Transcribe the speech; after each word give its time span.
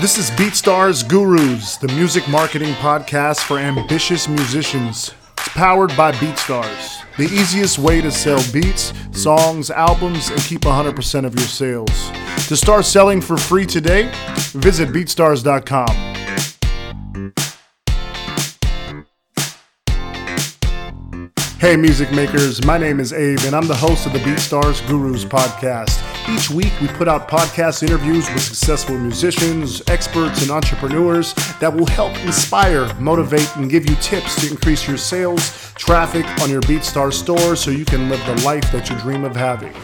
This 0.00 0.16
is 0.16 0.30
BeatStars 0.30 1.08
Gurus, 1.08 1.76
the 1.76 1.88
music 1.88 2.28
marketing 2.28 2.72
podcast 2.74 3.40
for 3.40 3.58
ambitious 3.58 4.28
musicians. 4.28 5.12
It's 5.38 5.48
powered 5.48 5.88
by 5.96 6.12
BeatStars, 6.12 7.04
the 7.16 7.24
easiest 7.24 7.80
way 7.80 8.00
to 8.00 8.12
sell 8.12 8.40
beats, 8.52 8.92
songs, 9.10 9.72
albums, 9.72 10.30
and 10.30 10.40
keep 10.42 10.60
100% 10.60 11.24
of 11.24 11.34
your 11.34 11.48
sales. 11.48 12.10
To 12.46 12.56
start 12.56 12.84
selling 12.84 13.20
for 13.20 13.36
free 13.36 13.66
today, 13.66 14.08
visit 14.52 14.90
BeatStars.com. 14.90 16.17
Hey, 21.58 21.76
music 21.76 22.12
makers, 22.12 22.64
my 22.64 22.78
name 22.78 23.00
is 23.00 23.12
Abe, 23.12 23.40
and 23.44 23.52
I'm 23.52 23.66
the 23.66 23.74
host 23.74 24.06
of 24.06 24.12
the 24.12 24.20
BeatStars 24.20 24.86
Gurus 24.86 25.24
podcast. 25.24 25.98
Each 26.32 26.48
week, 26.48 26.72
we 26.80 26.86
put 26.86 27.08
out 27.08 27.26
podcast 27.26 27.82
interviews 27.82 28.30
with 28.30 28.44
successful 28.44 28.96
musicians, 28.96 29.82
experts, 29.88 30.42
and 30.42 30.52
entrepreneurs 30.52 31.34
that 31.58 31.74
will 31.74 31.86
help 31.86 32.16
inspire, 32.18 32.94
motivate, 33.00 33.56
and 33.56 33.68
give 33.68 33.90
you 33.90 33.96
tips 33.96 34.40
to 34.40 34.48
increase 34.48 34.86
your 34.86 34.96
sales, 34.96 35.72
traffic 35.74 36.24
on 36.42 36.48
your 36.48 36.60
BeatStars 36.62 37.14
store 37.14 37.56
so 37.56 37.72
you 37.72 37.84
can 37.84 38.08
live 38.08 38.24
the 38.24 38.40
life 38.44 38.70
that 38.70 38.88
you 38.88 38.96
dream 39.00 39.24
of 39.24 39.34
having. 39.34 39.74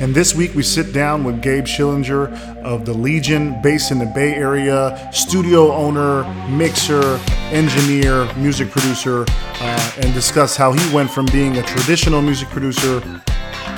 And 0.00 0.12
this 0.12 0.34
week 0.34 0.56
we 0.56 0.64
sit 0.64 0.92
down 0.92 1.22
with 1.22 1.40
Gabe 1.40 1.66
Schillinger 1.66 2.57
of 2.68 2.84
the 2.84 2.92
Legion, 2.92 3.58
based 3.62 3.90
in 3.90 3.98
the 3.98 4.04
Bay 4.04 4.34
Area, 4.34 5.08
studio 5.10 5.72
owner, 5.72 6.22
mixer, 6.50 7.18
engineer, 7.50 8.30
music 8.34 8.70
producer, 8.70 9.24
uh, 9.26 9.92
and 10.02 10.12
discuss 10.12 10.54
how 10.54 10.72
he 10.72 10.94
went 10.94 11.10
from 11.10 11.24
being 11.32 11.56
a 11.56 11.62
traditional 11.62 12.20
music 12.20 12.46
producer 12.48 12.96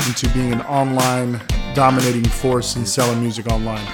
into 0.09 0.29
being 0.35 0.53
an 0.53 0.61
online 0.63 1.41
dominating 1.73 2.25
force 2.25 2.75
in 2.75 2.85
selling 2.85 3.21
music 3.21 3.47
online. 3.47 3.87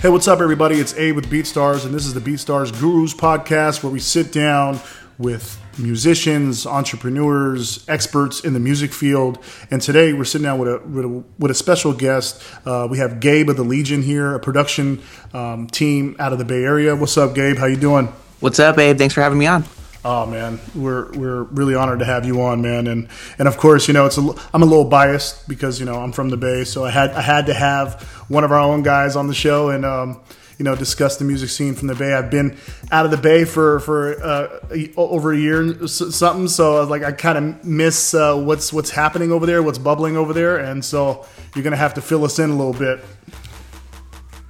Hey, 0.00 0.08
what's 0.08 0.26
up, 0.26 0.40
everybody? 0.40 0.76
It's 0.76 0.96
A 0.96 1.12
with 1.12 1.28
BeatStars, 1.28 1.84
and 1.84 1.94
this 1.94 2.06
is 2.06 2.14
the 2.14 2.20
BeatStars 2.20 2.72
Gurus 2.80 3.12
podcast 3.12 3.82
where 3.82 3.92
we 3.92 4.00
sit 4.00 4.32
down 4.32 4.80
with 5.18 5.60
musicians, 5.78 6.66
entrepreneurs, 6.66 7.84
experts 7.88 8.40
in 8.40 8.52
the 8.54 8.60
music 8.60 8.92
field. 8.92 9.38
And 9.70 9.80
today 9.80 10.12
we're 10.12 10.24
sitting 10.24 10.44
down 10.44 10.58
with 10.58 10.68
a, 10.68 10.78
with 10.86 11.04
a, 11.04 11.24
with 11.38 11.50
a 11.50 11.54
special 11.54 11.92
guest. 11.92 12.42
Uh, 12.64 12.86
we 12.90 12.98
have 12.98 13.20
Gabe 13.20 13.48
of 13.48 13.56
the 13.56 13.64
Legion 13.64 14.02
here, 14.02 14.34
a 14.34 14.40
production 14.40 15.02
um, 15.32 15.66
team 15.66 16.16
out 16.18 16.32
of 16.32 16.38
the 16.38 16.44
Bay 16.44 16.62
Area. 16.62 16.94
What's 16.94 17.16
up, 17.16 17.34
Gabe? 17.34 17.58
How 17.58 17.66
you 17.66 17.76
doing? 17.76 18.06
What's 18.40 18.58
up, 18.58 18.78
Abe? 18.78 18.98
Thanks 18.98 19.14
for 19.14 19.22
having 19.22 19.38
me 19.38 19.46
on. 19.46 19.64
Oh 20.06 20.26
man, 20.26 20.60
we're 20.74 21.10
we're 21.12 21.44
really 21.44 21.74
honored 21.74 22.00
to 22.00 22.04
have 22.04 22.26
you 22.26 22.42
on, 22.42 22.60
man. 22.60 22.88
And 22.88 23.08
and 23.38 23.48
of 23.48 23.56
course, 23.56 23.88
you 23.88 23.94
know, 23.94 24.04
it's 24.04 24.18
a, 24.18 24.34
I'm 24.52 24.62
a 24.62 24.66
little 24.66 24.84
biased 24.84 25.48
because 25.48 25.80
you 25.80 25.86
know 25.86 25.94
I'm 25.94 26.12
from 26.12 26.28
the 26.28 26.36
Bay, 26.36 26.64
so 26.64 26.84
I 26.84 26.90
had 26.90 27.12
I 27.12 27.22
had 27.22 27.46
to 27.46 27.54
have 27.54 28.02
one 28.28 28.44
of 28.44 28.52
our 28.52 28.60
own 28.60 28.82
guys 28.82 29.16
on 29.16 29.28
the 29.28 29.34
show, 29.34 29.70
and 29.70 29.86
um, 29.86 30.20
you 30.58 30.64
know 30.64 30.74
discuss 30.76 31.16
the 31.16 31.24
music 31.24 31.50
scene 31.50 31.74
from 31.74 31.88
the 31.88 31.94
Bay. 31.94 32.12
I've 32.14 32.30
been 32.30 32.56
out 32.90 33.04
of 33.04 33.10
the 33.10 33.16
Bay 33.16 33.44
for 33.44 33.80
for 33.80 34.22
uh, 34.22 34.60
over 34.96 35.32
a 35.32 35.38
year 35.38 35.86
something, 35.86 36.48
so 36.48 36.76
I 36.76 36.80
was 36.80 36.88
like 36.88 37.02
I 37.02 37.12
kind 37.12 37.38
of 37.38 37.64
miss 37.64 38.14
uh, 38.14 38.36
what's 38.36 38.72
what's 38.72 38.90
happening 38.90 39.32
over 39.32 39.46
there, 39.46 39.62
what's 39.62 39.78
bubbling 39.78 40.16
over 40.16 40.32
there, 40.32 40.58
and 40.58 40.84
so 40.84 41.26
you're 41.54 41.64
gonna 41.64 41.76
have 41.76 41.94
to 41.94 42.00
fill 42.00 42.24
us 42.24 42.38
in 42.38 42.50
a 42.50 42.56
little 42.56 42.72
bit. 42.72 43.04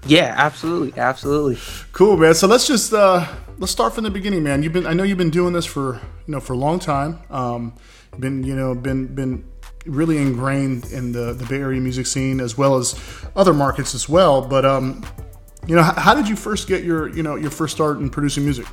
Yeah, 0.07 0.35
absolutely, 0.37 1.01
absolutely. 1.01 1.59
Cool, 1.93 2.17
man. 2.19 2.35
So 2.35 2.47
let's 2.47 2.67
just 2.67 2.93
uh, 2.93 3.27
let's 3.59 3.73
start 3.73 3.95
from 3.95 4.05
the 4.05 4.11
beginning, 4.11 4.43
man. 4.43 4.63
You've 4.63 4.73
been 4.73 4.87
I 4.87 4.93
know 4.93 5.03
you've 5.03 5.19
been 5.19 5.31
doing 5.31 5.53
this 5.53 5.67
for 5.67 6.01
you 6.27 6.33
know 6.33 6.41
for 6.41 6.53
a 6.53 6.59
long 6.59 6.79
time. 6.79 7.21
Um, 7.31 7.75
been 8.19 8.45
you 8.45 8.55
know 8.55 8.75
been 8.75 9.15
been 9.15 9.45
really 9.87 10.19
ingrained 10.19 10.87
in 10.87 11.13
the, 11.13 11.33
the 11.35 11.45
Bay 11.47 11.61
Area 11.61 11.81
music 11.81 12.07
scene 12.07 12.41
as 12.41 12.57
well 12.57 12.77
as 12.77 12.99
other 13.37 13.53
markets 13.53 13.95
as 13.95 14.09
well. 14.09 14.41
But 14.43 14.65
um, 14.65 15.05
you 15.67 15.77
know, 15.77 15.83
how, 15.83 16.15
did 16.15 16.29
you 16.29 16.37
first 16.37 16.69
get 16.69 16.85
your 16.85 17.09
you 17.09 17.23
know 17.23 17.37
your 17.37 17.51
first 17.51 17.75
start 17.75 17.99
in 17.99 18.11
producing 18.11 18.45
music? 18.45 18.67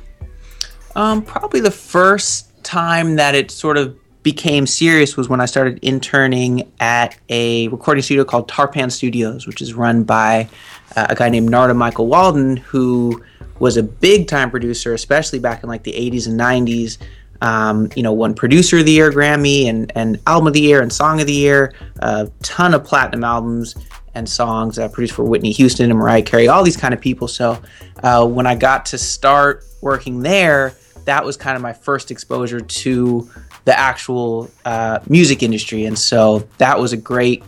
Um, 0.94 1.22
probably 1.22 1.60
the 1.60 1.70
first 1.70 2.64
time 2.64 3.16
that 3.16 3.34
it 3.34 3.50
sort 3.50 3.78
of 3.78 3.96
became 4.22 4.66
serious 4.66 5.16
was 5.16 5.28
when 5.28 5.40
I 5.40 5.46
started 5.46 5.78
interning 5.82 6.70
at 6.80 7.18
a 7.28 7.68
recording 7.68 8.02
studio 8.02 8.24
called 8.24 8.48
Tarpan 8.48 8.92
Studios, 8.92 9.46
which 9.46 9.60
is 9.62 9.74
run 9.74 10.04
by 10.04 10.48
uh, 10.94 11.06
a 11.08 11.14
guy 11.14 11.28
named 11.28 11.50
Narada 11.50 11.74
Michael 11.74 12.06
Walden, 12.06 12.58
who 12.58 13.22
was 13.58 13.76
a 13.76 13.82
big 13.82 14.28
time 14.28 14.50
producer, 14.50 14.92
especially 14.92 15.38
back 15.38 15.62
in 15.62 15.68
like 15.68 15.82
the 15.82 15.92
80s 15.92 16.26
and 16.26 16.38
90s. 16.38 16.98
Um, 17.40 17.90
you 17.96 18.04
know, 18.04 18.12
won 18.12 18.34
Producer 18.34 18.78
of 18.78 18.84
the 18.84 18.92
Year 18.92 19.10
Grammy 19.10 19.64
and, 19.64 19.90
and 19.96 20.20
Album 20.28 20.46
of 20.46 20.52
the 20.52 20.60
Year 20.60 20.80
and 20.80 20.92
Song 20.92 21.20
of 21.20 21.26
the 21.26 21.32
Year, 21.32 21.74
a 21.98 22.30
ton 22.42 22.72
of 22.72 22.84
platinum 22.84 23.24
albums 23.24 23.74
and 24.14 24.28
songs 24.28 24.78
uh, 24.78 24.88
produced 24.88 25.14
for 25.14 25.24
Whitney 25.24 25.52
Houston 25.52 25.90
and 25.90 25.98
Mariah 25.98 26.22
Carey, 26.22 26.48
all 26.48 26.62
these 26.62 26.76
kind 26.76 26.92
of 26.92 27.00
people. 27.00 27.28
So 27.28 27.60
uh, 28.02 28.26
when 28.26 28.46
I 28.46 28.54
got 28.54 28.86
to 28.86 28.98
start 28.98 29.64
working 29.80 30.20
there, 30.20 30.74
that 31.04 31.24
was 31.24 31.36
kind 31.36 31.56
of 31.56 31.62
my 31.62 31.72
first 31.72 32.10
exposure 32.10 32.60
to 32.60 33.30
the 33.64 33.78
actual 33.78 34.50
uh, 34.64 35.00
music 35.08 35.42
industry, 35.42 35.84
and 35.86 35.98
so 35.98 36.46
that 36.58 36.78
was 36.78 36.92
a 36.92 36.96
great 36.96 37.42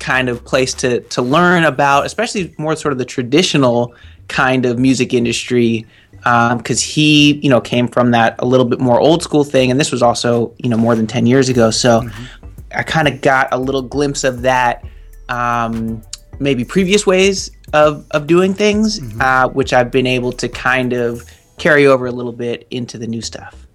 kind 0.00 0.28
of 0.28 0.44
place 0.44 0.74
to 0.74 1.00
to 1.00 1.22
learn 1.22 1.64
about, 1.64 2.06
especially 2.06 2.54
more 2.58 2.76
sort 2.76 2.92
of 2.92 2.98
the 2.98 3.04
traditional 3.04 3.94
kind 4.28 4.66
of 4.66 4.78
music 4.78 5.14
industry 5.14 5.86
because 6.24 6.82
um, 6.82 6.88
he 6.88 7.34
you 7.34 7.50
know 7.50 7.60
came 7.60 7.86
from 7.86 8.10
that 8.12 8.34
a 8.38 8.46
little 8.46 8.64
bit 8.64 8.80
more 8.80 8.98
old 8.98 9.22
school 9.22 9.44
thing 9.44 9.70
and 9.70 9.78
this 9.78 9.92
was 9.92 10.02
also 10.02 10.54
you 10.58 10.70
know 10.70 10.76
more 10.76 10.94
than 10.94 11.06
10 11.06 11.26
years 11.26 11.50
ago 11.50 11.70
so 11.70 12.00
mm-hmm. 12.00 12.46
i 12.74 12.82
kind 12.82 13.06
of 13.06 13.20
got 13.20 13.46
a 13.52 13.58
little 13.58 13.82
glimpse 13.82 14.24
of 14.24 14.40
that 14.40 14.82
um, 15.28 16.02
maybe 16.38 16.64
previous 16.64 17.06
ways 17.06 17.50
of, 17.72 18.06
of 18.10 18.26
doing 18.26 18.54
things, 18.54 19.00
mm-hmm. 19.00 19.20
uh, 19.20 19.48
which 19.48 19.72
I've 19.72 19.90
been 19.90 20.06
able 20.06 20.32
to 20.32 20.48
kind 20.48 20.92
of 20.92 21.28
carry 21.58 21.86
over 21.86 22.06
a 22.06 22.12
little 22.12 22.32
bit 22.32 22.66
into 22.70 22.98
the 22.98 23.06
new 23.06 23.22
stuff. 23.22 23.66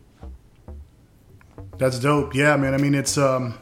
That's 1.78 2.00
dope. 2.00 2.36
Yeah, 2.36 2.58
man. 2.58 2.74
I 2.74 2.78
mean, 2.78 2.94
it's, 2.94 3.18
um, 3.18 3.58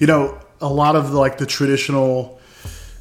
you 0.00 0.06
know, 0.06 0.40
a 0.60 0.68
lot 0.68 0.96
of 0.96 1.12
like 1.12 1.38
the 1.38 1.46
traditional 1.46 2.36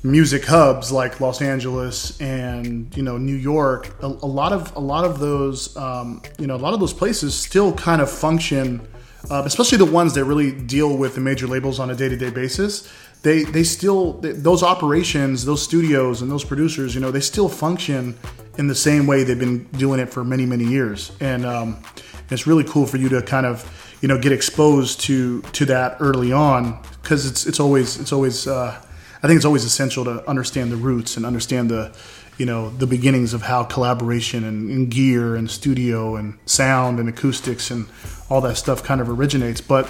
music 0.05 0.45
hubs 0.45 0.91
like 0.91 1.19
Los 1.19 1.41
Angeles 1.41 2.19
and 2.21 2.95
you 2.95 3.01
know 3.01 3.17
New 3.17 3.35
York 3.35 3.95
a, 4.03 4.05
a 4.05 4.07
lot 4.07 4.53
of 4.53 4.75
a 4.75 4.79
lot 4.79 5.03
of 5.03 5.19
those 5.19 5.75
um, 5.77 6.21
you 6.37 6.45
know 6.45 6.55
a 6.55 6.57
lot 6.57 6.75
of 6.75 6.79
those 6.79 6.93
places 6.93 7.33
still 7.33 7.73
kind 7.73 8.01
of 8.01 8.09
function 8.09 8.87
uh, 9.31 9.41
especially 9.45 9.79
the 9.79 9.85
ones 9.85 10.13
that 10.13 10.23
really 10.25 10.51
deal 10.51 10.95
with 10.95 11.15
the 11.15 11.21
major 11.21 11.47
labels 11.47 11.79
on 11.79 11.89
a 11.89 11.95
day-to-day 11.95 12.29
basis 12.29 12.87
they 13.25 13.43
they 13.43 13.63
still 13.63 14.13
those 14.21 14.61
operations, 14.61 15.45
those 15.45 15.63
studios, 15.63 16.21
and 16.21 16.31
those 16.31 16.43
producers, 16.43 16.93
you 16.93 17.01
know, 17.01 17.09
they 17.09 17.19
still 17.19 17.49
function 17.49 18.15
in 18.59 18.67
the 18.67 18.75
same 18.75 19.07
way 19.07 19.23
they've 19.23 19.39
been 19.39 19.63
doing 19.73 19.99
it 19.99 20.13
for 20.13 20.23
many 20.23 20.45
many 20.45 20.63
years, 20.63 21.11
and 21.19 21.43
um, 21.43 21.81
it's 22.29 22.45
really 22.45 22.63
cool 22.63 22.85
for 22.85 22.97
you 22.97 23.09
to 23.09 23.23
kind 23.23 23.47
of 23.47 23.65
you 24.01 24.07
know 24.07 24.19
get 24.19 24.31
exposed 24.31 25.01
to 25.01 25.41
to 25.41 25.65
that 25.65 25.97
early 25.99 26.31
on 26.31 26.79
because 27.01 27.25
it's 27.25 27.47
it's 27.47 27.59
always 27.59 27.99
it's 27.99 28.13
always 28.13 28.45
uh, 28.45 28.79
I 29.23 29.27
think 29.27 29.37
it's 29.37 29.45
always 29.45 29.65
essential 29.65 30.05
to 30.05 30.29
understand 30.29 30.71
the 30.71 30.77
roots 30.77 31.17
and 31.17 31.25
understand 31.25 31.71
the 31.71 31.97
you 32.37 32.45
know 32.45 32.69
the 32.69 32.85
beginnings 32.85 33.33
of 33.33 33.41
how 33.41 33.63
collaboration 33.63 34.43
and, 34.43 34.69
and, 34.69 34.91
gear 34.91 35.35
and 35.35 35.49
studio 35.49 36.15
and 36.15 36.37
sound 36.45 36.99
and 36.99 37.09
acoustics 37.09 37.71
and 37.71 37.87
all 38.29 38.41
that 38.41 38.57
stuff 38.57 38.83
kind 38.83 39.01
of 39.01 39.09
originates. 39.09 39.61
But 39.61 39.87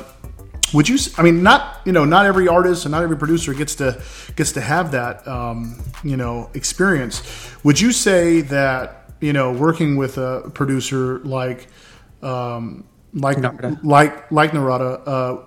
would 0.75 0.89
you 0.89 0.97
i 1.17 1.21
mean 1.23 1.41
not 1.41 1.81
you 1.85 1.91
know 1.91 2.05
not 2.05 2.25
every 2.25 2.47
artist 2.47 2.85
and 2.85 2.91
not 2.91 3.01
every 3.01 3.17
producer 3.17 3.53
gets 3.53 3.75
to 3.75 4.01
gets 4.35 4.51
to 4.51 4.61
have 4.61 4.91
that 4.91 5.25
um, 5.27 5.81
you 6.03 6.17
know 6.17 6.49
experience. 6.53 7.23
Would 7.63 7.79
you 7.79 7.91
say 7.91 8.41
that 8.41 9.09
you 9.21 9.33
know 9.33 9.51
working 9.51 9.95
with 9.95 10.17
a 10.17 10.51
producer 10.53 11.19
like 11.19 11.67
um, 12.21 12.85
like 13.13 13.37
Narada. 13.37 13.79
like 13.83 14.31
like 14.31 14.53
Narada 14.53 15.01
uh, 15.05 15.43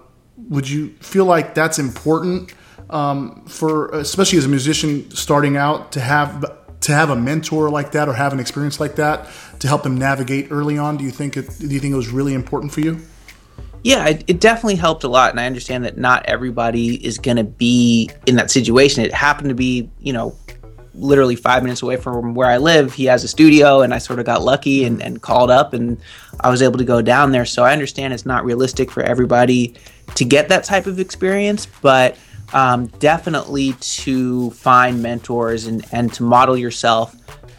would 0.49 0.69
you 0.69 0.91
feel 1.00 1.27
like 1.27 1.55
that's 1.55 1.78
important 1.78 2.55
um, 2.91 3.45
for 3.47 3.89
especially 3.91 4.39
as 4.39 4.47
a 4.47 4.48
musician 4.48 5.10
starting 5.10 5.57
out 5.57 5.92
to 5.92 6.01
have 6.01 6.45
to 6.80 6.92
have 6.92 7.10
a 7.10 7.16
mentor 7.16 7.69
like 7.71 7.92
that 7.92 8.09
or 8.09 8.15
have 8.15 8.33
an 8.33 8.41
experience 8.41 8.80
like 8.80 8.97
that 8.97 9.28
to 9.59 9.69
help 9.69 9.83
them 9.83 9.98
navigate 9.98 10.48
early 10.51 10.78
on? 10.78 10.97
Do 10.97 11.04
you 11.04 11.10
think 11.10 11.36
it 11.36 11.59
do 11.59 11.69
you 11.69 11.80
think 11.80 11.92
it 11.92 11.97
was 11.97 12.09
really 12.09 12.34
important 12.34 12.72
for 12.72 12.80
you 12.80 13.01
yeah, 13.83 14.09
it, 14.09 14.25
it, 14.27 14.41
definitely 14.41 14.75
helped 14.75 15.04
a 15.04 15.09
lot, 15.09 15.30
and 15.30 15.41
I 15.41 15.47
understand 15.47 15.84
that 15.84 15.97
not 15.97 16.25
everybody 16.27 16.95
is 17.04 17.19
going 17.19 17.36
to 17.36 17.45
be 17.45 18.10
in 18.27 18.36
that 18.36 18.51
situation. 18.51 19.04
It 19.04 19.15
happened 19.15 19.48
to 19.51 19.54
be, 19.54 19.89
you 20.01 20.13
know, 20.13 20.36
literally 20.95 21.36
five 21.36 21.63
minutes 21.63 21.83
away 21.83 21.97
from 21.97 22.34
where 22.34 22.48
I 22.48 22.59
live. 22.59 22.92
He 22.92 23.04
has 23.04 23.25
a 23.25 23.28
studio, 23.28 23.83
and 23.83 23.95
I 23.95 23.98
sort 23.98 24.19
of 24.19 24.27
got 24.27 24.42
lucky 24.42 24.84
and, 24.84 25.03
and 25.03 25.22
called 25.22 25.51
up, 25.51 25.72
and 25.75 26.01
I 26.41 26.51
was 26.51 26.60
able 26.60 26.78
to 26.78 26.84
go 26.84 27.01
down 27.01 27.33
there. 27.33 27.45
So 27.45 27.65
I 27.65 27.72
understand 27.72 28.13
it's 28.13 28.27
not 28.27 28.45
realistic 28.45 28.91
for 28.91 29.03
everybody 29.03 29.75
to 30.16 30.25
get 30.25 30.48
that 30.48 30.65
type 30.65 30.86
of 30.86 30.98
experience, 30.98 31.66
but 31.80 32.19
um, 32.53 32.86
definitely 32.98 33.75
to 33.75 34.51
find 34.53 35.03
mentors 35.03 35.66
and, 35.66 35.84
and 35.92 36.13
to 36.15 36.22
model 36.22 36.57
yourself 36.57 37.15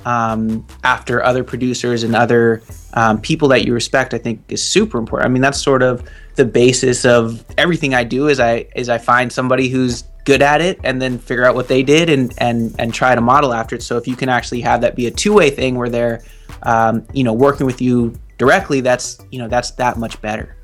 um, 0.05 0.65
after 0.83 1.23
other 1.23 1.43
producers 1.43 2.03
and 2.03 2.15
other 2.15 2.61
um, 2.93 3.21
people 3.21 3.47
that 3.49 3.65
you 3.65 3.73
respect, 3.73 4.13
I 4.13 4.17
think 4.17 4.41
is 4.49 4.63
super 4.63 4.97
important. 4.97 5.29
I 5.29 5.33
mean, 5.33 5.41
that's 5.41 5.61
sort 5.61 5.83
of 5.83 6.07
the 6.35 6.45
basis 6.45 7.05
of 7.05 7.43
everything 7.57 7.93
I 7.93 8.03
do. 8.03 8.27
Is 8.27 8.39
I 8.39 8.67
is 8.75 8.89
I 8.89 8.97
find 8.97 9.31
somebody 9.31 9.69
who's 9.69 10.03
good 10.25 10.41
at 10.41 10.61
it 10.61 10.79
and 10.83 11.01
then 11.01 11.17
figure 11.17 11.45
out 11.45 11.55
what 11.55 11.67
they 11.67 11.83
did 11.83 12.09
and 12.09 12.33
and 12.37 12.75
and 12.79 12.93
try 12.93 13.15
to 13.15 13.21
model 13.21 13.53
after 13.53 13.75
it. 13.75 13.83
So 13.83 13.97
if 13.97 14.07
you 14.07 14.15
can 14.15 14.29
actually 14.29 14.61
have 14.61 14.81
that 14.81 14.95
be 14.95 15.07
a 15.07 15.11
two 15.11 15.33
way 15.33 15.49
thing 15.49 15.75
where 15.75 15.89
they're 15.89 16.23
um, 16.63 17.05
you 17.13 17.23
know 17.23 17.33
working 17.33 17.65
with 17.65 17.81
you 17.81 18.15
directly, 18.37 18.81
that's 18.81 19.19
you 19.31 19.39
know 19.39 19.47
that's 19.47 19.71
that 19.71 19.97
much 19.97 20.21
better. 20.21 20.55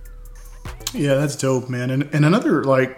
Yeah, 0.93 1.15
that's 1.15 1.35
dope, 1.35 1.69
man. 1.69 1.89
And 1.89 2.09
and 2.13 2.25
another 2.25 2.63
like 2.63 2.97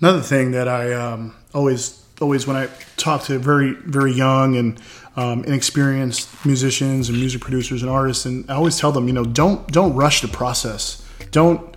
another 0.00 0.20
thing 0.20 0.52
that 0.52 0.68
I 0.68 0.92
um, 0.92 1.34
always 1.54 2.04
always 2.20 2.46
when 2.46 2.56
I 2.56 2.68
talk 2.96 3.24
to 3.24 3.38
very 3.38 3.72
very 3.72 4.12
young 4.12 4.56
and 4.56 4.78
um, 5.16 5.44
inexperienced 5.44 6.46
musicians 6.46 7.08
and 7.08 7.18
music 7.18 7.40
producers 7.40 7.82
and 7.82 7.90
artists, 7.90 8.26
and 8.26 8.48
I 8.50 8.54
always 8.54 8.78
tell 8.78 8.92
them, 8.92 9.06
you 9.06 9.12
know, 9.12 9.24
don't 9.24 9.66
don't 9.72 9.94
rush 9.94 10.20
the 10.20 10.28
process. 10.28 11.04
Don't 11.30 11.76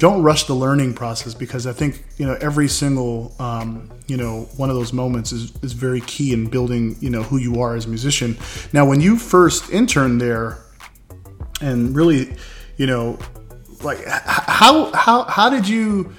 don't 0.00 0.22
rush 0.22 0.44
the 0.44 0.54
learning 0.54 0.94
process 0.94 1.34
because 1.34 1.66
I 1.66 1.72
think 1.72 2.02
you 2.16 2.26
know 2.26 2.36
every 2.40 2.68
single 2.68 3.34
um, 3.38 3.90
you 4.06 4.16
know 4.16 4.48
one 4.56 4.70
of 4.70 4.76
those 4.76 4.92
moments 4.92 5.30
is, 5.30 5.52
is 5.62 5.74
very 5.74 6.00
key 6.00 6.32
in 6.32 6.48
building 6.48 6.96
you 7.00 7.10
know 7.10 7.22
who 7.22 7.36
you 7.36 7.60
are 7.60 7.76
as 7.76 7.84
a 7.84 7.88
musician. 7.88 8.36
Now, 8.72 8.86
when 8.86 9.00
you 9.00 9.16
first 9.16 9.70
interned 9.70 10.20
there, 10.20 10.58
and 11.60 11.94
really, 11.94 12.34
you 12.78 12.86
know, 12.86 13.18
like 13.82 14.04
how 14.06 14.90
how 14.92 15.24
how 15.24 15.50
did 15.50 15.68
you 15.68 16.12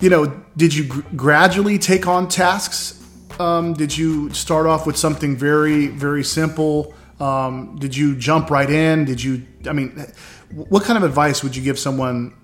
you 0.00 0.10
know 0.10 0.26
did 0.56 0.74
you 0.74 0.84
gr- 0.84 1.00
gradually 1.14 1.78
take 1.78 2.08
on 2.08 2.28
tasks? 2.28 2.99
Um, 3.38 3.74
did 3.74 3.96
you 3.96 4.32
start 4.34 4.66
off 4.66 4.86
with 4.86 4.96
something 4.96 5.36
very 5.36 5.88
very 5.88 6.24
simple? 6.24 6.94
Um, 7.20 7.76
did 7.78 7.94
you 7.94 8.16
jump 8.16 8.50
right 8.50 8.68
in? 8.68 9.04
Did 9.04 9.22
you? 9.22 9.46
I 9.68 9.72
mean, 9.72 10.06
what 10.52 10.84
kind 10.84 10.96
of 10.96 11.04
advice 11.04 11.42
would 11.42 11.54
you 11.54 11.62
give 11.62 11.78
someone 11.78 12.34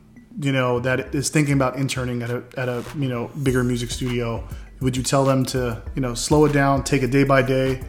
you 0.41 0.53
know 0.53 0.81
that 0.81 1.15
is 1.15 1.29
thinking 1.29 1.55
about 1.55 1.77
interning 1.77 2.23
at 2.23 2.31
a 2.31 2.43
at 2.57 2.69
a 2.69 2.85
you 2.99 3.09
know 3.09 3.31
bigger 3.43 3.65
music 3.65 3.91
studio 3.91 4.47
would 4.81 4.97
you 4.97 5.03
tell 5.03 5.25
them 5.25 5.45
to 5.45 5.83
you 5.95 6.03
know 6.03 6.15
slow 6.15 6.45
it 6.45 6.53
down 6.53 6.83
take 6.85 7.03
it 7.03 7.11
day 7.11 7.25
by 7.25 7.41
day 7.41 7.81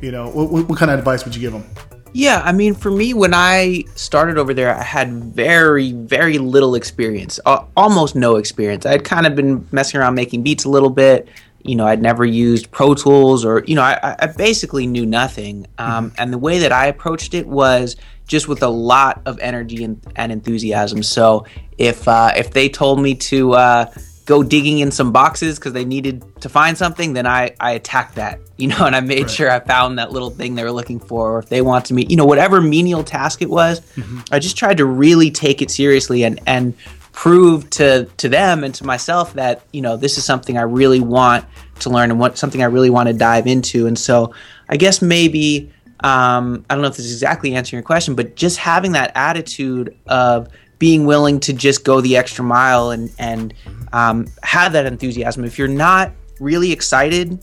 you 0.00 0.12
know 0.12 0.28
what, 0.30 0.68
what 0.68 0.78
kind 0.78 0.90
of 0.90 0.98
advice 0.98 1.24
would 1.24 1.34
you 1.34 1.40
give 1.40 1.52
them 1.52 1.64
yeah 2.12 2.40
i 2.44 2.52
mean 2.52 2.74
for 2.74 2.90
me 2.90 3.12
when 3.12 3.34
i 3.34 3.82
started 3.96 4.38
over 4.38 4.54
there 4.54 4.74
i 4.74 4.82
had 4.82 5.12
very 5.12 5.92
very 5.92 6.38
little 6.38 6.74
experience 6.74 7.40
uh, 7.46 7.64
almost 7.76 8.14
no 8.14 8.36
experience 8.36 8.86
i 8.86 8.92
had 8.92 9.04
kind 9.04 9.26
of 9.26 9.34
been 9.34 9.66
messing 9.72 9.98
around 9.98 10.14
making 10.14 10.42
beats 10.42 10.64
a 10.64 10.68
little 10.68 10.90
bit 10.90 11.28
you 11.68 11.76
know 11.76 11.86
i'd 11.86 12.02
never 12.02 12.24
used 12.24 12.70
pro 12.70 12.94
tools 12.94 13.44
or 13.44 13.62
you 13.66 13.74
know 13.74 13.82
i, 13.82 14.16
I 14.18 14.26
basically 14.26 14.86
knew 14.86 15.06
nothing 15.06 15.66
um, 15.78 16.10
mm-hmm. 16.10 16.22
and 16.22 16.32
the 16.32 16.38
way 16.38 16.58
that 16.60 16.72
i 16.72 16.86
approached 16.86 17.34
it 17.34 17.46
was 17.46 17.96
just 18.26 18.48
with 18.48 18.62
a 18.62 18.68
lot 18.68 19.22
of 19.26 19.38
energy 19.38 19.84
and, 19.84 20.00
and 20.16 20.32
enthusiasm. 20.32 21.02
So 21.02 21.46
if 21.78 22.06
uh, 22.08 22.32
if 22.36 22.50
they 22.52 22.68
told 22.68 23.00
me 23.00 23.14
to 23.14 23.52
uh, 23.52 23.92
go 24.24 24.42
digging 24.42 24.80
in 24.80 24.90
some 24.90 25.12
boxes 25.12 25.58
because 25.58 25.72
they 25.72 25.84
needed 25.84 26.24
to 26.40 26.48
find 26.48 26.76
something, 26.76 27.12
then 27.12 27.26
I 27.26 27.54
I 27.60 27.72
attacked 27.72 28.16
that, 28.16 28.40
you 28.56 28.68
know, 28.68 28.84
and 28.84 28.96
I 28.96 29.00
made 29.00 29.22
right. 29.22 29.30
sure 29.30 29.50
I 29.50 29.60
found 29.60 29.98
that 29.98 30.12
little 30.12 30.30
thing 30.30 30.54
they 30.54 30.64
were 30.64 30.72
looking 30.72 31.00
for. 31.00 31.32
Or 31.32 31.38
if 31.38 31.48
they 31.48 31.62
want 31.62 31.86
to 31.86 31.94
meet, 31.94 32.10
you 32.10 32.16
know, 32.16 32.26
whatever 32.26 32.60
menial 32.60 33.04
task 33.04 33.42
it 33.42 33.50
was, 33.50 33.80
mm-hmm. 33.80 34.20
I 34.30 34.38
just 34.38 34.56
tried 34.56 34.78
to 34.78 34.84
really 34.84 35.30
take 35.30 35.62
it 35.62 35.70
seriously 35.70 36.24
and 36.24 36.40
and 36.46 36.74
prove 37.16 37.68
to 37.70 38.04
to 38.18 38.28
them 38.28 38.62
and 38.62 38.74
to 38.74 38.84
myself 38.84 39.32
that 39.32 39.62
you 39.72 39.80
know 39.80 39.96
this 39.96 40.18
is 40.18 40.24
something 40.24 40.58
I 40.58 40.62
really 40.62 41.00
want 41.00 41.46
to 41.80 41.88
learn 41.88 42.10
and 42.10 42.20
what 42.20 42.36
something 42.36 42.62
I 42.62 42.66
really 42.66 42.90
want 42.90 43.08
to 43.08 43.14
dive 43.14 43.46
into. 43.46 43.86
And 43.86 43.98
so 43.98 44.34
I 44.68 44.76
guess 44.76 45.00
maybe 45.00 45.72
um, 46.00 46.64
I 46.68 46.74
don't 46.74 46.82
know 46.82 46.88
if 46.88 46.96
this 46.98 47.06
is 47.06 47.12
exactly 47.12 47.54
answering 47.54 47.78
your 47.78 47.86
question, 47.86 48.14
but 48.14 48.36
just 48.36 48.58
having 48.58 48.92
that 48.92 49.12
attitude 49.14 49.96
of 50.06 50.48
being 50.78 51.06
willing 51.06 51.40
to 51.40 51.54
just 51.54 51.84
go 51.84 52.02
the 52.02 52.18
extra 52.18 52.44
mile 52.44 52.90
and 52.90 53.10
and 53.18 53.54
um, 53.94 54.26
have 54.42 54.74
that 54.74 54.84
enthusiasm. 54.84 55.42
If 55.42 55.58
you're 55.58 55.68
not 55.68 56.12
really 56.38 56.70
excited 56.70 57.42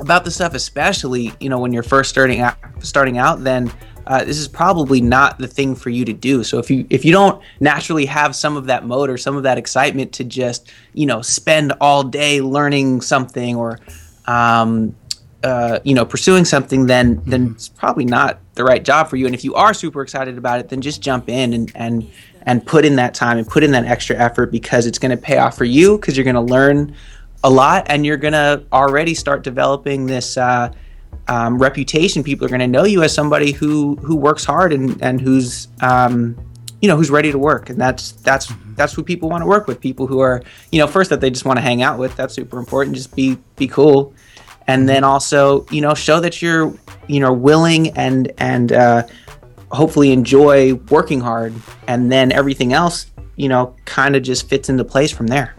about 0.00 0.24
the 0.24 0.32
stuff, 0.32 0.52
especially 0.52 1.32
you 1.38 1.48
know 1.48 1.60
when 1.60 1.72
you're 1.72 1.84
first 1.84 2.10
starting 2.10 2.40
out, 2.40 2.56
starting 2.80 3.18
out, 3.18 3.44
then 3.44 3.72
uh, 4.06 4.24
this 4.24 4.38
is 4.38 4.46
probably 4.46 5.00
not 5.00 5.38
the 5.38 5.48
thing 5.48 5.74
for 5.74 5.90
you 5.90 6.04
to 6.04 6.12
do. 6.12 6.44
So 6.44 6.58
if 6.58 6.70
you 6.70 6.86
if 6.90 7.04
you 7.04 7.12
don't 7.12 7.42
naturally 7.60 8.06
have 8.06 8.36
some 8.36 8.56
of 8.56 8.66
that 8.66 8.86
motor, 8.86 9.16
some 9.16 9.36
of 9.36 9.42
that 9.42 9.58
excitement 9.58 10.12
to 10.14 10.24
just 10.24 10.70
you 10.94 11.06
know 11.06 11.22
spend 11.22 11.72
all 11.80 12.04
day 12.04 12.40
learning 12.40 13.00
something 13.00 13.56
or 13.56 13.80
um, 14.26 14.94
uh, 15.42 15.80
you 15.82 15.94
know 15.94 16.04
pursuing 16.04 16.44
something, 16.44 16.86
then 16.86 17.20
then 17.26 17.46
mm-hmm. 17.46 17.54
it's 17.54 17.68
probably 17.68 18.04
not 18.04 18.38
the 18.54 18.64
right 18.64 18.84
job 18.84 19.08
for 19.08 19.16
you. 19.16 19.26
And 19.26 19.34
if 19.34 19.42
you 19.42 19.54
are 19.54 19.74
super 19.74 20.02
excited 20.02 20.38
about 20.38 20.60
it, 20.60 20.68
then 20.68 20.80
just 20.80 21.02
jump 21.02 21.28
in 21.28 21.52
and 21.52 21.72
and 21.74 22.08
and 22.42 22.64
put 22.64 22.84
in 22.84 22.94
that 22.96 23.12
time 23.12 23.38
and 23.38 23.46
put 23.46 23.64
in 23.64 23.72
that 23.72 23.86
extra 23.86 24.16
effort 24.16 24.52
because 24.52 24.86
it's 24.86 25.00
going 25.00 25.10
to 25.10 25.16
pay 25.16 25.38
off 25.38 25.56
for 25.58 25.64
you 25.64 25.98
because 25.98 26.16
you're 26.16 26.24
going 26.24 26.34
to 26.34 26.40
learn 26.40 26.94
a 27.42 27.50
lot 27.50 27.84
and 27.88 28.06
you're 28.06 28.16
going 28.16 28.32
to 28.32 28.62
already 28.72 29.14
start 29.14 29.42
developing 29.42 30.06
this 30.06 30.36
uh, 30.36 30.72
um, 31.28 31.58
reputation. 31.58 32.22
People 32.22 32.46
are 32.46 32.48
going 32.48 32.60
to 32.60 32.66
know 32.66 32.84
you 32.84 33.02
as 33.02 33.12
somebody 33.14 33.52
who 33.52 33.96
who 33.96 34.16
works 34.16 34.44
hard 34.44 34.72
and 34.72 35.00
and 35.02 35.20
who's 35.20 35.68
um, 35.80 36.36
you 36.80 36.88
know 36.88 36.96
who's 36.96 37.10
ready 37.10 37.32
to 37.32 37.38
work. 37.38 37.70
And 37.70 37.80
that's 37.80 38.12
that's 38.12 38.46
mm-hmm. 38.48 38.74
that's 38.74 38.92
who 38.92 39.02
people 39.02 39.28
want 39.28 39.42
to 39.42 39.46
work 39.46 39.66
with. 39.66 39.80
People 39.80 40.06
who 40.06 40.20
are 40.20 40.42
you 40.70 40.78
know 40.78 40.86
first 40.86 41.10
that 41.10 41.20
they 41.20 41.30
just 41.30 41.44
want 41.44 41.58
to 41.58 41.62
hang 41.62 41.82
out 41.82 41.98
with 41.98 42.16
that's 42.16 42.34
super 42.34 42.58
important. 42.58 42.96
Just 42.96 43.14
be 43.16 43.38
be 43.56 43.66
cool. 43.66 44.14
And 44.68 44.88
then 44.88 45.04
also 45.04 45.66
you 45.70 45.80
know 45.80 45.94
show 45.94 46.20
that 46.20 46.40
you're 46.42 46.74
you 47.08 47.20
know 47.20 47.32
willing 47.32 47.90
and 47.90 48.32
and 48.38 48.72
uh, 48.72 49.06
hopefully 49.70 50.12
enjoy 50.12 50.74
working 50.90 51.20
hard. 51.20 51.54
And 51.86 52.10
then 52.10 52.32
everything 52.32 52.72
else 52.72 53.06
you 53.36 53.48
know 53.48 53.74
kind 53.84 54.16
of 54.16 54.22
just 54.22 54.48
fits 54.48 54.68
into 54.68 54.84
place 54.84 55.10
from 55.10 55.26
there. 55.26 55.56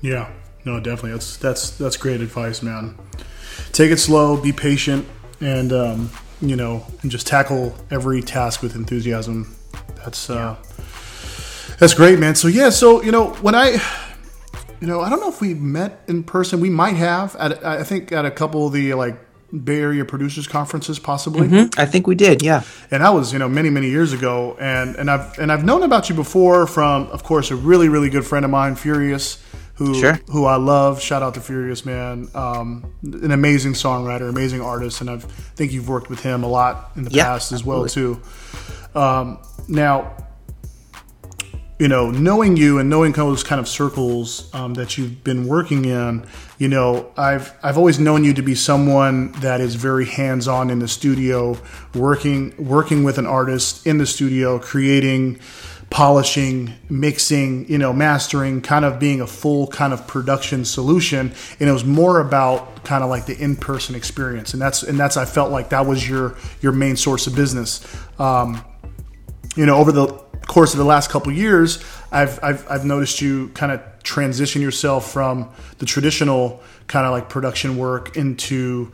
Yeah. 0.00 0.30
No 0.64 0.78
definitely. 0.78 1.12
That's 1.12 1.36
that's 1.38 1.70
that's 1.70 1.96
great 1.96 2.20
advice 2.20 2.62
man 2.62 2.96
take 3.72 3.90
it 3.90 3.98
slow 3.98 4.40
be 4.40 4.52
patient 4.52 5.06
and 5.40 5.72
um, 5.72 6.10
you 6.40 6.56
know 6.56 6.86
and 7.02 7.10
just 7.10 7.26
tackle 7.26 7.74
every 7.90 8.22
task 8.22 8.62
with 8.62 8.74
enthusiasm 8.74 9.56
that's 9.96 10.30
uh 10.30 10.56
that's 11.78 11.94
great 11.94 12.18
man 12.18 12.34
so 12.34 12.48
yeah 12.48 12.70
so 12.70 13.02
you 13.02 13.10
know 13.10 13.30
when 13.34 13.54
i 13.54 13.80
you 14.82 14.88
know, 14.88 15.00
I 15.00 15.10
don't 15.10 15.20
know 15.20 15.28
if 15.28 15.40
we 15.40 15.54
met 15.54 16.02
in 16.08 16.24
person. 16.24 16.60
We 16.60 16.68
might 16.68 16.96
have 16.96 17.36
at 17.36 17.64
I 17.64 17.84
think 17.84 18.10
at 18.10 18.26
a 18.26 18.32
couple 18.32 18.66
of 18.66 18.72
the 18.72 18.94
like 18.94 19.16
Bay 19.64 19.80
Area 19.80 20.04
producers 20.04 20.48
conferences, 20.48 20.98
possibly. 20.98 21.46
Mm-hmm. 21.46 21.80
I 21.80 21.86
think 21.86 22.08
we 22.08 22.16
did, 22.16 22.42
yeah. 22.42 22.64
And 22.90 23.04
that 23.04 23.10
was 23.10 23.32
you 23.32 23.38
know 23.38 23.48
many 23.48 23.70
many 23.70 23.88
years 23.88 24.12
ago, 24.12 24.56
and 24.58 24.96
and 24.96 25.08
I've 25.08 25.38
and 25.38 25.52
I've 25.52 25.64
known 25.64 25.84
about 25.84 26.08
you 26.08 26.16
before 26.16 26.66
from, 26.66 27.06
of 27.08 27.22
course, 27.22 27.52
a 27.52 27.56
really 27.56 27.88
really 27.88 28.10
good 28.10 28.26
friend 28.26 28.44
of 28.44 28.50
mine, 28.50 28.74
Furious, 28.74 29.40
who 29.74 29.94
sure. 29.94 30.14
who 30.30 30.44
I 30.44 30.56
love. 30.56 31.00
Shout 31.00 31.22
out 31.22 31.34
to 31.34 31.40
Furious, 31.40 31.84
man. 31.84 32.28
Um, 32.34 32.94
an 33.02 33.32
amazing 33.32 33.72
songwriter, 33.72 34.28
amazing 34.28 34.60
artist, 34.60 35.00
and 35.00 35.10
I've, 35.10 35.24
I 35.24 35.54
think 35.56 35.72
you've 35.72 35.88
worked 35.88 36.10
with 36.10 36.20
him 36.20 36.44
a 36.44 36.48
lot 36.48 36.92
in 36.96 37.04
the 37.04 37.10
yeah, 37.10 37.24
past 37.24 37.52
as 37.52 37.60
absolutely. 37.60 37.80
well 37.80 37.88
too. 37.88 38.98
Um, 38.98 39.38
now 39.68 40.16
you 41.82 41.88
know, 41.88 42.12
knowing 42.12 42.56
you 42.56 42.78
and 42.78 42.88
knowing 42.88 43.10
those 43.10 43.42
kind 43.42 43.60
of 43.60 43.66
circles 43.66 44.48
um, 44.54 44.74
that 44.74 44.96
you've 44.96 45.24
been 45.24 45.48
working 45.48 45.84
in, 45.84 46.24
you 46.58 46.68
know, 46.68 47.10
I've 47.16 47.52
I've 47.60 47.76
always 47.76 47.98
known 47.98 48.22
you 48.22 48.32
to 48.34 48.42
be 48.42 48.54
someone 48.54 49.32
that 49.40 49.60
is 49.60 49.74
very 49.74 50.06
hands-on 50.06 50.70
in 50.70 50.78
the 50.78 50.86
studio, 50.86 51.58
working 51.92 52.54
working 52.56 53.02
with 53.02 53.18
an 53.18 53.26
artist 53.26 53.84
in 53.84 53.98
the 53.98 54.06
studio, 54.06 54.60
creating, 54.60 55.40
polishing, 55.92 56.72
mixing, 56.88 57.68
you 57.68 57.76
know, 57.76 57.92
mastering, 57.92 58.62
kind 58.62 58.82
of 58.82 58.98
being 58.98 59.20
a 59.20 59.26
full 59.26 59.66
kind 59.66 59.92
of 59.92 60.06
production 60.06 60.64
solution. 60.64 61.30
And 61.60 61.68
it 61.68 61.72
was 61.72 61.84
more 61.84 62.18
about 62.20 62.82
kind 62.82 63.04
of 63.04 63.10
like 63.10 63.26
the 63.26 63.36
in-person 63.36 63.94
experience, 63.94 64.54
and 64.54 64.62
that's 64.62 64.82
and 64.82 64.98
that's 64.98 65.18
I 65.18 65.26
felt 65.26 65.52
like 65.52 65.68
that 65.68 65.86
was 65.86 66.08
your 66.08 66.36
your 66.62 66.72
main 66.72 66.96
source 66.96 67.26
of 67.26 67.36
business. 67.36 67.84
Um, 68.18 68.64
you 69.54 69.66
know, 69.66 69.76
over 69.76 69.92
the 69.92 70.06
course 70.46 70.72
of 70.72 70.78
the 70.78 70.84
last 70.84 71.10
couple 71.10 71.30
years, 71.30 71.84
I've, 72.10 72.42
I've, 72.42 72.66
I've 72.70 72.84
noticed 72.84 73.20
you 73.20 73.48
kind 73.48 73.70
of 73.70 73.82
transition 74.02 74.62
yourself 74.62 75.12
from 75.12 75.50
the 75.78 75.86
traditional 75.86 76.62
kind 76.86 77.04
of 77.04 77.12
like 77.12 77.28
production 77.28 77.76
work 77.76 78.16
into 78.16 78.92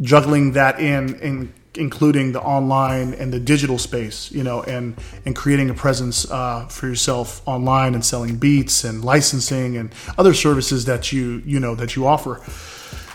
juggling 0.00 0.52
that 0.52 0.78
in, 0.78 1.16
in 1.20 1.52
including 1.76 2.32
the 2.32 2.40
online 2.40 3.14
and 3.14 3.32
the 3.32 3.40
digital 3.40 3.78
space, 3.78 4.30
you 4.32 4.42
know, 4.42 4.62
and 4.62 4.96
and 5.24 5.34
creating 5.34 5.70
a 5.70 5.74
presence 5.74 6.30
uh, 6.30 6.66
for 6.66 6.86
yourself 6.86 7.46
online 7.46 7.94
and 7.94 8.04
selling 8.04 8.36
beats 8.36 8.84
and 8.84 9.04
licensing 9.04 9.76
and 9.76 9.92
other 10.18 10.34
services 10.34 10.84
that 10.86 11.12
you 11.12 11.42
you 11.44 11.60
know 11.60 11.74
that 11.74 11.96
you 11.96 12.06
offer. 12.06 12.40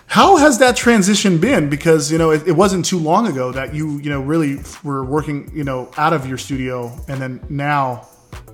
How 0.07 0.35
has 0.35 0.59
that 0.59 0.75
transition 0.75 1.37
been? 1.37 1.69
Because 1.69 2.11
you 2.11 2.17
know 2.17 2.31
it, 2.31 2.45
it, 2.45 2.51
wasn't 2.51 2.83
too 2.85 2.99
long 2.99 3.27
ago 3.27 3.51
that 3.53 3.73
you 3.73 3.97
you 3.99 4.09
know 4.09 4.19
really 4.19 4.59
were 4.83 5.05
working 5.05 5.49
you 5.53 5.63
know 5.63 5.89
out 5.97 6.11
of 6.11 6.27
your 6.27 6.37
studio, 6.37 6.91
and 7.07 7.21
then 7.21 7.39
now 7.49 8.07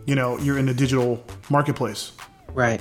you 0.05 0.13
know 0.13 0.37
you're 0.37 0.59
in 0.59 0.67
the 0.67 0.73
digital 0.73 1.23
marketplace. 1.49 2.11
Right. 2.53 2.79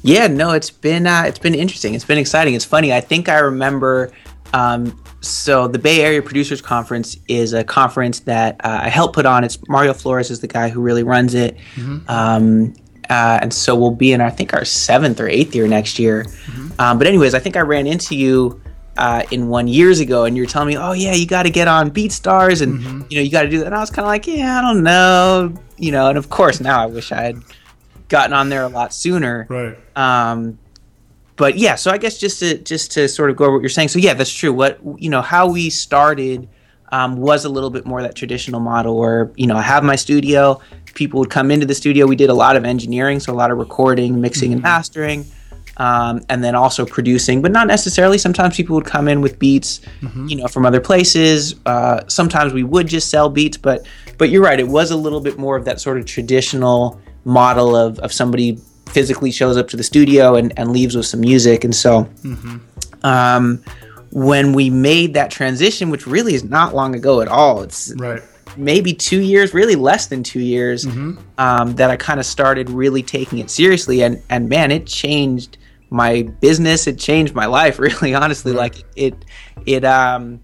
Yeah. 0.00 0.26
No. 0.26 0.52
It's 0.52 0.70
been 0.70 1.06
uh, 1.06 1.24
it's 1.26 1.38
been 1.38 1.54
interesting. 1.54 1.94
It's 1.94 2.06
been 2.06 2.16
exciting. 2.16 2.54
It's 2.54 2.64
funny. 2.64 2.94
I 2.94 3.00
think 3.02 3.28
I 3.28 3.40
remember 3.40 4.10
um, 4.54 4.98
so 5.26 5.68
the 5.68 5.78
Bay 5.78 6.02
Area 6.02 6.22
Producers 6.22 6.60
Conference 6.60 7.16
is 7.28 7.52
a 7.52 7.64
conference 7.64 8.20
that 8.20 8.60
uh, 8.64 8.80
I 8.82 8.88
help 8.88 9.14
put 9.14 9.26
on. 9.26 9.44
It's 9.44 9.58
Mario 9.68 9.92
Flores 9.92 10.30
is 10.30 10.40
the 10.40 10.46
guy 10.48 10.68
who 10.68 10.80
really 10.80 11.02
runs 11.02 11.34
it, 11.34 11.56
um, 12.08 12.74
uh, 13.10 13.38
and 13.42 13.52
so 13.52 13.74
we'll 13.76 13.90
be 13.90 14.12
in 14.12 14.20
I 14.20 14.30
think 14.30 14.54
our 14.54 14.64
seventh 14.64 15.20
or 15.20 15.28
eighth 15.28 15.54
year 15.54 15.66
next 15.66 15.98
year. 15.98 16.26
Um, 16.78 16.98
but 16.98 17.06
anyways, 17.06 17.34
I 17.34 17.38
think 17.38 17.56
I 17.56 17.60
ran 17.60 17.86
into 17.86 18.16
you 18.16 18.60
uh, 18.96 19.22
in 19.30 19.48
one 19.48 19.66
years 19.68 20.00
ago, 20.00 20.24
and 20.24 20.36
you're 20.36 20.46
telling 20.46 20.68
me, 20.68 20.76
oh 20.76 20.92
yeah, 20.92 21.12
you 21.12 21.26
got 21.26 21.44
to 21.44 21.50
get 21.50 21.68
on 21.68 21.90
BeatStars, 21.90 22.62
and 22.62 22.80
you 23.10 23.18
know 23.18 23.22
you 23.22 23.30
got 23.30 23.42
to 23.42 23.48
do 23.48 23.58
that. 23.58 23.66
And 23.66 23.74
I 23.74 23.80
was 23.80 23.90
kind 23.90 24.04
of 24.04 24.08
like, 24.08 24.26
yeah, 24.26 24.58
I 24.58 24.60
don't 24.62 24.82
know, 24.82 25.54
you 25.76 25.92
know. 25.92 26.08
And 26.08 26.18
of 26.18 26.30
course, 26.30 26.60
now 26.60 26.82
I 26.82 26.86
wish 26.86 27.12
I 27.12 27.22
had 27.22 27.42
gotten 28.08 28.32
on 28.32 28.48
there 28.48 28.62
a 28.62 28.68
lot 28.68 28.92
sooner. 28.94 29.46
Right. 29.48 29.76
Um, 29.96 30.58
but 31.36 31.58
yeah, 31.58 31.74
so 31.74 31.90
I 31.90 31.98
guess 31.98 32.18
just 32.18 32.38
to 32.40 32.58
just 32.58 32.92
to 32.92 33.08
sort 33.08 33.30
of 33.30 33.36
go 33.36 33.44
over 33.46 33.54
what 33.54 33.62
you're 33.62 33.68
saying. 33.68 33.88
So 33.88 33.98
yeah, 33.98 34.14
that's 34.14 34.32
true. 34.32 34.52
What 34.52 34.78
you 34.98 35.10
know, 35.10 35.22
how 35.22 35.48
we 35.48 35.70
started 35.70 36.48
um, 36.92 37.16
was 37.16 37.44
a 37.44 37.48
little 37.48 37.70
bit 37.70 37.86
more 37.86 38.02
that 38.02 38.14
traditional 38.14 38.60
model 38.60 38.96
where 38.96 39.32
you 39.36 39.46
know 39.46 39.56
I 39.56 39.62
have 39.62 39.82
my 39.82 39.96
studio, 39.96 40.60
people 40.94 41.18
would 41.20 41.30
come 41.30 41.50
into 41.50 41.66
the 41.66 41.74
studio. 41.74 42.06
We 42.06 42.16
did 42.16 42.30
a 42.30 42.34
lot 42.34 42.56
of 42.56 42.64
engineering, 42.64 43.18
so 43.20 43.32
a 43.32 43.34
lot 43.34 43.50
of 43.50 43.58
recording, 43.58 44.20
mixing, 44.20 44.52
and 44.52 44.62
mastering. 44.62 45.24
Um, 45.76 46.20
and 46.28 46.44
then 46.44 46.54
also 46.54 46.86
producing, 46.86 47.42
but 47.42 47.50
not 47.50 47.66
necessarily. 47.66 48.16
Sometimes 48.16 48.56
people 48.56 48.76
would 48.76 48.84
come 48.84 49.08
in 49.08 49.20
with 49.20 49.40
beats, 49.40 49.80
you 50.28 50.36
know, 50.36 50.46
from 50.46 50.64
other 50.64 50.80
places. 50.80 51.56
Uh, 51.66 52.02
sometimes 52.06 52.52
we 52.52 52.62
would 52.62 52.86
just 52.86 53.10
sell 53.10 53.28
beats, 53.28 53.56
but 53.56 53.84
but 54.16 54.30
you're 54.30 54.40
right. 54.40 54.60
It 54.60 54.68
was 54.68 54.92
a 54.92 54.96
little 54.96 55.20
bit 55.20 55.36
more 55.36 55.56
of 55.56 55.64
that 55.64 55.80
sort 55.80 55.98
of 55.98 56.06
traditional 56.06 57.00
model 57.24 57.74
of, 57.74 57.98
of 57.98 58.12
somebody 58.12 58.60
physically 58.88 59.30
shows 59.30 59.56
up 59.56 59.68
to 59.68 59.76
the 59.76 59.82
studio 59.82 60.34
and, 60.36 60.52
and 60.58 60.70
leaves 60.70 60.94
with 60.96 61.06
some 61.06 61.20
music. 61.20 61.64
And 61.64 61.74
so 61.74 62.08
um, 63.02 63.62
when 64.10 64.52
we 64.52 64.70
made 64.70 65.14
that 65.14 65.30
transition, 65.30 65.90
which 65.90 66.06
really 66.06 66.34
is 66.34 66.44
not 66.44 66.74
long 66.74 66.94
ago 66.94 67.20
at 67.20 67.28
all, 67.28 67.62
it's 67.62 67.92
Right. 67.96 68.22
maybe 68.56 68.92
two 68.92 69.20
years, 69.20 69.52
really 69.52 69.74
less 69.74 70.06
than 70.06 70.22
two 70.22 70.40
years, 70.40 70.86
um, 71.38 71.74
that 71.74 71.90
I 71.90 71.96
kind 71.96 72.20
of 72.20 72.26
started 72.26 72.70
really 72.70 73.02
taking 73.02 73.38
it 73.38 73.50
seriously. 73.50 74.02
And, 74.02 74.22
and 74.30 74.48
man, 74.48 74.70
it 74.70 74.86
changed 74.86 75.58
my 75.90 76.22
business. 76.40 76.86
It 76.86 76.98
changed 76.98 77.34
my 77.34 77.46
life, 77.46 77.78
really, 77.80 78.14
honestly. 78.14 78.52
Like 78.52 78.84
it, 78.96 79.14
it, 79.66 79.84
um, 79.84 80.40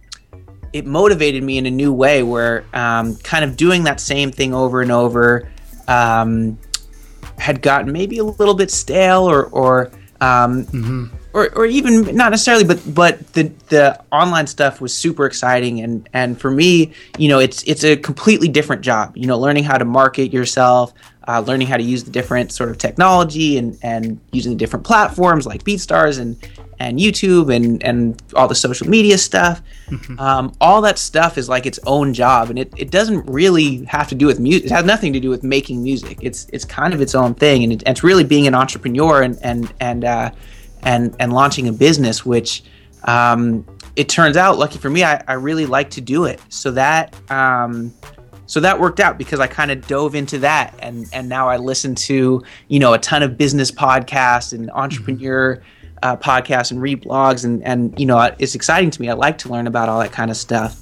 it 0.73 0.87
motivated 0.87 1.43
me 1.43 1.59
in 1.59 1.67
a 1.67 1.71
new 1.71 1.93
way 1.93 2.23
where 2.23 2.65
um, 2.75 3.17
kind 3.17 3.45
of 3.45 3.57
doing 3.57 3.85
that 3.85 4.01
same 4.01 4.31
thing 4.31 4.55
over 4.55 4.83
and 4.83 4.93
over 4.93 5.51
um, 5.89 6.57
had 7.41 7.63
gotten 7.63 7.93
maybe 7.93 8.19
a 8.19 8.25
little 8.25 8.55
bit 8.55 8.71
stale 8.71 9.29
or 9.29 9.47
or 9.47 9.91
um, 10.21 11.11
or, 11.33 11.49
or 11.55 11.65
even 11.65 12.15
not 12.15 12.31
necessarily 12.31 12.65
but 12.65 12.83
but 12.95 13.27
the 13.33 13.45
the 13.69 13.99
online 14.13 14.47
stuff 14.47 14.81
was 14.81 14.95
super 14.95 15.25
exciting. 15.27 15.81
And 15.81 16.09
and 16.13 16.41
for 16.41 16.51
me 16.51 16.93
you 17.19 17.29
know 17.29 17.39
it's 17.39 17.63
it's 17.65 17.85
a 17.85 17.97
completely 17.97 18.49
different 18.49 18.83
job 18.83 19.17
you 19.17 19.27
know 19.27 19.39
learning 19.39 19.65
how 19.65 19.79
to 19.79 19.85
market 19.85 20.33
yourself 20.33 20.93
uh, 21.29 21.41
learning 21.41 21.69
how 21.69 21.77
to 21.77 21.83
use 21.83 22.05
the 22.05 22.11
different 22.11 22.53
sort 22.53 22.71
of 22.71 22.79
technology 22.79 23.57
and 23.57 23.79
and 23.83 24.21
using 24.33 24.53
the 24.53 24.59
different 24.59 24.85
platforms 24.85 25.47
like 25.47 25.63
BeatStars 25.65 26.19
and 26.21 26.37
and 26.81 26.99
YouTube 26.99 27.55
and 27.55 27.83
and 27.85 28.21
all 28.35 28.49
the 28.49 28.55
social 28.55 28.89
media 28.89 29.19
stuff. 29.19 29.63
Um, 30.19 30.53
all 30.61 30.81
that 30.83 30.99
stuff 30.99 31.37
is 31.39 31.49
like 31.49 31.67
its 31.67 31.79
own 31.87 32.15
job 32.15 32.49
and 32.51 32.59
it, 32.59 32.73
it 32.77 32.91
doesn't 32.91 33.27
really 33.27 33.85
have 33.85 34.09
to 34.09 34.15
do 34.15 34.27
with 34.27 34.41
music 34.41 34.67
it 34.67 34.71
has 34.71 34.85
nothing 34.85 35.13
to 35.13 35.21
do 35.21 35.29
with 35.29 35.43
making 35.43 35.83
music. 35.83 36.19
It's 36.23 36.47
it's 36.53 36.65
kind 36.65 36.95
of 36.95 37.01
its 37.01 37.15
own 37.15 37.35
thing 37.35 37.63
and 37.63 37.73
it, 37.75 37.83
it's 37.87 38.03
really 38.03 38.25
being 38.25 38.47
an 38.47 38.55
entrepreneur 38.55 39.23
and 39.23 39.39
and 39.43 39.73
and 39.81 40.05
uh, 40.05 40.31
and 40.83 41.15
and 41.21 41.33
launching 41.33 41.69
a 41.69 41.73
business 41.73 42.25
which 42.25 42.65
um, 43.05 43.65
it 43.97 44.09
turns 44.09 44.37
out 44.37 44.59
lucky 44.59 44.79
for 44.79 44.91
me 44.91 45.05
I, 45.05 45.23
I 45.29 45.35
really 45.35 45.67
like 45.67 45.91
to 45.91 46.01
do 46.01 46.25
it. 46.25 46.41
So 46.49 46.71
that 46.73 47.15
um, 47.31 47.93
so 48.47 48.59
that 48.61 48.81
worked 48.81 49.01
out 49.01 49.19
because 49.19 49.39
I 49.39 49.47
kind 49.47 49.71
of 49.71 49.87
dove 49.87 50.15
into 50.15 50.39
that 50.39 50.75
and 50.79 51.07
and 51.13 51.29
now 51.29 51.49
I 51.49 51.59
listen 51.59 51.95
to 52.07 52.43
you 52.69 52.79
know 52.79 52.95
a 52.95 52.99
ton 52.99 53.23
of 53.23 53.37
business 53.37 53.71
podcasts 53.71 54.53
and 54.53 54.71
entrepreneur 54.71 55.63
uh, 56.03 56.17
podcasts 56.17 56.71
and 56.71 56.81
read 56.81 57.03
blogs 57.03 57.45
and 57.45 57.63
and 57.65 57.99
you 57.99 58.07
know 58.07 58.19
it's 58.39 58.55
exciting 58.55 58.91
to 58.91 59.01
me. 59.01 59.09
I 59.09 59.15
like 59.15 59.39
to 59.39 59.49
learn 59.49 59.67
about 59.67 59.89
all 59.89 60.01
that 60.01 60.13
kind 60.13 60.31
of 60.31 60.37
stuff. 60.37 60.79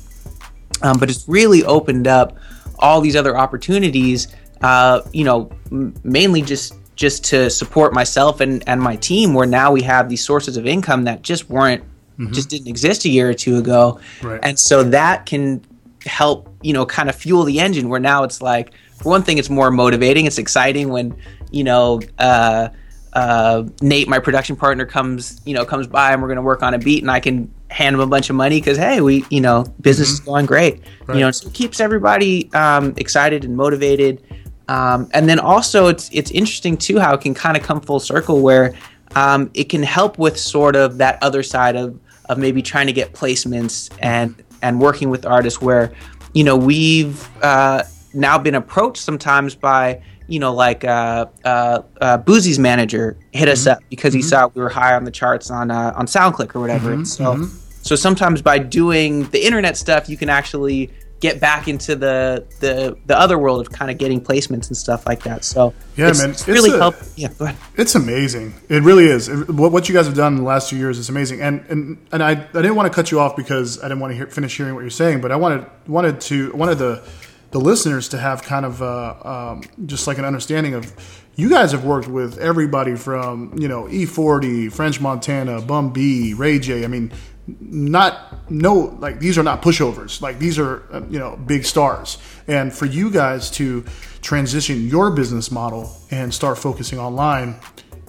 Um, 0.82 0.98
but 0.98 1.10
it's 1.10 1.28
really 1.28 1.64
opened 1.64 2.06
up 2.06 2.36
all 2.78 3.00
these 3.00 3.16
other 3.16 3.36
opportunities 3.36 4.28
uh, 4.62 5.00
you 5.12 5.24
know 5.24 5.50
m- 5.70 5.94
mainly 6.04 6.42
just 6.42 6.74
just 6.96 7.24
to 7.24 7.48
support 7.50 7.92
myself 7.92 8.40
and 8.40 8.62
and 8.68 8.80
my 8.80 8.96
team 8.96 9.34
where 9.34 9.46
now 9.46 9.70
we 9.72 9.82
have 9.82 10.08
these 10.08 10.24
sources 10.24 10.56
of 10.56 10.66
income 10.66 11.04
that 11.04 11.22
just 11.22 11.48
weren't 11.48 11.84
just 12.32 12.50
didn't 12.50 12.66
exist 12.66 13.04
a 13.04 13.08
year 13.08 13.30
or 13.30 13.34
two 13.34 13.58
ago. 13.58 14.00
Right. 14.22 14.40
and 14.42 14.58
so 14.58 14.82
that 14.82 15.24
can 15.26 15.64
help 16.04 16.52
you 16.62 16.72
know 16.72 16.84
kind 16.84 17.08
of 17.08 17.14
fuel 17.14 17.44
the 17.44 17.60
engine 17.60 17.88
where 17.88 18.00
now 18.00 18.24
it's 18.24 18.42
like 18.42 18.72
for 18.96 19.10
one 19.10 19.22
thing 19.22 19.38
it's 19.38 19.50
more 19.50 19.70
motivating. 19.70 20.26
It's 20.26 20.38
exciting 20.38 20.88
when 20.88 21.16
you 21.52 21.62
know 21.62 22.00
uh 22.18 22.70
uh, 23.18 23.64
Nate, 23.82 24.06
my 24.06 24.20
production 24.20 24.54
partner, 24.54 24.86
comes 24.86 25.40
you 25.44 25.52
know 25.52 25.64
comes 25.64 25.88
by 25.88 26.12
and 26.12 26.22
we're 26.22 26.28
gonna 26.28 26.42
work 26.42 26.62
on 26.62 26.72
a 26.72 26.78
beat 26.78 27.02
and 27.02 27.10
I 27.10 27.18
can 27.18 27.52
hand 27.68 27.94
him 27.94 28.00
a 28.00 28.06
bunch 28.06 28.30
of 28.30 28.36
money 28.36 28.60
because 28.60 28.78
hey 28.78 29.00
we 29.00 29.24
you 29.28 29.40
know 29.40 29.64
business 29.80 30.08
is 30.10 30.20
going 30.20 30.46
great. 30.46 30.80
Right. 31.06 31.16
you 31.16 31.20
know 31.22 31.32
so 31.32 31.48
it 31.48 31.54
keeps 31.54 31.80
everybody 31.80 32.50
um, 32.52 32.94
excited 32.96 33.44
and 33.44 33.56
motivated. 33.56 34.22
Um, 34.68 35.10
and 35.14 35.28
then 35.28 35.40
also 35.40 35.88
it's 35.88 36.08
it's 36.12 36.30
interesting 36.30 36.76
too 36.76 37.00
how 37.00 37.14
it 37.14 37.20
can 37.20 37.34
kind 37.34 37.56
of 37.56 37.64
come 37.64 37.80
full 37.80 37.98
circle 37.98 38.40
where 38.40 38.74
um, 39.16 39.50
it 39.52 39.64
can 39.64 39.82
help 39.82 40.16
with 40.18 40.38
sort 40.38 40.76
of 40.76 40.98
that 40.98 41.20
other 41.20 41.42
side 41.42 41.74
of 41.74 41.98
of 42.28 42.38
maybe 42.38 42.62
trying 42.62 42.86
to 42.86 42.92
get 42.92 43.14
placements 43.14 43.90
and 44.00 44.44
and 44.62 44.80
working 44.80 45.10
with 45.10 45.26
artists 45.26 45.60
where 45.60 45.92
you 46.34 46.44
know 46.44 46.56
we've 46.56 47.28
uh, 47.42 47.82
now 48.14 48.38
been 48.38 48.54
approached 48.54 49.02
sometimes 49.02 49.56
by 49.56 50.00
you 50.28 50.38
know 50.38 50.52
like 50.54 50.84
uh, 50.84 51.26
uh, 51.44 51.82
uh, 52.00 52.18
Boosie's 52.18 52.58
manager 52.58 53.16
hit 53.32 53.48
us 53.48 53.66
up 53.66 53.80
because 53.90 54.12
he 54.14 54.22
saw 54.22 54.48
we 54.54 54.62
were 54.62 54.68
high 54.68 54.94
on 54.94 55.04
the 55.04 55.10
charts 55.10 55.50
on 55.50 55.70
uh, 55.70 55.92
on 55.96 56.06
SoundClick 56.06 56.54
or 56.54 56.60
whatever. 56.60 56.92
and 56.92 57.06
so 57.08 57.44
so 57.82 57.96
sometimes 57.96 58.42
by 58.42 58.58
doing 58.58 59.24
the 59.30 59.44
internet 59.44 59.76
stuff, 59.76 60.08
you 60.08 60.16
can 60.16 60.28
actually 60.28 60.90
get 61.20 61.40
back 61.40 61.66
into 61.66 61.96
the 61.96 62.44
the 62.60 62.96
the 63.06 63.18
other 63.18 63.38
world 63.38 63.60
of 63.60 63.72
kind 63.72 63.90
of 63.90 63.98
getting 63.98 64.20
placements 64.20 64.68
and 64.68 64.76
stuff 64.76 65.04
like 65.06 65.22
that. 65.24 65.44
So 65.44 65.74
Yeah, 65.96 66.10
it's, 66.10 66.20
man, 66.20 66.30
it's 66.30 66.40
it's 66.42 66.48
really 66.48 66.70
a- 66.70 66.78
helped. 66.78 67.02
Yeah, 67.16 67.28
go 67.38 67.46
ahead. 67.46 67.56
It's 67.76 67.94
amazing. 67.96 68.54
It 68.68 68.82
really 68.84 69.06
is. 69.06 69.28
It- 69.28 69.48
what, 69.50 69.72
what 69.72 69.88
you 69.88 69.94
guys 69.96 70.06
have 70.06 70.14
done 70.14 70.34
in 70.34 70.38
the 70.38 70.44
last 70.44 70.68
two 70.70 70.76
years 70.76 70.96
is 70.98 71.08
amazing. 71.08 71.40
And 71.40 71.64
and, 71.70 71.98
and 72.12 72.22
I, 72.22 72.32
I 72.32 72.34
didn't 72.52 72.76
want 72.76 72.92
to 72.92 72.94
cut 72.94 73.10
you 73.10 73.18
off 73.18 73.34
because 73.34 73.78
I 73.80 73.88
didn't 73.88 73.98
want 74.00 74.12
to 74.12 74.16
hear, 74.16 74.26
finish 74.28 74.56
hearing 74.56 74.74
what 74.74 74.82
you're 74.82 74.90
saying, 74.90 75.20
but 75.20 75.32
I 75.32 75.36
wanted 75.36 75.66
wanted 75.88 76.20
to 76.22 76.52
wanted 76.52 76.78
the 76.78 77.02
the 77.50 77.60
listeners 77.60 78.08
to 78.10 78.18
have 78.18 78.42
kind 78.42 78.66
of 78.66 78.82
uh, 78.82 79.14
um, 79.24 79.62
just 79.86 80.06
like 80.06 80.18
an 80.18 80.24
understanding 80.24 80.74
of 80.74 80.92
you 81.36 81.48
guys 81.48 81.72
have 81.72 81.84
worked 81.84 82.08
with 82.08 82.36
everybody 82.38 82.96
from 82.96 83.56
you 83.58 83.68
know 83.68 83.84
E40, 83.84 84.72
French 84.72 85.00
Montana, 85.00 85.60
Bun 85.62 85.90
B, 85.90 86.34
Ray 86.34 86.58
J. 86.58 86.84
I 86.84 86.88
mean, 86.88 87.12
not 87.60 88.50
no 88.50 88.96
like 88.98 89.20
these 89.20 89.38
are 89.38 89.42
not 89.42 89.62
pushovers. 89.62 90.20
Like 90.20 90.38
these 90.38 90.58
are 90.58 90.82
uh, 90.92 91.02
you 91.08 91.18
know 91.18 91.36
big 91.36 91.64
stars. 91.64 92.18
And 92.48 92.72
for 92.72 92.86
you 92.86 93.10
guys 93.10 93.50
to 93.52 93.84
transition 94.20 94.86
your 94.88 95.10
business 95.10 95.50
model 95.50 95.96
and 96.10 96.32
start 96.34 96.58
focusing 96.58 96.98
online 96.98 97.60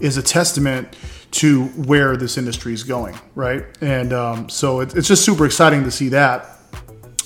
is 0.02 0.18
a 0.18 0.24
testament 0.24 0.96
to 1.32 1.66
where 1.66 2.18
this 2.18 2.38
industry 2.38 2.74
is 2.74 2.84
going, 2.84 3.16
right? 3.36 3.66
And 3.82 4.12
um, 4.12 4.50
so 4.50 4.80
it, 4.80 4.96
it's 4.96 5.08
just 5.08 5.24
super 5.24 5.46
exciting 5.46 5.84
to 5.84 5.92
see 5.92 6.10
that. 6.10 6.59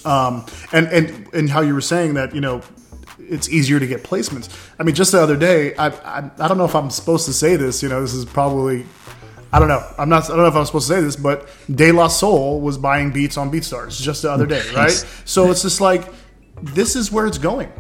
Um, 0.05 0.45
and 0.71 0.87
and 0.87 1.33
and 1.33 1.49
how 1.49 1.61
you 1.61 1.73
were 1.73 1.81
saying 1.81 2.15
that 2.15 2.35
you 2.35 2.41
know 2.41 2.61
it's 3.19 3.49
easier 3.49 3.79
to 3.79 3.87
get 3.87 4.03
placements. 4.03 4.49
I 4.79 4.83
mean, 4.83 4.95
just 4.95 5.11
the 5.11 5.21
other 5.21 5.37
day, 5.37 5.75
I, 5.75 5.87
I 5.87 6.31
I 6.39 6.47
don't 6.47 6.57
know 6.57 6.65
if 6.65 6.75
I'm 6.75 6.89
supposed 6.89 7.25
to 7.25 7.33
say 7.33 7.55
this. 7.55 7.81
You 7.81 7.89
know, 7.89 8.01
this 8.01 8.13
is 8.13 8.25
probably 8.25 8.85
I 9.53 9.59
don't 9.59 9.67
know. 9.67 9.87
I'm 9.99 10.09
not. 10.09 10.25
I 10.25 10.27
don't 10.29 10.37
know 10.37 10.47
if 10.47 10.55
I'm 10.55 10.65
supposed 10.65 10.87
to 10.87 10.95
say 10.95 11.01
this, 11.01 11.15
but 11.15 11.47
De 11.73 11.91
La 11.91 12.07
Soul 12.07 12.59
was 12.59 12.79
buying 12.79 13.11
beats 13.11 13.37
on 13.37 13.51
BeatStars 13.51 14.01
just 14.01 14.23
the 14.23 14.31
other 14.31 14.47
day, 14.47 14.63
right? 14.75 15.05
So 15.25 15.51
it's 15.51 15.61
just 15.61 15.79
like 15.79 16.11
this 16.61 16.95
is 16.95 17.11
where 17.11 17.27
it's 17.27 17.37
going. 17.37 17.71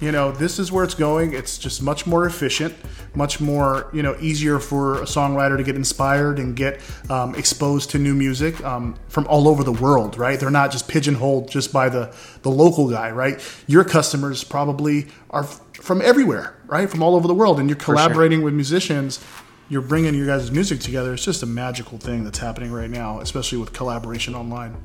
You 0.00 0.12
know, 0.12 0.32
this 0.32 0.58
is 0.58 0.72
where 0.72 0.82
it's 0.82 0.94
going. 0.94 1.34
It's 1.34 1.58
just 1.58 1.82
much 1.82 2.06
more 2.06 2.24
efficient, 2.24 2.74
much 3.14 3.38
more 3.38 3.90
you 3.92 4.02
know 4.02 4.16
easier 4.20 4.58
for 4.58 5.02
a 5.02 5.04
songwriter 5.04 5.58
to 5.58 5.62
get 5.62 5.76
inspired 5.76 6.38
and 6.38 6.56
get 6.56 6.80
um, 7.10 7.34
exposed 7.34 7.90
to 7.90 7.98
new 7.98 8.14
music 8.14 8.64
um, 8.64 8.96
from 9.08 9.26
all 9.26 9.46
over 9.46 9.62
the 9.62 9.72
world. 9.72 10.16
Right? 10.16 10.40
They're 10.40 10.50
not 10.50 10.72
just 10.72 10.88
pigeonholed 10.88 11.50
just 11.50 11.70
by 11.72 11.90
the 11.90 12.14
the 12.42 12.50
local 12.50 12.88
guy. 12.90 13.10
Right? 13.10 13.40
Your 13.66 13.84
customers 13.84 14.42
probably 14.42 15.08
are 15.28 15.44
f- 15.44 15.60
from 15.74 16.00
everywhere, 16.00 16.56
right? 16.66 16.88
From 16.88 17.02
all 17.02 17.14
over 17.14 17.28
the 17.28 17.34
world, 17.34 17.60
and 17.60 17.68
you're 17.68 17.76
collaborating 17.76 18.42
with 18.42 18.54
musicians. 18.54 19.22
You're 19.68 19.82
bringing 19.82 20.14
your 20.14 20.26
guys' 20.26 20.50
music 20.50 20.80
together. 20.80 21.14
It's 21.14 21.24
just 21.24 21.44
a 21.44 21.46
magical 21.46 21.98
thing 21.98 22.24
that's 22.24 22.38
happening 22.38 22.72
right 22.72 22.90
now, 22.90 23.20
especially 23.20 23.58
with 23.58 23.72
collaboration 23.72 24.34
online. 24.34 24.76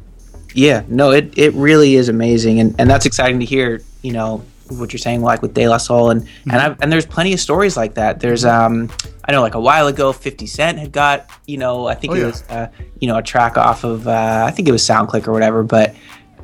Yeah, 0.53 0.84
no, 0.88 1.10
it, 1.12 1.38
it 1.38 1.53
really 1.53 1.95
is 1.95 2.07
amazing, 2.07 2.60
and, 2.60 2.75
and 2.77 2.89
that's 2.89 3.05
exciting 3.05 3.39
to 3.39 3.45
hear. 3.45 3.81
You 4.03 4.13
know, 4.13 4.45
what 4.69 4.91
you're 4.93 5.00
saying, 5.00 5.22
like 5.22 5.41
with 5.41 5.53
De 5.53 5.67
La 5.67 5.77
Soul, 5.77 6.10
and 6.12 6.22
Mm-hmm. 6.24 6.51
and 6.51 6.62
I've, 6.62 6.81
and 6.81 6.91
there's 6.91 7.05
plenty 7.05 7.34
of 7.34 7.39
stories 7.39 7.75
like 7.77 7.95
that. 7.95 8.19
There's 8.19 8.45
um, 8.45 8.89
I 9.25 9.31
know 9.31 9.41
like 9.41 9.55
a 9.55 9.60
while 9.60 9.88
ago, 9.88 10.12
50 10.13 10.45
Cent 10.48 10.79
had 10.79 10.91
got 10.91 11.29
you 11.45 11.57
know 11.57 11.88
I 11.88 11.95
think 11.95 12.13
Oh, 12.13 12.15
it 12.15 12.19
yeah. 12.19 12.25
was 12.27 12.43
uh, 12.50 12.67
you 13.00 13.07
know 13.07 13.17
a 13.17 13.24
track 13.24 13.57
off 13.57 13.84
of 13.84 14.07
uh, 14.07 14.43
I 14.48 14.51
think 14.51 14.67
it 14.67 14.72
was 14.72 14.84
SoundClick 14.84 15.27
or 15.27 15.31
whatever, 15.31 15.63
but. 15.63 15.95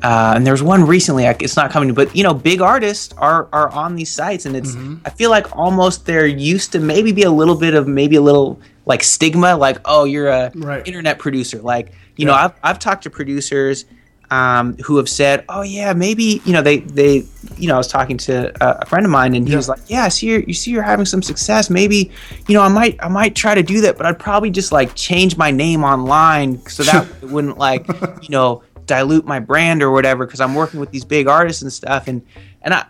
Uh, 0.04 0.32
and 0.34 0.44
there's 0.44 0.64
one 0.64 0.84
recently. 0.84 1.24
It's 1.26 1.54
not 1.54 1.70
coming, 1.70 1.94
but 1.94 2.16
you 2.16 2.24
know, 2.24 2.34
big 2.34 2.60
artists 2.60 3.14
are 3.18 3.48
are 3.52 3.70
on 3.70 3.94
these 3.94 4.10
sites, 4.12 4.46
and 4.46 4.56
it's. 4.56 4.72
Mm-hmm. 4.74 4.96
I 5.04 5.10
feel 5.10 5.30
like 5.30 5.56
almost 5.56 6.06
there 6.06 6.26
used 6.26 6.72
to 6.72 6.80
maybe 6.80 7.12
be 7.12 7.22
a 7.22 7.30
little 7.30 7.54
bit 7.54 7.74
of 7.74 7.86
maybe 7.86 8.16
a 8.16 8.20
little 8.20 8.58
like 8.84 9.04
stigma, 9.04 9.56
like 9.56 9.78
oh, 9.84 10.02
you're 10.02 10.26
a 10.26 10.50
Right. 10.56 10.84
internet 10.88 11.20
producer. 11.20 11.58
Like 11.62 11.92
you 12.16 12.26
know, 12.26 12.34
I've 12.34 12.52
I've 12.64 12.80
talked 12.80 13.04
to 13.04 13.10
producers 13.10 13.84
um, 14.32 14.76
who 14.78 14.96
have 14.96 15.08
said, 15.10 15.44
"Oh 15.50 15.60
yeah, 15.62 15.92
maybe 15.92 16.40
you 16.46 16.52
know 16.54 16.62
they 16.62 16.78
they 16.78 17.24
you 17.58 17.68
know 17.68 17.74
I 17.74 17.78
was 17.78 17.86
talking 17.88 18.16
to 18.18 18.50
a, 18.60 18.86
friend 18.86 19.04
of 19.04 19.12
mine 19.12 19.34
and 19.34 19.46
he 19.46 19.52
Yeah. 19.52 19.58
was 19.58 19.68
like, 19.68 19.80
yeah, 19.88 20.04
I 20.04 20.08
see 20.08 20.28
you're, 20.28 20.40
you 20.40 20.54
see 20.54 20.70
you're 20.70 20.82
having 20.82 21.04
some 21.04 21.22
success. 21.22 21.68
Maybe 21.68 22.10
you 22.48 22.54
know 22.54 22.62
I 22.62 22.68
might 22.68 22.96
I 23.00 23.08
might 23.08 23.34
try 23.34 23.54
to 23.54 23.62
do 23.62 23.82
that, 23.82 23.96
but 23.98 24.06
I'd 24.06 24.18
probably 24.18 24.50
just 24.50 24.72
like 24.72 24.94
change 24.94 25.36
my 25.36 25.50
name 25.50 25.84
online 25.84 26.64
so 26.66 26.82
that 26.84 27.06
it 27.22 27.26
wouldn't 27.28 27.58
like 27.58 27.86
you 28.22 28.30
know 28.30 28.62
dilute 28.86 29.26
my 29.26 29.38
brand 29.38 29.82
or 29.82 29.90
whatever 29.90 30.24
because 30.26 30.40
I'm 30.40 30.54
working 30.54 30.80
with 30.80 30.90
these 30.90 31.04
big 31.04 31.28
artists 31.28 31.62
and 31.62 31.72
stuff 31.72 32.08
and 32.08 32.22
and 32.62 32.74
I." 32.74 32.86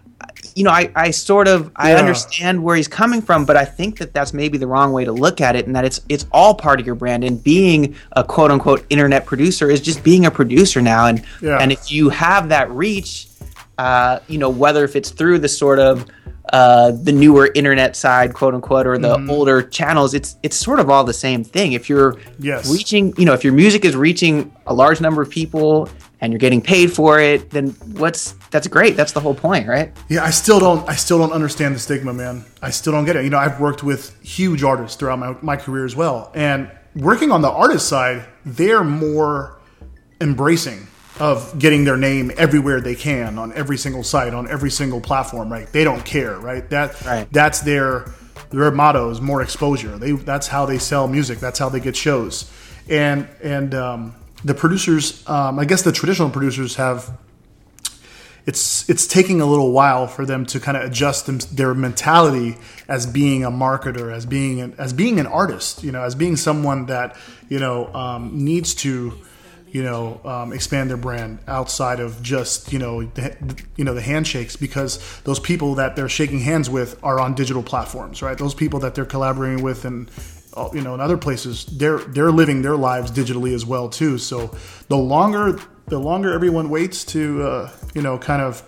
You 0.55 0.65
know, 0.65 0.71
I, 0.71 0.91
I 0.95 1.11
sort 1.13 1.49
of 1.49 1.71
I 1.77 1.93
understand 1.95 2.63
where 2.63 2.77
he's 2.77 2.89
coming 2.89 3.23
from, 3.23 3.45
but 3.45 3.57
I 3.57 3.65
think 3.65 3.99
that 3.99 4.13
that's 4.13 4.33
maybe 4.35 4.59
the 4.59 4.67
wrong 4.67 4.93
way 4.93 5.05
to 5.05 5.13
look 5.13 5.41
at 5.41 5.57
it, 5.57 5.67
and 5.67 5.75
that 5.77 5.85
it's 5.85 6.01
it's 6.09 6.27
all 6.33 6.55
part 6.55 6.81
of 6.81 6.87
your 6.87 6.95
brand. 6.95 7.25
And 7.25 7.43
being 7.43 7.95
a 8.13 8.25
quote 8.25 8.51
unquote 8.51 8.85
internet 8.91 9.25
producer 9.27 9.71
is 9.71 9.81
just 9.81 10.03
being 10.03 10.27
a 10.27 10.31
producer 10.31 10.83
now. 10.83 11.07
And 11.07 11.23
Yeah. 11.41 11.59
and 11.59 11.73
if 11.73 11.91
you 11.93 12.09
have 12.11 12.49
that 12.51 12.71
reach, 12.71 13.29
uh, 13.79 14.19
you 14.29 14.39
know, 14.39 14.51
whether 14.51 14.85
if 14.85 14.97
it's 14.97 15.11
through 15.11 15.39
the 15.39 15.49
sort 15.49 15.79
of 15.79 16.07
uh, 16.53 16.91
the 17.03 17.13
newer 17.13 17.51
internet 17.55 17.97
side, 17.97 18.35
quote 18.35 18.53
unquote, 18.53 18.87
or 18.87 18.99
the 18.99 19.25
older 19.31 19.63
channels, 19.63 20.13
it's 20.13 20.37
it's 20.43 20.57
sort 20.57 20.81
of 20.81 20.91
all 20.91 21.05
the 21.05 21.13
same 21.15 21.45
thing. 21.45 21.73
If 21.73 21.89
you're 21.89 22.17
Yes. 22.41 22.71
reaching, 22.71 23.15
you 23.17 23.25
know, 23.25 23.33
if 23.33 23.45
your 23.45 23.53
music 23.55 23.85
is 23.85 23.95
reaching 23.97 24.53
a 24.67 24.75
large 24.75 25.01
number 25.01 25.23
of 25.23 25.31
people 25.31 25.89
and 26.23 26.33
you're 26.33 26.39
getting 26.39 26.61
paid 26.63 26.93
for 26.93 27.21
it, 27.21 27.51
then 27.51 27.71
what's 27.99 28.33
that's 28.53 28.69
great. 28.69 28.97
That's 28.97 29.11
the 29.13 29.19
whole 29.21 29.35
point, 29.35 29.67
right? 29.67 29.93
Yeah, 30.09 30.23
I 30.25 30.31
still 30.31 30.61
don't. 30.61 30.89
I 30.89 30.95
still 30.95 31.19
don't 31.19 31.33
understand 31.33 31.75
the 31.75 31.81
stigma, 31.81 32.15
man. 32.15 32.45
I 32.63 32.71
still 32.71 32.93
don't 32.93 33.05
get 33.05 33.17
it. 33.17 33.25
You 33.25 33.31
know, 33.31 33.39
I've 33.39 33.61
worked 33.61 33.83
with 33.83 34.17
huge 34.23 34.63
artists 34.63 34.97
throughout 34.97 35.19
my, 35.19 35.37
my 35.43 35.57
career 35.57 35.85
as 35.85 35.97
well, 35.97 36.31
and 36.35 36.71
working 36.95 37.33
on 37.33 37.43
the 37.43 37.51
artist 37.51 37.89
side, 37.89 38.25
they're 38.47 38.85
more 38.85 39.59
embracing 40.21 40.87
of 41.19 41.59
getting 41.59 41.85
their 41.85 41.97
name 41.97 42.31
everywhere 42.37 42.81
they 42.81 42.95
can 42.95 43.37
on 43.39 43.53
every 43.55 43.77
single 43.77 44.05
site, 44.05 44.33
on 44.33 44.49
every 44.49 44.71
single 44.71 45.01
platform. 45.01 45.53
Right? 45.53 45.67
They 45.73 45.83
don't 45.83 46.05
care. 46.05 46.39
Right? 46.39 46.69
That 46.71 47.05
Right. 47.05 47.27
that's 47.33 47.61
their 47.61 48.07
their 48.51 48.71
motto 48.71 49.11
is 49.11 49.21
more 49.21 49.43
exposure. 49.43 49.99
They 49.99 50.13
that's 50.13 50.47
how 50.47 50.67
they 50.67 50.79
sell 50.79 51.09
music. 51.09 51.41
That's 51.41 51.59
how 51.59 51.69
they 51.69 51.81
get 51.81 51.97
shows. 51.97 52.49
And 52.89 53.29
and 53.43 53.75
um, 53.75 54.15
the 54.45 54.55
producers, 54.55 55.27
um, 55.29 55.59
I 55.59 55.65
guess 55.65 55.83
the 55.83 55.93
traditional 55.93 56.31
producers 56.31 56.77
have 56.77 57.11
it's 58.45 58.89
it's 58.91 59.07
taking 59.07 59.41
a 59.41 59.47
little 59.47 59.71
while 59.71 60.09
for 60.09 60.27
them 60.27 60.45
to 60.47 60.59
kind 60.59 60.77
of 60.77 60.83
adjust 60.83 61.27
them, 61.27 61.39
their 61.53 61.75
mentality 61.75 62.57
as 62.89 63.07
being 63.07 63.45
a 63.45 63.51
marketer, 63.51 64.13
as 64.13 64.27
being 64.27 64.61
an, 64.61 64.75
as 64.79 64.93
being 64.93 65.21
an 65.21 65.27
artist, 65.27 65.85
you 65.85 65.93
know, 65.93 66.03
as 66.03 66.15
being 66.15 66.37
someone 66.37 66.87
that 66.87 67.17
you 67.49 67.61
know 67.61 67.93
um, 67.95 68.45
needs 68.45 68.75
to 68.75 69.13
you 69.71 69.83
know 69.83 70.21
um, 70.25 70.53
expand 70.53 70.91
their 70.91 70.97
brand 70.97 71.39
outside 71.47 72.01
of 72.01 72.21
just 72.21 72.73
you 72.73 72.81
know 72.81 73.05
the, 73.05 73.65
you 73.77 73.85
know 73.85 73.95
the 73.95 74.03
handshakes 74.03 74.57
because 74.57 74.99
those 75.23 75.39
people 75.39 75.77
that 75.77 75.95
they're 75.95 76.09
shaking 76.09 76.41
hands 76.41 76.69
with 76.69 76.99
are 77.05 77.21
on 77.21 77.35
digital 77.35 77.63
platforms, 77.63 78.23
right? 78.23 78.37
Those 78.37 78.55
people 78.55 78.81
that 78.81 78.97
they're 78.97 79.05
collaborating 79.05 79.63
with 79.63 79.85
and 79.85 80.11
you 80.75 80.81
know 80.83 80.95
in 80.95 81.01
other 81.01 81.17
places 81.17 81.65
they're 81.67 81.99
they're 81.99 82.31
living 82.33 82.63
their 82.63 82.77
lives 82.77 83.11
digitally 83.11 83.55
as 83.55 83.65
well 83.67 83.89
too. 83.89 84.19
So 84.19 84.55
the 84.89 84.97
longer 84.97 85.59
the 85.87 85.99
longer 85.99 86.33
everyone 86.33 86.69
waits 86.71 87.05
to 87.07 87.43
uh, 87.43 87.71
you 87.95 88.03
know 88.03 88.19
kind 88.19 88.43
of 88.43 88.63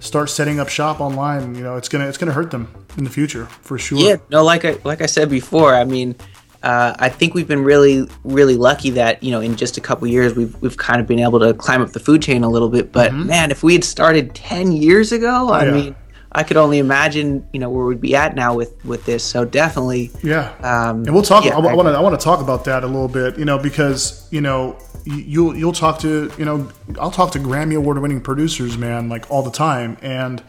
start 0.00 0.28
setting 0.30 0.58
up 0.60 0.68
shop 0.68 1.00
online, 1.00 1.54
you 1.54 1.62
know 1.62 1.76
it's 1.76 1.88
gonna 1.88 2.06
it's 2.08 2.18
gonna 2.18 2.32
hurt 2.32 2.50
them 2.50 2.68
in 2.96 3.04
the 3.04 3.10
future 3.10 3.46
for 3.46 3.78
sure. 3.78 3.98
Yeah, 3.98 4.16
no, 4.30 4.44
like 4.44 4.64
I 4.64 4.78
like 4.84 5.00
I 5.02 5.06
said 5.06 5.28
before, 5.30 5.74
I 5.74 5.84
mean, 5.84 6.14
uh, 6.62 6.94
I 6.98 7.08
think 7.08 7.34
we've 7.34 7.48
been 7.48 7.64
really 7.64 8.08
really 8.24 8.56
lucky 8.56 8.90
that 8.90 9.22
you 9.22 9.30
know 9.30 9.40
in 9.40 9.56
just 9.56 9.76
a 9.76 9.80
couple 9.80 10.06
years 10.08 10.34
we've 10.34 10.54
we've 10.62 10.76
kind 10.76 11.00
of 11.00 11.06
been 11.06 11.20
able 11.20 11.40
to 11.40 11.54
climb 11.54 11.80
up 11.82 11.90
the 11.92 12.00
food 12.00 12.22
chain 12.22 12.44
a 12.44 12.48
little 12.50 12.68
bit. 12.68 12.92
But 12.92 13.12
man, 13.14 13.50
if 13.50 13.62
we 13.62 13.72
had 13.74 13.84
started 13.84 14.34
ten 14.34 14.72
years 14.72 15.10
ago, 15.12 15.50
I 15.52 15.64
Mm-hmm. 15.64 15.76
Yeah. 15.76 15.82
mean, 15.84 15.96
I 16.36 16.42
could 16.42 16.56
only 16.56 16.78
imagine 16.78 17.46
you 17.52 17.60
know 17.60 17.70
where 17.70 17.84
we'd 17.84 18.00
be 18.00 18.16
at 18.16 18.34
now 18.34 18.54
with 18.54 18.84
with 18.84 19.04
this. 19.04 19.22
So 19.22 19.44
definitely, 19.44 20.10
Yeah, 20.22 20.52
Um, 20.62 21.04
and 21.04 21.14
we'll 21.14 21.22
talk. 21.22 21.44
yeah, 21.44 21.54
I, 21.56 21.58
want 21.60 21.86
to. 21.88 21.92
I 21.94 22.00
want 22.00 22.18
to 22.18 22.24
talk 22.24 22.40
about 22.40 22.64
that 22.64 22.82
a 22.82 22.86
little 22.86 23.08
bit. 23.08 23.38
You 23.38 23.44
know, 23.44 23.58
because 23.58 24.26
you 24.30 24.40
know 24.40 24.76
you- 25.04 25.16
you'll 25.16 25.56
you'll 25.56 25.72
talk 25.72 25.98
to 26.00 26.30
you 26.36 26.44
know 26.44 26.68
I'll 27.00 27.10
talk 27.12 27.30
to 27.32 27.38
Grammy 27.38 27.76
award 27.76 27.98
winning 27.98 28.20
producers, 28.20 28.76
man, 28.76 29.08
like 29.08 29.30
all 29.30 29.42
the 29.42 29.50
time, 29.52 29.96
and 30.02 30.42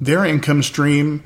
their 0.00 0.24
income 0.24 0.62
stream 0.62 1.24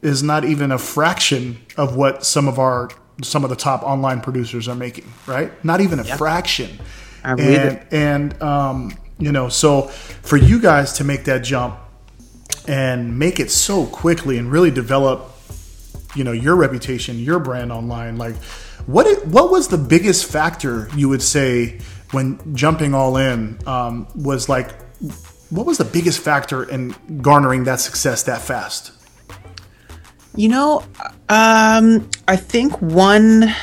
is 0.00 0.22
not 0.22 0.44
even 0.44 0.70
a 0.70 0.78
fraction 0.78 1.58
of 1.76 1.96
what 1.96 2.24
some 2.24 2.46
of 2.46 2.58
our 2.58 2.88
some 3.22 3.42
of 3.42 3.50
the 3.50 3.56
top 3.56 3.82
online 3.82 4.20
producers 4.20 4.68
are 4.68 4.74
making. 4.76 5.12
Right? 5.26 5.50
Not 5.64 5.80
even 5.80 5.98
a 5.98 6.04
fraction. 6.04 6.78
I 7.24 7.34
believe 7.34 7.58
and 7.58 7.78
it. 7.78 7.86
and 7.90 8.42
um, 8.42 8.92
you 9.18 9.32
know, 9.32 9.48
so 9.48 9.82
for 10.22 10.36
you 10.36 10.60
guys 10.60 10.92
to 10.94 11.04
make 11.04 11.24
that 11.24 11.42
jump 11.42 11.76
and 12.66 13.18
make 13.18 13.40
it 13.40 13.50
so 13.50 13.86
quickly 13.86 14.38
and 14.38 14.50
really 14.50 14.70
develop 14.70 15.30
you 16.14 16.24
know 16.24 16.32
your 16.32 16.56
reputation 16.56 17.18
your 17.18 17.38
brand 17.38 17.72
online 17.72 18.16
like 18.16 18.36
what 18.86 19.06
it, 19.06 19.26
what 19.26 19.50
was 19.50 19.68
the 19.68 19.78
biggest 19.78 20.30
factor 20.30 20.88
you 20.94 21.08
would 21.08 21.22
say 21.22 21.78
when 22.12 22.54
jumping 22.54 22.94
all 22.94 23.16
in 23.16 23.58
um, 23.66 24.06
was 24.14 24.48
like 24.48 24.70
what 25.50 25.66
was 25.66 25.78
the 25.78 25.84
biggest 25.84 26.20
factor 26.20 26.68
in 26.68 26.94
garnering 27.20 27.64
that 27.64 27.80
success 27.80 28.24
that 28.24 28.40
fast? 28.40 28.92
You 30.34 30.48
know, 30.48 30.82
um, 31.28 32.10
I 32.26 32.36
think 32.36 32.80
one 32.80 33.54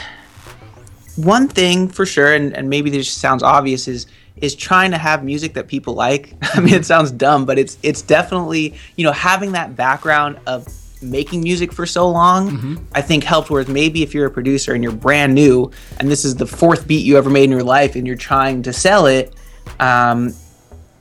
one 1.18 1.50
thing 1.50 1.90
for 1.90 2.06
sure, 2.06 2.34
and, 2.34 2.56
and 2.56 2.70
maybe 2.70 2.90
this 2.90 3.12
sounds 3.12 3.44
obvious, 3.44 3.88
is 3.90 4.08
is 4.42 4.56
trying 4.56 4.92
to 4.92 4.98
have 4.98 5.24
music 5.24 5.54
that 5.54 5.68
people 5.68 5.94
like. 5.94 6.34
I 6.56 6.60
mean, 6.60 6.74
it 6.74 6.86
sounds 6.86 7.12
dumb, 7.12 7.46
but 7.46 7.58
it's 7.58 7.78
it's 7.84 8.02
definitely 8.02 8.76
you 8.96 9.06
know 9.06 9.12
having 9.12 9.54
that 9.54 9.76
background 9.76 10.40
of 10.48 10.68
making 11.02 11.42
music 11.42 11.72
for 11.72 11.86
so 11.86 12.10
long. 12.10 12.50
I 12.94 13.02
think 13.02 13.24
helped. 13.24 13.50
Whereas 13.50 13.68
maybe 13.68 14.04
if 14.04 14.14
you're 14.14 14.28
a 14.28 14.32
producer 14.32 14.74
and 14.74 14.84
you're 14.84 14.94
brand 14.94 15.34
new, 15.34 15.72
and 16.00 16.10
this 16.10 16.26
is 16.26 16.36
the 16.36 16.48
fourth 16.48 16.88
beat 16.88 17.06
you 17.06 17.18
ever 17.18 17.30
made 17.30 17.46
in 17.46 17.52
your 17.52 17.64
life, 17.64 17.96
and 17.96 18.06
you're 18.06 18.16
trying 18.16 18.64
to 18.64 18.74
sell 18.74 19.06
it, 19.06 19.34
um, 19.80 20.34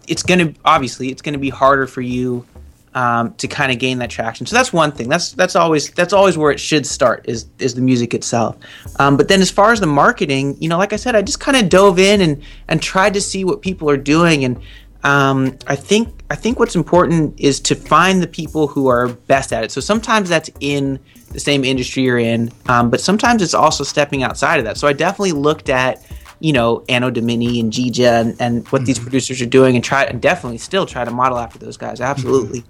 it's 0.06 0.22
gonna 0.22 0.52
obviously 0.64 1.08
it's 1.08 1.22
gonna 1.22 1.38
be 1.38 1.50
harder 1.50 1.86
for 1.86 2.00
you 2.00 2.46
um, 2.94 3.34
to 3.34 3.46
kind 3.46 3.70
of 3.70 3.78
gain 3.78 3.98
that 3.98 4.10
traction. 4.10 4.46
So 4.46 4.56
that's 4.56 4.72
one 4.72 4.92
thing. 4.92 5.08
That's 5.08 5.32
that's 5.32 5.54
always 5.56 5.90
that's 5.90 6.12
always 6.12 6.36
where 6.36 6.50
it 6.50 6.58
should 6.58 6.86
start 6.86 7.24
is 7.28 7.46
is 7.58 7.74
the 7.74 7.80
music 7.80 8.14
itself. 8.14 8.56
Um, 8.98 9.16
but 9.16 9.28
then 9.28 9.40
as 9.40 9.50
far 9.50 9.72
as 9.72 9.80
the 9.80 9.86
marketing, 9.86 10.56
you 10.60 10.68
know, 10.68 10.78
like 10.78 10.92
I 10.92 10.96
said, 10.96 11.14
I 11.14 11.22
just 11.22 11.40
kind 11.40 11.56
of 11.56 11.68
dove 11.68 11.98
in 11.98 12.20
and 12.20 12.42
and 12.68 12.82
tried 12.82 13.14
to 13.14 13.20
see 13.20 13.44
what 13.44 13.62
people 13.62 13.88
are 13.88 13.96
doing, 13.96 14.44
and 14.44 14.60
um, 15.04 15.56
I 15.66 15.76
think 15.76 16.22
I 16.30 16.34
think 16.36 16.58
what's 16.58 16.76
important 16.76 17.38
is 17.38 17.60
to 17.60 17.74
find 17.74 18.22
the 18.22 18.26
people 18.26 18.66
who 18.66 18.88
are 18.88 19.08
best 19.08 19.52
at 19.52 19.64
it. 19.64 19.70
So 19.70 19.80
sometimes 19.80 20.28
that's 20.28 20.50
in 20.60 20.98
the 21.32 21.40
same 21.40 21.64
industry 21.64 22.02
you're 22.02 22.18
in, 22.18 22.50
um, 22.68 22.90
but 22.90 23.00
sometimes 23.00 23.40
it's 23.40 23.54
also 23.54 23.84
stepping 23.84 24.24
outside 24.24 24.58
of 24.58 24.64
that. 24.64 24.76
So 24.76 24.88
I 24.88 24.92
definitely 24.92 25.32
looked 25.32 25.68
at 25.68 26.04
you 26.40 26.52
know, 26.54 26.82
Anno 26.88 27.10
Domini 27.10 27.60
and 27.60 27.70
Gija 27.70 28.20
and, 28.20 28.36
and 28.40 28.68
what 28.68 28.86
these 28.86 28.98
producers 28.98 29.42
are 29.42 29.46
doing 29.46 29.76
and 29.76 29.84
try 29.84 30.04
and 30.04 30.20
definitely 30.22 30.58
still 30.58 30.86
try 30.86 31.04
to 31.04 31.10
model 31.10 31.38
after 31.38 31.58
those 31.58 31.76
guys. 31.76 32.00
Absolutely. 32.00 32.64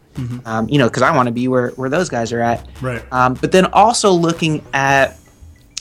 Um, 0.45 0.69
you 0.69 0.77
know, 0.77 0.89
because 0.89 1.03
I 1.03 1.15
want 1.15 1.29
to 1.29 1.33
be 1.33 1.49
where, 1.49 1.71
where 1.71 1.89
those 1.89 2.09
guys 2.09 2.33
are 2.33 2.41
at. 2.41 2.69
Right. 2.83 3.03
Um, 3.13 3.35
but 3.35 3.53
then 3.53 3.67
also 3.67 4.11
looking 4.11 4.65
at 4.75 5.17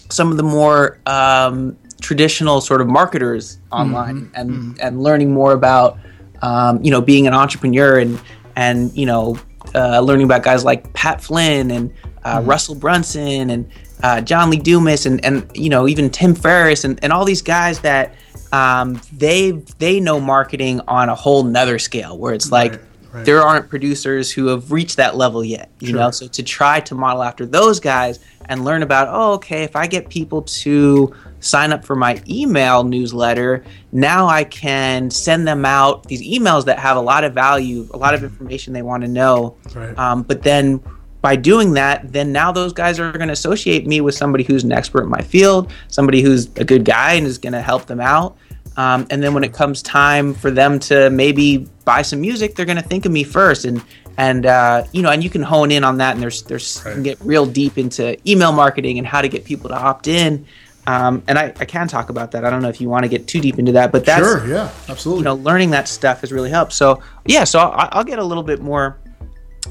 some 0.10 0.32
of 0.32 0.38
the 0.38 0.44
more 0.44 1.00
um, 1.06 1.76
traditional 2.00 2.62
sort 2.62 2.80
of 2.80 2.88
marketers 2.88 3.58
online 3.72 4.32
and, 4.36 4.80
and 4.80 5.04
learning 5.04 5.34
more 5.34 5.54
about, 5.54 5.98
um, 6.42 6.82
you 6.84 6.92
know, 6.92 7.02
being 7.02 7.28
an 7.28 7.34
entrepreneur 7.34 8.00
and, 8.00 8.22
and, 8.56 8.96
you 8.96 9.06
know, 9.06 9.38
uh, 9.76 10.00
learning 10.00 10.26
about 10.26 10.44
guys 10.44 10.64
like 10.64 10.94
Pat 10.94 11.22
Flynn 11.22 11.70
and 11.72 11.92
uh, 12.24 12.42
Russell 12.44 12.76
Brunson 12.76 13.50
and 13.50 13.70
uh, 14.04 14.22
John 14.22 14.50
Lee 14.50 14.58
Dumas 14.60 15.06
and, 15.06 15.24
and 15.26 15.50
you 15.54 15.70
know 15.70 15.88
even 15.88 16.10
Tim 16.10 16.36
Ferriss 16.36 16.84
and, 16.84 17.00
and 17.04 17.12
all 17.14 17.26
these 17.26 17.42
guys 17.42 17.80
that 17.82 18.16
um, 18.52 19.00
they 19.14 19.52
they 19.80 20.00
know 20.00 20.20
marketing 20.20 20.82
on 20.88 21.10
a 21.10 21.16
whole 21.16 21.44
nother 21.44 21.80
scale 21.80 22.18
where 22.18 22.34
it's 22.34 22.52
like 22.52 22.74
Right, 22.74 22.82
right. 23.14 23.26
there 23.26 23.42
aren't 23.42 23.70
producers 23.70 24.32
who 24.32 24.48
have 24.48 24.72
reached 24.72 24.98
that 24.98 25.16
level 25.16 25.44
yet 25.44 25.72
you 25.80 25.90
Sure. 25.90 25.98
know 25.98 26.12
so 26.12 26.28
to 26.28 26.44
try 26.44 26.80
to 26.82 26.96
model 26.96 27.24
after 27.24 27.46
those 27.46 27.80
guys 27.80 28.20
and 28.50 28.66
learn 28.66 28.82
about, 28.82 29.08
oh, 29.12 29.34
okay, 29.34 29.62
if 29.62 29.76
I 29.76 29.86
get 29.86 30.10
people 30.10 30.42
to 30.42 31.14
sign 31.40 31.72
up 31.72 31.86
for 31.86 31.96
my 31.96 32.20
email 32.28 32.84
newsletter, 32.84 33.64
now 33.92 34.26
I 34.28 34.44
can 34.44 35.12
send 35.12 35.48
them 35.48 35.66
out 35.66 36.06
these 36.06 36.24
emails 36.24 36.66
that 36.66 36.80
have 36.80 36.98
a 36.98 37.00
lot 37.00 37.24
of 37.24 37.36
value, 37.36 37.88
a 37.94 37.98
lot 37.98 38.16
of 38.16 38.24
information 38.24 38.74
they 38.74 38.82
want 38.82 39.04
to 39.04 39.08
know. 39.08 39.56
Right. 39.76 39.96
Um, 40.00 40.24
but 40.24 40.42
then 40.42 40.82
by 41.22 41.36
doing 41.36 41.74
that, 41.74 42.12
then 42.12 42.32
now 42.32 42.52
those 42.52 42.74
guys 42.74 43.00
are 43.00 43.12
going 43.12 43.28
to 43.28 43.34
associate 43.34 43.86
me 43.86 44.02
with 44.02 44.16
somebody 44.16 44.44
who's 44.44 44.64
an 44.64 44.72
expert 44.72 45.04
in 45.04 45.10
my 45.10 45.22
field, 45.22 45.72
somebody 45.90 46.22
who's 46.22 46.48
a 46.56 46.64
good 46.64 46.86
guy 46.86 47.14
and 47.14 47.28
is 47.28 47.38
going 47.38 47.54
to 47.54 47.62
help 47.62 47.86
them 47.86 48.00
out. 48.00 48.38
Um, 48.78 49.06
and 49.10 49.22
then 49.22 49.34
when 49.34 49.44
it 49.44 49.54
comes 49.54 49.82
time 49.82 50.34
for 50.34 50.52
them 50.52 50.80
to 50.80 51.10
maybe 51.10 51.68
buy 51.84 52.02
some 52.02 52.22
music, 52.22 52.56
they're 52.56 52.66
going 52.66 52.82
to 52.82 52.88
think 52.88 53.06
of 53.06 53.12
me 53.12 53.24
first. 53.24 53.66
And 53.66 53.84
and 54.18 54.46
uh, 54.46 54.86
you 54.92 55.02
know, 55.02 55.12
and 55.12 55.24
you 55.24 55.30
can 55.30 55.42
hone 55.42 55.72
in 55.72 55.84
on 55.84 55.98
that. 55.98 56.14
And 56.14 56.22
there's 56.22 56.44
there's 56.44 56.82
right. 56.86 56.92
you 56.92 56.96
can 56.96 57.04
get 57.04 57.20
real 57.22 57.46
deep 57.46 57.78
into 57.78 58.18
email 58.30 58.52
marketing 58.52 58.98
and 58.98 59.06
how 59.06 59.22
to 59.22 59.28
get 59.28 59.44
people 59.44 59.70
to 59.70 59.76
opt 59.76 60.08
in. 60.08 60.46
Um, 60.88 61.24
and 61.28 61.38
I, 61.38 61.54
I 61.60 61.66
can 61.66 61.88
talk 61.88 62.10
about 62.10 62.32
that. 62.32 62.46
I 62.46 62.50
don't 62.50 62.62
know 62.62 62.70
if 62.70 62.82
you 62.82 62.90
want 62.90 63.04
to 63.04 63.10
get 63.10 63.28
too 63.28 63.42
deep 63.42 63.60
into 63.60 63.74
that, 63.74 63.92
but 63.92 64.06
that's 64.06 64.26
sure, 64.26 64.48
yeah, 64.48 64.72
absolutely. 64.88 65.22
You 65.22 65.26
know, 65.26 65.36
learning 65.36 65.70
that 65.72 65.88
stuff 65.88 66.22
has 66.22 66.32
really 66.32 66.50
helped. 66.50 66.74
So 66.74 67.04
yeah, 67.26 67.44
so 67.44 67.60
I'll, 67.60 67.90
I'll 67.92 68.04
get 68.04 68.18
a 68.18 68.24
little 68.24 68.44
bit 68.44 68.62
more 68.62 68.98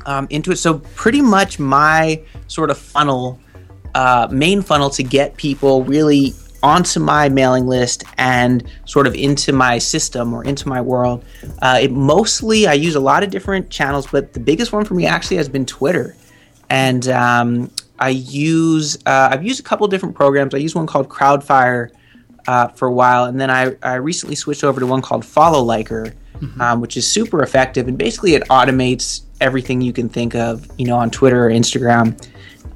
um, 0.07 0.27
into 0.31 0.51
it. 0.51 0.57
So 0.57 0.79
pretty 0.95 1.21
much 1.21 1.59
my 1.59 2.23
sort 2.47 2.71
of 2.71 2.79
funnel, 2.79 3.39
uh, 3.95 4.29
main 4.31 4.63
funnel 4.63 4.91
to 4.91 5.03
get 5.03 5.37
people 5.37 5.85
really 5.85 6.35
onto 6.63 6.99
my 6.99 7.29
mailing 7.29 7.67
list 7.67 8.05
and 8.17 8.65
sort 8.85 9.07
of 9.07 9.15
into 9.15 9.53
my 9.53 9.79
system 9.79 10.33
or 10.35 10.45
into 10.45 10.69
my 10.69 10.81
world. 10.81 11.25
Uh, 11.63 11.79
it 11.83 11.93
mostly 11.93 12.67
I 12.67 12.73
use 12.75 12.95
a 12.95 13.01
lot 13.01 13.23
of 13.23 13.31
different 13.31 13.71
channels, 13.71 14.07
but 14.07 14.33
the 14.33 14.41
biggest 14.41 14.73
one 14.73 14.85
for 14.85 14.95
me 14.95 15.07
actually 15.07 15.37
has 15.37 15.49
been 15.49 15.67
Twitter, 15.67 16.17
and 16.69 17.07
um, 17.09 17.71
I 17.99 18.11
use 18.11 18.97
uh, 19.07 19.29
I've 19.31 19.45
used 19.45 19.61
a 19.61 19.63
couple 19.63 19.87
different 19.89 20.15
programs. 20.15 20.55
I 20.55 20.59
use 20.59 20.75
one 20.75 20.87
called 20.87 21.09
Crowdfire 21.09 21.91
uh, 22.47 22.69
for 22.69 22.89
a 22.89 22.93
while, 22.93 23.27
and 23.27 23.41
then 23.41 23.51
I, 23.51 23.77
I 23.83 23.95
recently 23.95 24.35
switched 24.35 24.65
over 24.65 24.81
to 24.81 24.87
one 24.87 25.03
called 25.03 25.25
Follow 25.25 25.63
Liker, 25.63 26.15
mm-hmm. 26.41 26.61
um, 26.61 26.81
which 26.81 26.97
is 26.97 27.07
super 27.07 27.43
effective, 27.43 27.89
and 27.89 27.97
basically 27.97 28.35
it 28.35 28.43
automates 28.49 29.23
everything 29.40 29.81
you 29.81 29.92
can 29.92 30.09
think 30.09 30.35
of, 30.35 30.68
you 30.79 30.87
know, 30.87 30.96
on 30.96 31.11
Twitter 31.11 31.46
or 31.46 31.51
Instagram. 31.51 32.16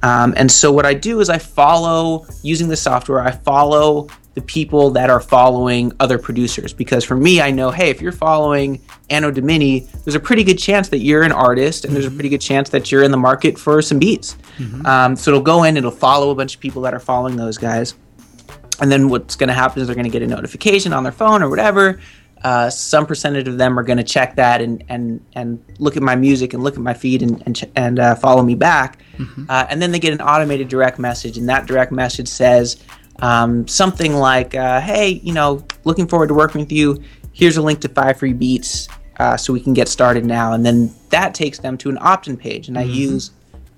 Um, 0.03 0.35
and 0.37 0.51
so 0.51 0.73
what 0.73 0.85
I 0.85 0.95
do 0.95 1.21
is 1.21 1.31
I 1.31 1.39
follow 1.39 2.27
using 2.43 2.69
the 2.69 2.77
software. 2.77 3.21
I 3.21 3.31
follow 3.31 4.09
the 4.35 4.41
people 4.41 4.91
that 4.91 5.11
are 5.11 5.21
following 5.21 5.93
other 6.01 6.19
producers 6.19 6.73
because 6.73 7.05
for 7.05 7.17
me, 7.17 7.41
I 7.41 7.51
know, 7.51 7.71
hey, 7.71 7.91
if 7.91 8.01
you're 8.01 8.13
following 8.13 8.81
Anno 9.11 9.31
Domini, 9.31 9.81
there's 10.05 10.15
a 10.15 10.21
pretty 10.21 10.43
good 10.43 10.59
chance 10.59 10.89
that 10.89 10.99
you're 10.99 11.23
an 11.23 11.33
artist, 11.33 11.85
and 11.85 11.95
there's 11.95 12.07
a 12.07 12.09
mm-hmm. 12.09 12.17
pretty 12.17 12.29
good 12.31 12.41
chance 12.41 12.71
that 12.71 12.91
you're 12.91 13.03
in 13.03 13.11
the 13.11 13.19
market 13.19 13.59
for 13.59 13.83
some 13.83 13.99
beats. 13.99 14.37
Mm-hmm. 14.57 14.87
Um, 14.87 15.17
so 15.17 15.31
it'll 15.31 15.43
go 15.43 15.65
in, 15.65 15.77
it'll 15.77 15.91
follow 15.91 16.31
a 16.31 16.35
bunch 16.35 16.55
of 16.55 16.61
people 16.61 16.83
that 16.83 16.95
are 16.95 17.01
following 17.01 17.37
those 17.37 17.59
guys, 17.59 17.95
and 18.81 18.91
then 18.91 19.11
what's 19.11 19.37
going 19.37 19.49
to 19.49 19.55
happen 19.55 19.83
is 19.83 19.89
they're 19.89 19.95
going 19.95 20.05
to 20.05 20.11
get 20.11 20.23
a 20.23 20.27
notification 20.27 20.95
on 20.95 21.03
their 21.03 21.13
phone 21.13 21.43
or 21.43 21.51
whatever 21.51 22.01
uh, 22.45 22.69
some 22.71 23.07
percentage 23.07 23.47
of 23.47 23.59
them 23.59 23.79
are 23.79 23.83
going 23.83 23.99
to 23.99 24.05
check 24.05 24.37
that 24.37 24.61
and, 24.61 24.83
and, 24.89 25.25
and 25.35 25.63
look 25.79 25.97
at 25.97 26.03
my 26.03 26.17
music 26.17 26.55
and 26.55 26.63
look 26.63 26.75
at 26.75 26.81
my 26.81 26.95
feed 26.95 27.23
and, 27.23 27.43
and, 27.47 27.57
ch- 27.57 27.71
and 27.77 27.99
uh, 27.99 28.15
follow 28.17 28.43
me 28.43 28.55
back. 28.55 28.99
Mm-hmm. 29.17 29.45
Uh, 29.49 29.67
and 29.69 29.81
then 29.81 29.93
they 29.93 29.99
get 29.99 30.13
an 30.13 30.21
automated 30.21 30.69
direct 30.69 30.99
message, 30.99 31.39
and 31.39 31.49
that 31.49 31.67
direct 31.67 31.93
message 31.93 32.29
says 32.29 32.83
um, 33.21 33.67
something 33.69 34.15
like, 34.15 34.55
uh, 34.55 34.81
Hey, 34.81 35.21
you 35.23 35.33
know, 35.33 35.65
looking 35.85 36.09
forward 36.09 36.29
to 36.29 36.35
working 36.35 36.61
with 36.61 36.73
you. 36.73 37.03
Here's 37.33 37.57
a 37.57 37.63
link 37.63 37.81
to 37.81 37.89
five 37.89 38.19
free 38.19 38.33
beats 38.33 38.89
uh, 39.19 39.37
so 39.37 39.53
we 39.53 39.61
can 39.61 39.73
get 39.73 39.89
started 39.89 40.25
now. 40.25 40.53
And 40.53 40.67
then 40.67 40.93
that 41.11 41.35
takes 41.35 41.59
them 41.59 41.79
to 41.79 41.89
an 41.89 41.99
opt 42.01 42.29
in 42.29 42.37
page. 42.37 42.69
And 42.69 42.77
mm-hmm. 42.77 42.91
I 42.91 42.93
use 42.93 43.31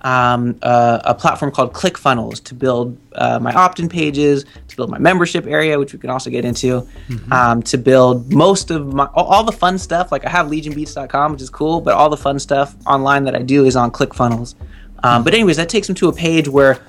um, 0.04 0.58
uh, 0.62 1.00
a 1.04 1.14
platform 1.14 1.50
called 1.50 1.72
ClickFunnels 1.72 2.44
to 2.44 2.54
build 2.54 2.96
uh, 3.14 3.38
my 3.40 3.52
opt-in 3.54 3.88
pages, 3.88 4.44
to 4.68 4.76
build 4.76 4.90
my 4.90 4.98
membership 4.98 5.46
area, 5.46 5.78
which 5.78 5.94
we 5.94 5.98
can 5.98 6.10
also 6.10 6.28
get 6.28 6.44
into, 6.44 6.82
mm-hmm. 7.08 7.32
um, 7.32 7.62
to 7.62 7.78
build 7.78 8.30
most 8.30 8.70
of 8.70 8.92
my 8.92 9.06
all, 9.14 9.24
all, 9.24 9.44
the 9.44 9.52
fun 9.52 9.78
stuff. 9.78 10.12
Like 10.12 10.26
I 10.26 10.28
have 10.28 10.46
LegionBeats.com, 10.46 11.32
which 11.32 11.42
is 11.42 11.48
cool, 11.48 11.80
but 11.80 11.94
all 11.94 12.10
the 12.10 12.18
fun 12.18 12.38
stuff 12.38 12.76
online 12.86 13.24
that 13.24 13.34
I 13.34 13.42
do 13.42 13.64
is 13.64 13.76
on 13.76 13.90
ClickFunnels. 13.90 14.54
Um, 15.02 15.24
but 15.24 15.34
anyways, 15.34 15.56
that 15.56 15.70
takes 15.70 15.86
them 15.86 15.96
to 15.96 16.08
a 16.08 16.12
page 16.12 16.48
where 16.48 16.80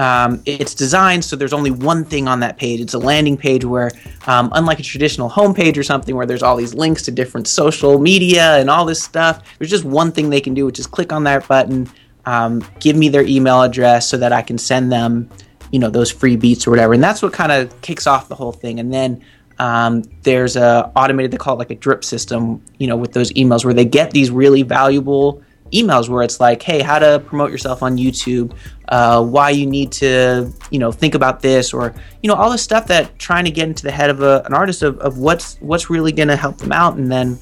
um, 0.00 0.42
it's 0.44 0.74
designed 0.74 1.24
so 1.24 1.36
there's 1.36 1.52
only 1.52 1.70
one 1.70 2.04
thing 2.04 2.26
on 2.26 2.40
that 2.40 2.56
page. 2.56 2.80
It's 2.80 2.94
a 2.94 2.98
landing 2.98 3.36
page 3.36 3.64
where, 3.64 3.92
um, 4.26 4.50
unlike 4.52 4.80
a 4.80 4.82
traditional 4.82 5.30
homepage 5.30 5.76
or 5.76 5.84
something 5.84 6.16
where 6.16 6.26
there's 6.26 6.42
all 6.42 6.56
these 6.56 6.74
links 6.74 7.02
to 7.02 7.12
different 7.12 7.46
social 7.46 8.00
media 8.00 8.56
and 8.56 8.68
all 8.68 8.84
this 8.84 9.02
stuff, 9.02 9.42
there's 9.58 9.70
just 9.70 9.84
one 9.84 10.10
thing 10.10 10.30
they 10.30 10.40
can 10.40 10.54
do, 10.54 10.66
which 10.66 10.80
is 10.80 10.88
click 10.88 11.12
on 11.12 11.22
that 11.24 11.46
button 11.46 11.88
um, 12.26 12.64
give 12.80 12.96
me 12.96 13.08
their 13.08 13.24
email 13.24 13.62
address 13.62 14.08
so 14.08 14.16
that 14.16 14.32
I 14.32 14.42
can 14.42 14.58
send 14.58 14.90
them, 14.90 15.28
you 15.70 15.78
know, 15.78 15.90
those 15.90 16.10
free 16.10 16.36
beats 16.36 16.66
or 16.66 16.70
whatever. 16.70 16.94
And 16.94 17.02
that's 17.02 17.22
what 17.22 17.32
kind 17.32 17.52
of 17.52 17.80
kicks 17.80 18.06
off 18.06 18.28
the 18.28 18.34
whole 18.34 18.52
thing. 18.52 18.80
And 18.80 18.92
then 18.92 19.24
um, 19.58 20.02
there's 20.22 20.56
a 20.56 20.90
automated, 20.96 21.30
they 21.30 21.36
call 21.36 21.54
it 21.54 21.58
like 21.58 21.70
a 21.70 21.74
drip 21.74 22.04
system, 22.04 22.62
you 22.78 22.86
know, 22.86 22.96
with 22.96 23.12
those 23.12 23.32
emails 23.32 23.64
where 23.64 23.74
they 23.74 23.84
get 23.84 24.10
these 24.10 24.30
really 24.30 24.62
valuable 24.62 25.42
emails 25.72 26.08
where 26.08 26.22
it's 26.22 26.40
like, 26.40 26.62
hey, 26.62 26.82
how 26.82 26.98
to 26.98 27.20
promote 27.26 27.50
yourself 27.50 27.82
on 27.82 27.96
YouTube, 27.96 28.54
uh, 28.88 29.24
why 29.24 29.50
you 29.50 29.66
need 29.66 29.90
to, 29.92 30.50
you 30.70 30.78
know, 30.78 30.92
think 30.92 31.14
about 31.14 31.40
this, 31.40 31.72
or 31.72 31.94
you 32.22 32.28
know, 32.28 32.34
all 32.34 32.50
this 32.50 32.62
stuff 32.62 32.86
that 32.86 33.18
trying 33.18 33.44
to 33.44 33.50
get 33.50 33.68
into 33.68 33.82
the 33.82 33.90
head 33.90 34.10
of 34.10 34.22
a, 34.22 34.42
an 34.46 34.54
artist 34.54 34.82
of, 34.82 34.98
of 34.98 35.18
what's 35.18 35.56
what's 35.60 35.90
really 35.90 36.12
going 36.12 36.28
to 36.28 36.36
help 36.36 36.58
them 36.58 36.72
out, 36.72 36.96
and 36.96 37.10
then 37.10 37.38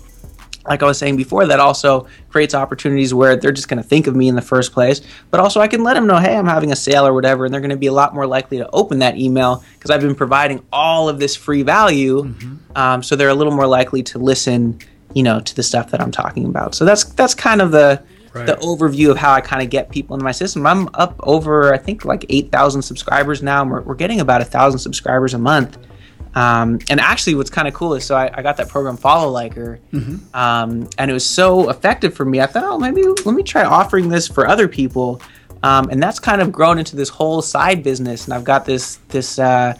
like 0.66 0.82
I 0.82 0.86
was 0.86 0.98
saying 0.98 1.16
before, 1.16 1.46
that 1.46 1.60
also 1.60 2.06
creates 2.28 2.54
opportunities 2.54 3.12
where 3.12 3.36
they're 3.36 3.52
just 3.52 3.68
going 3.68 3.82
to 3.82 3.88
think 3.88 4.06
of 4.06 4.14
me 4.14 4.28
in 4.28 4.36
the 4.36 4.42
first 4.42 4.72
place. 4.72 5.00
But 5.30 5.40
also, 5.40 5.60
I 5.60 5.68
can 5.68 5.82
let 5.82 5.94
them 5.94 6.06
know, 6.06 6.18
hey, 6.18 6.36
I'm 6.36 6.46
having 6.46 6.72
a 6.72 6.76
sale 6.76 7.06
or 7.06 7.12
whatever, 7.12 7.44
and 7.44 7.52
they're 7.52 7.60
going 7.60 7.70
to 7.70 7.76
be 7.76 7.88
a 7.88 7.92
lot 7.92 8.14
more 8.14 8.26
likely 8.26 8.58
to 8.58 8.70
open 8.70 9.00
that 9.00 9.16
email 9.16 9.64
because 9.74 9.90
I've 9.90 10.00
been 10.00 10.14
providing 10.14 10.64
all 10.72 11.08
of 11.08 11.18
this 11.18 11.34
free 11.34 11.62
value. 11.62 12.24
Mm-hmm. 12.24 12.56
Um, 12.76 13.02
so 13.02 13.16
they're 13.16 13.28
a 13.28 13.34
little 13.34 13.52
more 13.52 13.66
likely 13.66 14.02
to 14.04 14.18
listen, 14.18 14.78
you 15.14 15.22
know, 15.22 15.40
to 15.40 15.56
the 15.56 15.62
stuff 15.62 15.90
that 15.90 16.00
I'm 16.00 16.12
talking 16.12 16.46
about. 16.46 16.74
So 16.74 16.84
that's 16.84 17.04
that's 17.04 17.34
kind 17.34 17.60
of 17.60 17.72
the 17.72 18.02
right. 18.32 18.46
the 18.46 18.54
overview 18.56 19.10
of 19.10 19.16
how 19.16 19.32
I 19.32 19.40
kind 19.40 19.62
of 19.62 19.70
get 19.70 19.90
people 19.90 20.14
into 20.14 20.24
my 20.24 20.32
system. 20.32 20.66
I'm 20.66 20.88
up 20.94 21.16
over, 21.20 21.74
I 21.74 21.78
think, 21.78 22.04
like 22.04 22.24
eight 22.28 22.52
thousand 22.52 22.82
subscribers 22.82 23.42
now. 23.42 23.64
We're, 23.64 23.82
we're 23.82 23.94
getting 23.94 24.20
about 24.20 24.40
a 24.40 24.44
thousand 24.44 24.78
subscribers 24.78 25.34
a 25.34 25.38
month. 25.38 25.78
Um, 26.34 26.78
and 26.88 26.98
actually, 26.98 27.34
what's 27.34 27.50
kind 27.50 27.68
of 27.68 27.74
cool 27.74 27.94
is 27.94 28.04
so 28.04 28.16
I, 28.16 28.30
I, 28.32 28.42
got 28.42 28.56
that 28.56 28.68
program 28.68 28.96
Follow 28.96 29.30
Liker, 29.30 29.80
mm-hmm. 29.92 30.34
um, 30.34 30.88
and 30.96 31.10
it 31.10 31.14
was 31.14 31.26
so 31.26 31.68
effective 31.68 32.14
for 32.14 32.24
me. 32.24 32.40
I 32.40 32.46
thought, 32.46 32.64
oh, 32.64 32.78
maybe 32.78 33.02
let 33.02 33.34
me 33.34 33.42
try 33.42 33.64
offering 33.64 34.08
this 34.08 34.28
for 34.28 34.48
other 34.48 34.66
people, 34.66 35.20
um, 35.62 35.90
and 35.90 36.02
that's 36.02 36.18
kind 36.18 36.40
of 36.40 36.50
grown 36.50 36.78
into 36.78 36.96
this 36.96 37.10
whole 37.10 37.42
side 37.42 37.82
business. 37.82 38.24
And 38.24 38.32
I've 38.32 38.44
got 38.44 38.64
this 38.64 38.96
this 39.08 39.38
uh, 39.38 39.76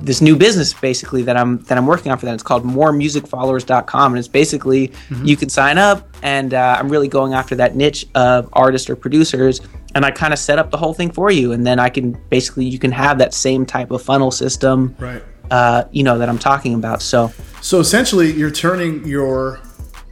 this 0.00 0.20
new 0.20 0.34
business 0.34 0.74
basically 0.74 1.22
that 1.22 1.36
I'm 1.36 1.58
that 1.64 1.78
I'm 1.78 1.86
working 1.86 2.10
on 2.10 2.18
for 2.18 2.26
that. 2.26 2.34
It's 2.34 2.42
called 2.42 2.64
moremusicfollowers.com, 2.64 4.12
and 4.12 4.18
it's 4.18 4.26
basically 4.26 4.88
mm-hmm. 4.88 5.24
you 5.24 5.36
can 5.36 5.48
sign 5.48 5.78
up, 5.78 6.08
and 6.22 6.52
uh, 6.52 6.76
I'm 6.80 6.88
really 6.88 7.08
going 7.08 7.32
after 7.32 7.54
that 7.56 7.76
niche 7.76 8.06
of 8.16 8.48
artists 8.52 8.90
or 8.90 8.96
producers 8.96 9.60
and 9.96 10.04
I 10.04 10.10
kind 10.10 10.34
of 10.34 10.38
set 10.38 10.58
up 10.58 10.70
the 10.70 10.76
whole 10.76 10.92
thing 10.92 11.10
for 11.10 11.30
you, 11.30 11.52
and 11.52 11.66
then 11.66 11.78
I 11.78 11.88
can 11.88 12.12
basically 12.28 12.66
you 12.66 12.78
can 12.78 12.92
have 12.92 13.16
that 13.16 13.32
same 13.32 13.64
type 13.64 13.90
of 13.90 14.02
funnel 14.02 14.30
system, 14.30 14.94
right? 14.98 15.22
Uh, 15.50 15.84
you 15.90 16.02
know 16.02 16.18
that 16.18 16.28
I'm 16.28 16.38
talking 16.38 16.74
about. 16.74 17.02
So, 17.02 17.32
so 17.60 17.80
essentially, 17.80 18.32
you're 18.32 18.50
turning 18.50 19.06
your 19.06 19.60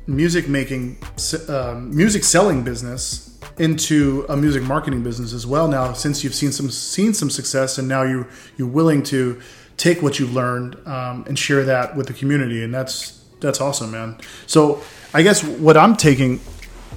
music 0.07 0.49
making, 0.49 0.99
uh, 1.49 1.75
music 1.75 2.25
selling 2.25 2.63
business 2.63 3.39
into 3.59 4.27
a 4.29 4.37
music 4.37 4.63
marketing 4.63 5.03
business 5.03 5.33
as 5.33 5.47
well. 5.47 5.69
Now, 5.69 5.93
since 5.93 6.25
you've 6.25 6.35
seen 6.35 6.53
some 6.53 6.71
seen 6.71 7.15
some 7.15 7.31
success, 7.31 7.79
and 7.79 7.89
now 7.89 8.03
you 8.03 8.27
you're 8.57 8.69
willing 8.69 9.03
to 9.05 9.41
take 9.77 10.03
what 10.03 10.19
you've 10.19 10.35
learned 10.35 10.77
um, 10.87 11.25
and 11.27 11.39
share 11.39 11.65
that 11.65 11.97
with 11.97 12.07
the 12.07 12.15
community, 12.15 12.63
and 12.63 12.75
that's 12.75 13.25
that's 13.41 13.61
awesome, 13.61 13.91
man. 13.91 14.19
So, 14.47 14.83
I 15.13 15.23
guess 15.23 15.45
what 15.45 15.77
I'm 15.77 15.97
taking 15.97 16.41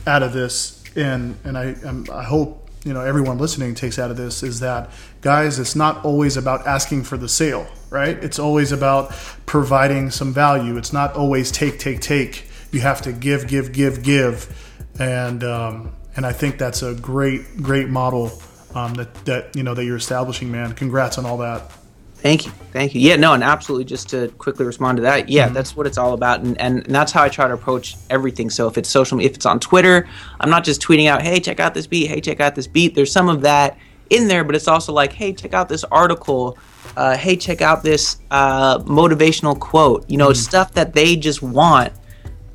out 0.06 0.24
of 0.24 0.34
this, 0.34 0.84
and 0.96 1.38
and 1.44 1.58
I 1.58 1.76
I 2.12 2.24
hope 2.24 2.67
you 2.88 2.94
know 2.94 3.02
everyone 3.02 3.38
listening 3.38 3.76
takes 3.76 4.00
out 4.00 4.10
of 4.10 4.18
this 4.18 4.42
is 4.42 4.62
that 4.62 4.90
guys 5.22 5.60
it's 5.60 5.76
not 5.76 6.04
always 6.06 6.38
about 6.38 6.66
asking 6.66 7.04
for 7.04 7.18
the 7.18 7.30
sale 7.30 7.68
right? 7.90 8.22
It's 8.24 8.40
always 8.40 8.72
about 8.72 9.12
providing 9.46 10.12
some 10.12 10.34
value. 10.34 10.78
It's 10.78 10.94
not 10.94 11.16
always 11.16 11.52
take 11.52 11.80
take 11.80 12.02
take. 12.02 12.48
You 12.72 12.82
have 12.82 13.02
to 13.04 13.14
give 13.14 13.48
give 13.48 13.72
give 13.72 14.04
give. 14.04 14.74
And 15.00 15.44
um, 15.44 15.94
and 16.16 16.26
i 16.26 16.34
think 16.34 16.58
that's 16.58 16.82
a 16.82 16.96
great 16.96 17.58
great 17.58 17.90
model 17.90 18.32
um, 18.74 18.96
that 18.96 19.14
that 19.26 19.56
you 19.56 19.64
know 19.64 19.74
that 19.74 19.86
you're 19.86 19.98
establishing 19.98 20.52
man. 20.52 20.74
Congrats 20.74 21.18
on 21.18 21.26
all 21.26 21.38
that 21.38 21.72
Thank 22.18 22.46
you, 22.46 22.52
thank 22.72 22.96
you. 22.96 23.02
Yeah, 23.02 23.16
no, 23.16 23.34
and 23.34 23.44
absolutely. 23.44 23.86
Just 23.86 24.10
to 24.10 24.30
quickly 24.40 24.66
respond 24.66 24.98
to 24.98 25.04
that, 25.04 25.30
yeah, 25.30 25.46
mm-hmm. 25.46 25.54
that's 25.54 25.76
what 25.76 25.86
it's 25.86 25.98
all 25.98 26.14
about, 26.14 26.42
and, 26.42 26.60
and 26.60 26.86
and 26.86 26.94
that's 26.96 27.12
how 27.12 27.24
I 27.24 27.30
try 27.30 27.48
to 27.48 27.54
approach 27.54 27.96
everything. 28.10 28.50
So 28.50 28.68
if 28.68 28.78
it's 28.78 28.90
social, 28.90 29.20
if 29.20 29.36
it's 29.36 29.46
on 29.46 29.60
Twitter, 29.60 30.08
I'm 30.40 30.50
not 30.50 30.64
just 30.64 30.82
tweeting 30.82 31.08
out, 31.08 31.22
"Hey, 31.22 31.40
check 31.40 31.60
out 31.60 31.74
this 31.74 31.86
beat," 31.86 32.08
"Hey, 32.08 32.20
check 32.20 32.40
out 32.40 32.56
this 32.56 32.68
beat." 32.68 32.96
There's 32.96 33.12
some 33.12 33.30
of 33.30 33.42
that 33.42 33.78
in 34.10 34.28
there, 34.28 34.44
but 34.44 34.56
it's 34.56 34.68
also 34.68 34.94
like, 34.94 35.14
"Hey, 35.14 35.32
check 35.32 35.54
out 35.54 35.70
this 35.70 35.84
article," 35.86 36.58
uh, 36.96 37.16
"Hey, 37.16 37.36
check 37.36 37.62
out 37.62 37.84
this 37.84 38.18
uh, 38.32 38.80
motivational 38.80 39.58
quote." 39.60 40.10
You 40.10 40.18
know, 40.18 40.30
mm-hmm. 40.30 40.36
stuff 40.36 40.74
that 40.74 40.94
they 40.94 41.16
just 41.16 41.44
want 41.44 41.94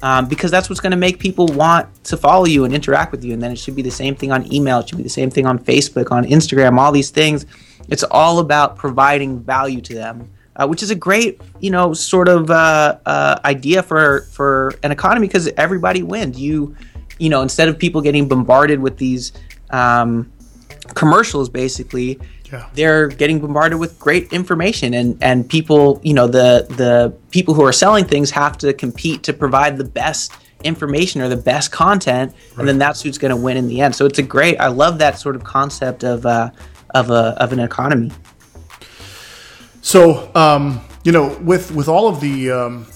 um, 0.02 0.26
because 0.26 0.50
that's 0.50 0.68
what's 0.68 0.80
going 0.80 0.90
to 0.90 0.96
make 0.96 1.20
people 1.20 1.46
want 1.46 1.88
to 2.04 2.16
follow 2.16 2.44
you 2.44 2.64
and 2.64 2.74
interact 2.74 3.12
with 3.12 3.24
you. 3.24 3.32
And 3.32 3.42
then 3.42 3.52
it 3.52 3.58
should 3.58 3.76
be 3.76 3.82
the 3.82 3.90
same 3.90 4.16
thing 4.16 4.32
on 4.32 4.52
email. 4.52 4.80
It 4.80 4.88
should 4.88 4.98
be 4.98 5.04
the 5.04 5.08
same 5.08 5.30
thing 5.30 5.46
on 5.46 5.60
Facebook, 5.60 6.10
on 6.10 6.24
Instagram, 6.24 6.78
all 6.78 6.90
these 6.90 7.10
things. 7.10 7.46
It's 7.92 8.04
all 8.10 8.38
about 8.38 8.76
providing 8.76 9.40
value 9.40 9.80
to 9.82 9.94
them, 9.94 10.30
uh, 10.56 10.66
which 10.66 10.82
is 10.82 10.90
a 10.90 10.94
great, 10.94 11.40
you 11.60 11.70
know, 11.70 11.92
sort 11.94 12.28
of 12.28 12.50
uh, 12.50 12.98
uh, 13.06 13.38
idea 13.44 13.82
for 13.82 14.22
for 14.32 14.74
an 14.82 14.90
economy 14.92 15.26
because 15.28 15.46
everybody 15.56 16.02
wins. 16.02 16.40
You, 16.40 16.74
you 17.18 17.28
know, 17.28 17.42
instead 17.42 17.68
of 17.68 17.78
people 17.78 18.00
getting 18.00 18.28
bombarded 18.28 18.80
with 18.80 18.96
these 18.96 19.32
um, 19.70 20.30
commercials, 20.94 21.48
basically, 21.48 22.18
Yeah. 22.50 22.66
they're 22.74 23.08
getting 23.08 23.40
bombarded 23.40 23.78
with 23.78 23.98
great 23.98 24.32
information 24.32 24.92
and 24.94 25.16
and 25.22 25.48
people 25.48 26.00
you 26.02 26.12
know 26.18 26.26
the 26.38 26.66
the 26.82 27.12
people 27.30 27.54
who 27.54 27.64
are 27.64 27.72
selling 27.72 28.04
things 28.04 28.30
have 28.32 28.54
to 28.58 28.72
compete 28.84 29.22
to 29.28 29.32
provide 29.32 29.78
the 29.78 29.84
best 30.02 30.32
information 30.62 31.20
or 31.22 31.28
the 31.28 31.42
best 31.52 31.72
content 31.72 32.28
and 32.58 32.68
then 32.68 32.78
that's 32.78 33.00
who's 33.02 33.18
going 33.18 33.34
to 33.36 33.42
win 33.46 33.56
in 33.56 33.66
the 33.68 33.80
end 33.80 33.92
so 33.98 34.04
it's 34.06 34.18
a 34.18 34.22
great 34.36 34.56
i 34.60 34.68
love 34.68 34.98
that 34.98 35.18
sort 35.18 35.34
of 35.34 35.42
concept 35.42 36.04
of 36.04 36.24
uh 36.26 36.50
of 36.94 37.10
a 37.10 37.36
of 37.42 37.52
an 37.52 37.60
economy 37.60 38.10
So, 39.82 40.30
um, 40.34 40.80
you 41.04 41.12
know, 41.12 41.36
with 41.40 41.72
with 41.72 41.88
all 41.88 42.08
of 42.08 42.20
the, 42.20 42.50
um, 42.52 42.86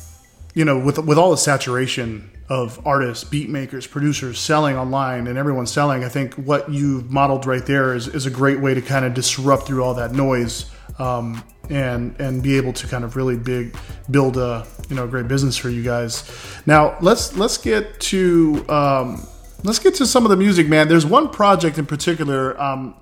you 0.55 0.65
know, 0.65 0.79
with 0.79 0.99
with 0.99 1.19
all 1.19 1.31
the 1.33 1.37
saturation 1.39 2.31
of 2.49 2.85
artists, 2.87 3.25
beat 3.25 3.51
makers, 3.51 3.87
producers 3.87 4.39
selling 4.39 4.77
online, 4.77 5.27
and 5.27 5.39
everyone 5.39 5.67
selling, 5.67 6.05
I 6.05 6.09
think 6.11 6.35
what 6.35 6.71
you've 6.71 7.11
modeled 7.11 7.47
right 7.47 7.67
there 7.67 7.95
is, 7.95 8.09
is 8.09 8.27
a 8.27 8.31
great 8.31 8.61
way 8.61 8.75
to 8.75 8.83
kind 8.83 9.05
of 9.05 9.15
disrupt 9.15 9.67
through 9.67 9.85
all 9.85 9.95
that 9.95 10.13
noise, 10.13 10.71
um, 10.99 11.43
and 11.71 12.15
and 12.21 12.43
be 12.43 12.57
able 12.57 12.73
to 12.75 12.87
kind 12.89 13.05
of 13.05 13.17
really 13.17 13.37
big 13.37 13.77
build 14.11 14.37
a 14.37 14.67
you 14.89 14.97
know 14.97 15.05
a 15.05 15.09
great 15.09 15.29
business 15.29 15.57
for 15.57 15.71
you 15.71 15.83
guys. 15.83 16.31
Now 16.67 16.99
let's 17.01 17.37
let's 17.37 17.59
get 17.59 18.01
to 18.03 18.65
um, 18.69 19.27
let's 19.65 19.81
get 19.81 19.95
to 19.97 20.07
some 20.07 20.25
of 20.25 20.31
the 20.31 20.37
music, 20.37 20.69
man. 20.69 20.89
There's 20.89 21.07
one 21.07 21.31
project 21.31 21.79
in 21.79 21.87
particular. 21.87 22.61
Um, 22.61 22.95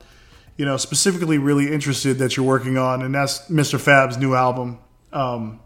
you 0.56 0.64
know, 0.64 0.76
specifically 0.76 1.38
really 1.38 1.72
interested 1.72 2.18
that 2.18 2.36
you're 2.36 2.46
working 2.46 2.78
on, 2.78 3.02
and 3.02 3.14
that's 3.14 3.48
Mr. 3.48 3.80
Fab's 3.80 4.16
new 4.16 4.34
album. 4.34 4.78
Um, 5.12 5.60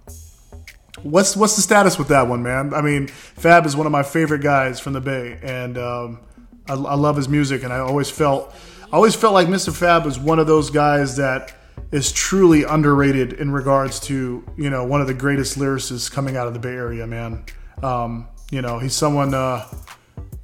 what's 1.03 1.37
what's 1.37 1.57
the 1.57 1.63
status 1.63 1.99
with 1.99 2.09
that 2.09 2.29
one, 2.29 2.43
man? 2.43 2.73
I 2.75 2.83
mean, 2.83 3.07
Fab 3.09 3.67
is 3.67 3.77
one 3.77 3.87
of 3.87 3.93
my 3.93 4.03
favorite 4.03 4.43
guys 4.43 4.81
from 4.81 4.95
the 4.95 5.01
Bay, 5.01 5.39
and 5.43 5.77
um, 5.79 6.21
I, 6.69 6.75
I 6.75 6.95
love 6.95 7.17
his 7.17 7.29
music, 7.29 7.63
and 7.63 7.73
I 7.73 7.79
always 7.79 8.11
felt 8.11 8.55
I 8.91 8.97
always 8.97 9.15
felt 9.15 9.35
like 9.35 9.49
Mr. 9.49 9.75
Fab 9.75 10.05
was 10.05 10.19
one 10.19 10.39
of 10.39 10.47
those 10.47 10.71
guys 10.71 11.17
that 11.17 11.55
is 11.93 12.13
truly 12.13 12.65
underrated 12.65 13.35
in 13.35 13.51
regards 13.51 14.01
to 14.01 14.45
you 14.57 14.71
know 14.71 14.85
one 14.85 15.01
of 15.01 15.07
the 15.07 15.15
greatest 15.15 15.59
lyricists 15.59 16.11
coming 16.11 16.37
out 16.37 16.47
of 16.47 16.55
the 16.55 16.61
Bay 16.61 16.75
Area, 16.75 17.07
man. 17.07 17.45
Um, 17.83 18.29
you 18.51 18.63
know, 18.63 18.79
he's 18.79 18.95
someone 18.95 19.35
uh, 19.35 19.67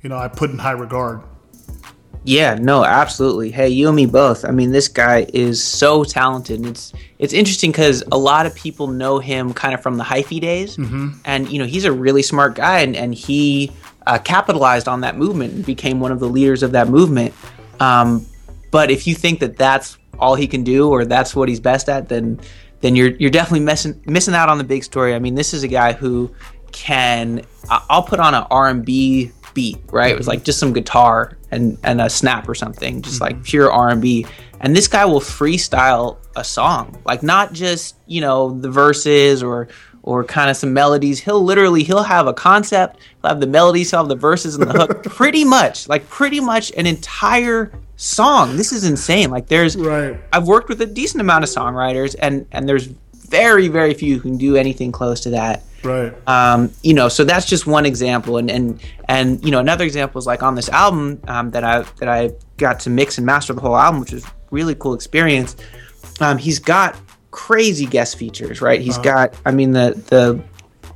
you 0.03 0.11
know 0.11 0.19
I 0.19 0.29
put 0.29 0.51
in 0.51 0.59
high 0.59 0.73
regard. 0.73 1.23
Yeah, 2.25 2.55
no, 2.55 2.85
absolutely. 2.85 3.51
Hey, 3.51 3.69
you 3.69 3.87
and 3.87 3.97
me 3.97 4.07
both. 4.07 4.47
I 4.47 4.51
mean, 4.51 4.73
this 4.73 4.89
guy 4.89 5.27
is 5.35 5.63
so 5.63 6.05
talented. 6.05 6.59
And 6.61 6.69
it's 6.69 6.93
it's 7.19 7.35
interesting 7.35 7.71
because 7.71 8.03
a 8.11 8.19
lot 8.19 8.47
of 8.47 8.55
people 8.55 8.87
know 8.87 9.19
him 9.19 9.53
kind 9.53 9.75
of 9.75 9.83
from 9.83 9.99
the 9.99 10.05
hyphy 10.05 10.41
days, 10.41 10.77
and 11.27 11.49
you 11.51 11.59
know 11.59 11.67
he's 11.67 11.85
a 11.85 11.93
really 11.93 12.23
smart 12.23 12.55
guy, 12.55 12.81
and 12.81 12.97
and 12.97 13.15
he 13.15 13.71
uh, 14.07 14.19
capitalized 14.19 14.89
on 14.89 15.03
that 15.03 15.17
movement 15.17 15.53
and 15.53 15.67
became 15.67 16.01
one 16.01 16.13
of 16.13 16.21
the 16.21 16.29
leaders 16.29 16.63
of 16.63 16.73
that 16.73 16.89
movement. 16.89 17.35
Um, 17.79 18.25
but 18.71 18.91
if 18.91 19.07
you 19.07 19.15
think 19.15 19.41
that 19.41 19.57
that's 19.57 19.99
all 20.19 20.35
he 20.35 20.47
can 20.47 20.65
do, 20.65 20.89
or 20.89 21.05
that's 21.05 21.37
what 21.37 21.49
he's 21.51 21.61
best 21.61 21.91
at, 21.91 22.09
then 22.09 22.41
then 22.81 22.97
you're 22.97 23.11
you're 23.11 23.31
definitely 23.31 23.65
missing 23.65 24.01
missing 24.07 24.35
out 24.35 24.49
on 24.49 24.57
the 24.57 24.65
big 24.65 24.83
story. 24.83 25.15
I 25.15 25.19
mean, 25.19 25.35
this 25.35 25.53
is 25.53 25.63
a 25.63 25.69
guy 25.69 25.93
who 25.93 26.35
can 26.73 27.43
I'll 27.71 28.03
put 28.03 28.19
on 28.19 28.35
an 28.35 28.45
R&B 28.51 29.31
beat, 29.55 29.79
right? 29.91 30.11
It 30.11 30.19
was 30.19 30.29
like 30.29 30.45
just 30.45 30.59
some 30.59 30.73
guitar 30.73 31.37
and 31.51 31.79
and 31.83 32.01
a 32.01 32.11
snap 32.11 32.49
or 32.49 32.55
something, 32.55 33.03
just 33.03 33.21
like 33.21 33.37
mm-hmm. 33.37 33.45
pure 33.45 33.73
R&B. 33.73 34.27
And 34.61 34.75
this 34.75 34.89
guy 34.89 35.05
will 35.05 35.21
freestyle 35.21 36.19
a 36.37 36.45
song, 36.45 37.01
like 37.05 37.23
not 37.23 37.53
just 37.53 37.97
you 38.07 38.21
know 38.21 38.59
the 38.59 38.71
verses 38.71 39.43
or 39.43 39.69
or 40.03 40.23
kind 40.23 40.51
of 40.51 40.57
some 40.57 40.75
melodies. 40.75 41.21
He'll 41.21 41.43
literally 41.43 41.83
he'll 41.83 42.03
have 42.03 42.27
a 42.27 42.35
concept, 42.35 42.99
he'll 43.23 43.31
have 43.31 43.41
the 43.41 43.47
melodies, 43.47 43.91
he'll 43.91 44.01
have 44.01 44.09
the 44.09 44.17
verses 44.17 44.55
and 44.55 44.69
the 44.69 44.73
hook, 44.73 45.05
pretty 45.05 45.45
much 45.45 45.89
like 45.89 46.09
pretty 46.09 46.41
much 46.41 46.73
an 46.77 46.87
entire 46.87 47.73
song. 47.97 48.57
This 48.57 48.73
is 48.73 48.85
insane. 48.85 49.31
Like 49.31 49.49
there's 49.49 49.77
Right. 49.77 50.21
I've 50.33 50.47
worked 50.47 50.69
with 50.69 50.81
a 50.83 50.87
decent 50.87 51.21
amount 51.21 51.45
of 51.45 51.51
songwriters, 51.51 52.15
and 52.19 52.47
and 52.53 52.69
there's 52.69 52.87
very 53.15 53.69
very 53.69 53.95
few 53.95 54.17
who 54.17 54.21
can 54.21 54.37
do 54.37 54.57
anything 54.57 54.93
close 54.93 55.21
to 55.21 55.31
that. 55.31 55.63
Right. 55.85 56.13
Um, 56.27 56.73
you 56.83 56.95
know, 56.95 57.09
so 57.09 57.25
that's 57.25 57.47
just 57.47 57.67
one 57.67 57.85
example, 57.85 58.39
and 58.39 58.51
and 58.51 58.81
and 59.09 59.45
you 59.45 59.51
know 59.51 59.61
another 59.61 59.85
example 59.85 60.19
is 60.19 60.27
like 60.27 60.43
on 60.43 60.55
this 60.55 60.69
album 60.71 61.21
um, 61.29 61.51
that 61.51 61.63
I 61.63 61.83
that 62.01 62.09
I 62.09 62.33
got 62.57 62.81
to 62.81 62.91
mix 62.91 63.19
and 63.19 63.27
master 63.27 63.53
the 63.53 63.61
whole 63.61 63.77
album, 63.77 64.01
which 64.01 64.13
was 64.13 64.25
really 64.51 64.75
cool 64.75 64.95
experience. 64.95 65.57
Um, 66.21 66.39
he's 66.39 66.59
got 66.59 66.97
crazy 67.31 67.85
guest 67.85 68.17
features, 68.17 68.63
right? 68.63 68.81
He's 68.81 68.97
got, 68.99 69.35
I 69.45 69.51
mean, 69.51 69.73
the 69.73 70.01
the 70.09 70.41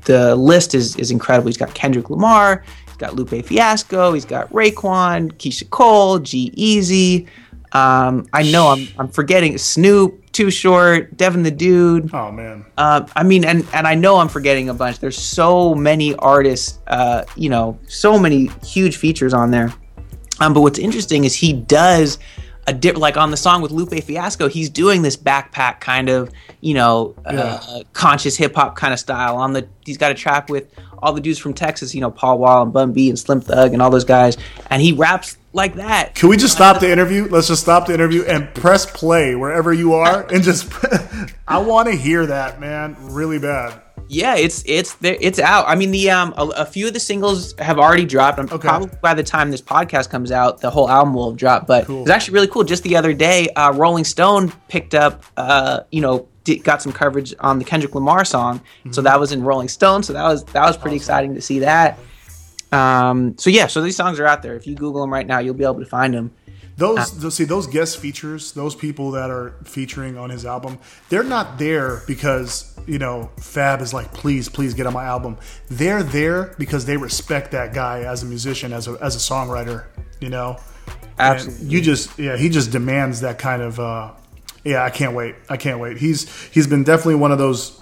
the 0.05 0.37
list 0.37 0.75
is 0.75 0.97
is 0.97 1.11
incredible. 1.11 1.49
He's 1.49 1.57
got 1.57 1.75
Kendrick 1.75 2.09
Lamar, 2.09 2.65
he's 2.87 2.97
got 2.97 3.15
Lupe 3.15 3.45
Fiasco, 3.45 4.13
he's 4.13 4.25
got 4.25 4.49
Raekwon, 4.51 5.33
Keyshia 5.35 5.69
Cole, 5.71 6.21
G-Eazy. 6.21 7.27
Um, 7.73 8.27
I 8.33 8.45
know 8.45 8.69
I'm 8.69 8.89
I'm 8.99 9.09
forgetting 9.09 9.59
Snoop, 9.59 10.28
Too 10.39 10.53
Short, 10.53 11.17
Devin 11.17 11.43
the 11.43 11.51
Dude. 11.51 12.15
Oh 12.15 12.31
man. 12.31 12.65
Uh, 12.77 13.05
I 13.17 13.25
mean, 13.25 13.45
and 13.45 13.67
and 13.75 13.89
I 13.89 13.97
know 13.97 14.19
I'm 14.19 14.29
forgetting 14.29 14.69
a 14.69 14.75
bunch. 14.75 15.01
There's 15.01 15.19
so 15.19 15.75
many 15.75 16.15
artists, 16.15 16.79
uh, 16.87 17.25
you 17.35 17.49
know, 17.51 17.77
so 17.89 18.21
many 18.21 18.47
huge 18.63 18.99
features 18.99 19.35
on 19.35 19.51
there. 19.51 19.75
Um, 20.39 20.55
but 20.55 20.61
what's 20.61 20.79
interesting 20.79 21.25
is 21.25 21.35
he 21.35 21.53
does 21.53 22.21
a 22.69 22.73
dip 22.73 22.99
like 22.99 23.17
on 23.17 23.31
the 23.31 23.37
song 23.37 23.63
with 23.63 23.71
Lupe 23.71 24.05
Fiasco. 24.05 24.47
He's 24.47 24.69
doing 24.69 25.01
this 25.01 25.17
backpack 25.17 25.81
kind 25.81 26.11
of, 26.11 26.31
you 26.61 26.75
know, 26.75 27.15
uh, 27.25 27.83
conscious 27.95 28.37
hip 28.37 28.55
hop 28.55 28.77
kind 28.77 28.93
of 28.93 29.01
style. 29.01 29.37
On 29.37 29.55
the 29.55 29.67
he's 29.87 29.97
got 29.97 30.13
a 30.13 30.15
track 30.15 30.51
with 30.51 30.71
all 30.99 31.15
the 31.15 31.21
dudes 31.21 31.39
from 31.39 31.55
Texas, 31.55 31.95
you 31.95 32.03
know, 32.03 32.11
Paul 32.11 32.39
Wall 32.39 32.63
and 32.63 32.73
Bun 32.73 32.93
B 32.93 33.09
and 33.09 33.19
Slim 33.19 33.41
Thug 33.41 33.73
and 33.73 33.81
all 33.81 33.89
those 33.89 34.05
guys, 34.05 34.37
and 34.69 34.83
he 34.83 34.93
raps 34.93 35.39
like 35.55 35.77
that. 35.77 36.15
Can 36.15 36.29
we 36.29 36.37
just 36.37 36.55
stop 36.55 36.79
the 36.81 36.93
interview? 36.93 37.27
Let's 37.27 37.49
just 37.49 37.63
stop 37.63 37.87
the 37.87 37.95
interview 37.95 38.25
and 38.25 38.55
press 38.55 38.85
play 38.85 39.35
wherever 39.35 39.73
you 39.73 39.95
are 39.95 40.27
and 40.31 40.45
just 40.45 40.71
I 41.49 41.59
want 41.59 41.89
to 41.89 41.97
hear 41.97 42.27
that, 42.27 42.61
man, 42.61 42.97
really 43.01 43.39
bad. 43.39 43.81
Yeah, 44.09 44.37
it's 44.37 44.63
it's 44.67 44.95
there, 44.95 45.17
it's 45.21 45.39
out. 45.39 45.67
I 45.69 45.75
mean, 45.75 45.91
the 45.91 46.11
um, 46.11 46.33
a, 46.37 46.47
a 46.49 46.65
few 46.65 46.87
of 46.89 46.95
the 46.95 47.01
singles 47.01 47.55
have 47.59 47.79
already 47.79 48.05
dropped. 48.07 48.39
I'm 48.39 48.47
Okay. 48.47 48.67
probably 48.69 48.91
by 49.03 49.13
the 49.15 49.23
time 49.23 49.51
this 49.51 49.61
podcast 49.63 50.09
comes 50.11 50.33
out, 50.33 50.61
the 50.63 50.71
whole 50.71 50.89
album 50.89 51.13
will 51.15 51.31
have 51.31 51.37
dropped. 51.39 51.67
But 51.67 51.85
Cool. 51.87 52.03
it's 52.03 52.11
actually 52.11 52.35
really 52.35 52.49
cool. 52.49 52.65
Just 52.65 52.83
the 52.85 52.97
other 52.97 53.13
day, 53.13 53.49
uh, 53.51 53.73
Rolling 53.73 54.05
Stone 54.05 54.53
picked 54.69 54.95
up, 54.95 55.25
uh, 55.37 55.81
you 55.93 56.01
know, 56.01 56.27
did, 56.45 56.65
got 56.65 56.81
some 56.81 56.93
coverage 56.93 57.35
on 57.41 57.59
the 57.59 57.65
Kendrick 57.67 57.95
Lamar 57.95 58.25
song. 58.25 58.61
Mm-hmm. 58.61 58.93
So 58.93 59.03
that 59.03 59.21
was 59.21 59.33
in 59.33 59.43
Rolling 59.43 59.69
Stone. 59.69 60.03
So 60.05 60.15
that 60.15 60.25
was 60.25 60.43
that 60.45 60.63
was 60.65 60.77
pretty 60.79 60.97
exciting 60.97 61.35
to 61.35 61.43
see 61.43 61.59
that. 61.61 61.99
Um, 62.73 63.37
so 63.39 63.51
yeah, 63.51 63.67
so 63.67 63.81
these 63.83 63.97
songs 63.97 64.19
are 64.21 64.27
out 64.27 64.43
there. 64.43 64.55
If 64.57 64.67
you 64.67 64.75
Google 64.75 65.01
them 65.03 65.13
right 65.13 65.27
now, 65.27 65.39
you'll 65.39 65.55
be 65.55 65.65
able 65.65 65.81
to 65.81 65.87
find 65.87 66.13
them. 66.15 66.33
Those, 66.79 67.19
those 67.19 67.35
see 67.35 67.45
those 67.45 67.67
guest 67.67 67.99
features, 67.99 68.53
those 68.53 68.75
people 68.75 69.11
that 69.11 69.31
are 69.31 69.55
featuring 69.65 70.17
on 70.17 70.31
his 70.31 70.47
album, 70.47 70.79
they're 71.09 71.25
not 71.25 71.59
there 71.59 72.03
because 72.07 72.73
you 72.87 72.99
know 72.99 73.31
Fab 73.39 73.81
is 73.83 73.93
like, 73.93 74.13
please, 74.15 74.49
please 74.49 74.75
get 74.75 74.87
on 74.87 74.93
my 74.93 75.05
album. 75.05 75.37
They're 75.69 76.05
there 76.05 76.55
because 76.57 76.87
they 76.87 76.97
respect 76.97 77.51
that 77.51 77.75
guy 77.75 78.03
as 78.05 78.23
a 78.23 78.27
musician, 78.27 78.73
as 78.73 78.87
a 78.89 78.93
as 79.03 79.17
a 79.17 79.19
songwriter. 79.19 79.87
You 80.21 80.31
know, 80.31 80.57
And 81.19 81.37
Absolutely. 81.37 81.67
you 81.69 81.81
just 81.81 82.19
yeah, 82.19 82.37
he 82.37 82.49
just 82.49 82.71
demands 82.71 83.21
that 83.21 83.39
kind 83.39 83.61
of. 83.63 83.79
uh 83.81 84.13
Yeah, 84.65 84.85
I 84.85 84.91
can't 84.91 85.15
wait. 85.15 85.35
I 85.49 85.57
can't 85.57 85.81
wait. 85.81 85.99
He's 85.99 86.29
he's 86.55 86.67
been 86.69 86.85
definitely 86.85 87.17
one 87.17 87.33
of 87.33 87.39
those 87.39 87.81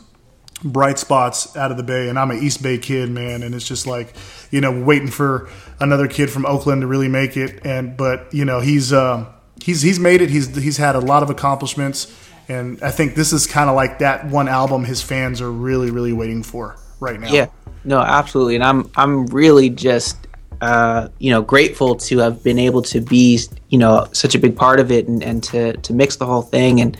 bright 0.62 0.98
spots 0.98 1.56
out 1.56 1.70
of 1.70 1.76
the 1.76 1.82
Bay, 1.82 2.08
and 2.08 2.18
I'm 2.18 2.30
an 2.30 2.42
East 2.42 2.62
Bay 2.62 2.78
kid, 2.78 3.10
man, 3.10 3.42
and 3.42 3.54
it's 3.54 3.66
just 3.66 3.86
like, 3.86 4.14
you 4.50 4.60
know, 4.60 4.82
waiting 4.82 5.08
for 5.08 5.48
another 5.80 6.08
kid 6.08 6.30
from 6.30 6.46
Oakland 6.46 6.82
to 6.82 6.86
really 6.86 7.08
make 7.08 7.36
it, 7.36 7.64
and 7.64 7.96
but 7.96 8.32
you 8.32 8.44
know 8.44 8.60
he's 8.60 8.92
um, 8.92 9.26
he's 9.62 9.82
he's 9.82 9.98
made 9.98 10.22
it. 10.22 10.30
He's 10.30 10.54
he's 10.56 10.76
had 10.76 10.96
a 10.96 11.00
lot 11.00 11.22
of 11.22 11.30
accomplishments, 11.30 12.14
and 12.48 12.82
I 12.82 12.90
think 12.90 13.14
this 13.14 13.32
is 13.32 13.46
kind 13.46 13.68
of 13.68 13.76
like 13.76 13.98
that 13.98 14.26
one 14.26 14.48
album 14.48 14.84
his 14.84 15.02
fans 15.02 15.40
are 15.40 15.52
really 15.52 15.90
really 15.90 16.12
waiting 16.12 16.42
for 16.42 16.76
right 17.00 17.20
now. 17.20 17.30
Yeah, 17.30 17.48
no, 17.84 18.00
absolutely, 18.00 18.54
and 18.54 18.64
I'm 18.64 18.90
I'm 18.96 19.26
really 19.26 19.70
just 19.70 20.26
uh, 20.60 21.08
you 21.18 21.30
know 21.30 21.42
grateful 21.42 21.96
to 21.96 22.18
have 22.18 22.42
been 22.42 22.58
able 22.58 22.82
to 22.82 23.00
be 23.00 23.40
you 23.68 23.78
know 23.78 24.08
such 24.12 24.34
a 24.34 24.38
big 24.38 24.56
part 24.56 24.80
of 24.80 24.90
it 24.90 25.06
and, 25.06 25.22
and 25.22 25.42
to 25.44 25.76
to 25.78 25.92
mix 25.92 26.16
the 26.16 26.26
whole 26.26 26.42
thing 26.42 26.80
and 26.80 26.96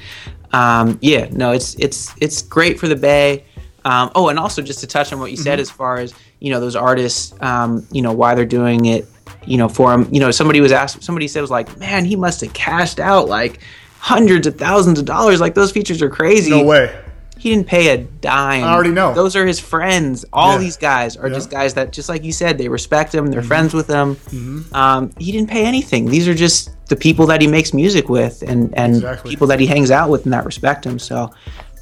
um, 0.52 0.98
yeah, 1.00 1.28
no, 1.30 1.52
it's 1.52 1.74
it's 1.78 2.14
it's 2.20 2.42
great 2.42 2.78
for 2.78 2.88
the 2.88 2.96
Bay. 2.96 3.44
Um, 3.84 4.10
oh, 4.16 4.28
and 4.28 4.38
also 4.38 4.62
just 4.62 4.80
to 4.80 4.86
touch 4.86 5.12
on 5.12 5.20
what 5.20 5.30
you 5.30 5.36
said 5.36 5.60
as 5.60 5.70
far 5.70 5.98
as 5.98 6.12
you 6.40 6.50
know 6.50 6.58
those 6.60 6.74
artists, 6.74 7.34
um, 7.40 7.86
you 7.92 8.02
know 8.02 8.12
why 8.12 8.34
they're 8.34 8.44
doing 8.44 8.86
it, 8.86 9.06
you 9.46 9.58
know 9.58 9.68
for 9.68 9.90
them. 9.90 10.12
You 10.12 10.20
know 10.20 10.30
somebody 10.30 10.60
was 10.60 10.72
asked, 10.72 11.02
somebody 11.02 11.28
said 11.28 11.40
was 11.40 11.50
like, 11.50 11.76
man, 11.78 12.04
he 12.04 12.16
must 12.16 12.40
have 12.40 12.52
cashed 12.52 12.98
out 12.98 13.28
like 13.28 13.60
hundreds 13.98 14.46
of 14.46 14.56
thousands 14.56 14.98
of 14.98 15.04
dollars. 15.04 15.40
Like 15.40 15.54
those 15.54 15.72
features 15.72 16.02
are 16.02 16.10
crazy 16.10 16.50
No 16.50 16.64
way. 16.64 16.96
He 17.38 17.50
didn't 17.50 17.66
pay 17.66 17.88
a 17.88 17.98
dime. 17.98 18.64
I 18.64 18.68
already 18.72 18.90
know. 18.90 19.12
Those 19.14 19.36
are 19.36 19.46
his 19.46 19.60
friends. 19.60 20.24
All 20.32 20.52
Yeah. 20.54 20.58
these 20.58 20.76
guys 20.76 21.16
are 21.16 21.28
Yeah. 21.28 21.34
just 21.34 21.50
guys 21.50 21.74
that, 21.74 21.92
just 21.92 22.08
like 22.08 22.24
you 22.24 22.32
said, 22.32 22.56
they 22.58 22.68
respect 22.68 23.14
him. 23.14 23.26
They're 23.26 23.42
friends 23.42 23.74
with 23.74 23.86
him. 23.88 24.16
Mm-hmm. 24.16 24.74
Um, 24.74 25.10
he 25.18 25.32
didn't 25.32 25.50
pay 25.50 25.64
anything. 25.66 26.06
These 26.06 26.26
are 26.28 26.34
just 26.34 26.70
the 26.88 26.96
people 26.96 27.26
that 27.26 27.40
he 27.40 27.46
makes 27.46 27.74
music 27.74 28.08
with, 28.08 28.42
and 28.42 28.72
and 28.76 28.96
Exactly. 28.96 29.30
people 29.30 29.46
that 29.48 29.60
he 29.60 29.66
hangs 29.66 29.90
out 29.90 30.08
with 30.08 30.24
and 30.24 30.32
that 30.32 30.44
respect 30.46 30.86
him. 30.86 30.98
So, 30.98 31.30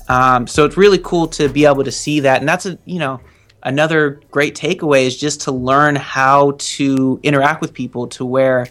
um, 0.09 0.47
so 0.47 0.65
it's 0.65 0.77
really 0.77 0.99
cool 0.99 1.27
to 1.29 1.49
be 1.49 1.65
able 1.67 1.85
to 1.85 1.93
see 1.93 2.21
that, 2.21 2.41
and 2.41 2.49
that's 2.49 2.67
a 2.67 2.77
you 2.85 2.99
know 2.99 3.21
another 3.63 4.21
great 4.31 4.55
takeaway 4.55 5.07
is 5.07 5.17
just 5.17 5.41
to 5.43 5.53
learn 5.53 5.97
how 5.97 6.55
to 6.59 7.19
interact 7.23 7.61
with 7.63 7.73
people 7.73 8.07
to 8.09 8.25
where 8.25 8.67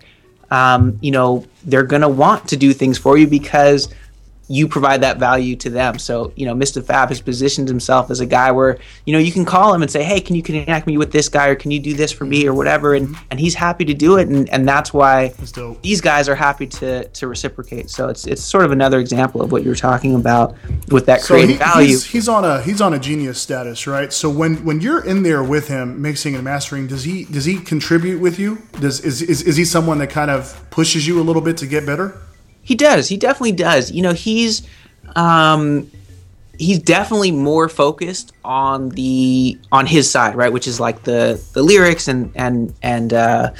um, 0.51 0.97
you 1.01 1.11
know 1.11 1.43
they're 1.65 1.83
gonna 1.83 2.09
want 2.09 2.47
to 2.49 2.57
do 2.57 2.73
things 2.73 2.97
for 2.97 3.17
you 3.17 3.25
because 3.27 3.89
you 4.53 4.67
provide 4.67 5.01
that 5.01 5.17
value 5.17 5.55
to 5.55 5.69
them. 5.69 5.97
So, 5.97 6.31
you 6.35 6.45
know, 6.45 6.53
Mr. 6.53 6.83
Fab 6.83 7.09
has 7.09 7.19
positioned 7.19 7.67
himself 7.67 8.11
as 8.11 8.19
a 8.19 8.25
guy 8.25 8.51
where, 8.51 8.77
you 9.05 9.13
know, 9.13 9.17
you 9.19 9.31
can 9.31 9.45
call 9.45 9.73
him 9.73 9.81
and 9.81 9.89
say, 9.89 10.03
Hey, 10.03 10.21
can 10.21 10.35
you 10.35 10.43
connect 10.43 10.85
me 10.85 10.97
with 10.97 11.11
this 11.11 11.27
guy 11.27 11.47
or 11.47 11.55
can 11.55 11.71
you 11.71 11.79
do 11.79 11.95
this 11.95 12.11
for 12.11 12.25
me 12.25 12.47
or 12.47 12.53
whatever? 12.53 12.93
And 12.93 13.15
and 13.31 13.39
he's 13.39 13.55
happy 13.55 13.83
to 13.85 13.93
do 13.95 14.17
it 14.17 14.27
and, 14.27 14.47
and 14.49 14.67
that's 14.67 14.93
why 14.93 15.29
That's 15.29 15.53
these 15.81 16.01
guys 16.01 16.29
are 16.29 16.35
happy 16.35 16.67
to 16.67 17.07
to 17.07 17.27
reciprocate. 17.27 17.89
So 17.89 18.09
it's 18.09 18.27
it's 18.27 18.43
sort 18.43 18.63
of 18.63 18.71
another 18.71 18.99
example 18.99 19.41
of 19.41 19.51
what 19.51 19.63
you 19.63 19.69
were 19.69 19.75
talking 19.75 20.13
about 20.13 20.55
with 20.89 21.07
that 21.07 21.21
So 21.21 21.33
creative 21.33 21.55
he, 21.55 21.57
value. 21.57 21.87
he's, 21.87 22.05
he's 22.05 22.29
on 22.29 22.45
a 22.45 22.61
he's 22.61 22.79
on 22.81 22.93
a 22.93 22.99
genius 22.99 23.41
status, 23.41 23.87
right? 23.87 24.13
So 24.13 24.29
when 24.29 24.63
when 24.63 24.81
you're 24.81 25.03
in 25.03 25.23
there 25.23 25.43
with 25.43 25.67
him 25.67 25.99
mixing 26.01 26.35
and 26.35 26.43
mastering, 26.43 26.85
does 26.85 27.05
he 27.05 27.25
does 27.25 27.45
he 27.45 27.57
contribute 27.59 28.19
with 28.19 28.37
you? 28.37 28.61
Does 28.79 28.99
is 28.99 29.21
is, 29.23 29.41
is 29.41 29.55
he 29.55 29.65
someone 29.65 29.97
that 29.97 30.11
kind 30.11 30.29
of 30.29 30.63
pushes 30.69 31.07
you 31.07 31.19
a 31.19 31.23
little 31.23 31.41
bit 31.41 31.57
to 31.57 31.65
get 31.67 31.85
better? 31.85 32.19
He 32.63 32.75
does. 32.75 33.07
He 33.09 33.17
definitely 33.17 33.51
does. 33.51 33.91
You 33.91 34.01
know, 34.01 34.13
he's 34.13 34.63
um 35.15 35.89
he's 36.57 36.79
definitely 36.79 37.31
more 37.31 37.67
focused 37.67 38.31
on 38.45 38.89
the 38.89 39.57
on 39.71 39.85
his 39.85 40.09
side, 40.09 40.35
right, 40.35 40.51
which 40.51 40.67
is 40.67 40.79
like 40.79 41.03
the 41.03 41.41
the 41.53 41.61
lyrics 41.61 42.07
and 42.07 42.31
and 42.35 42.73
and 42.81 43.13
uh 43.13 43.51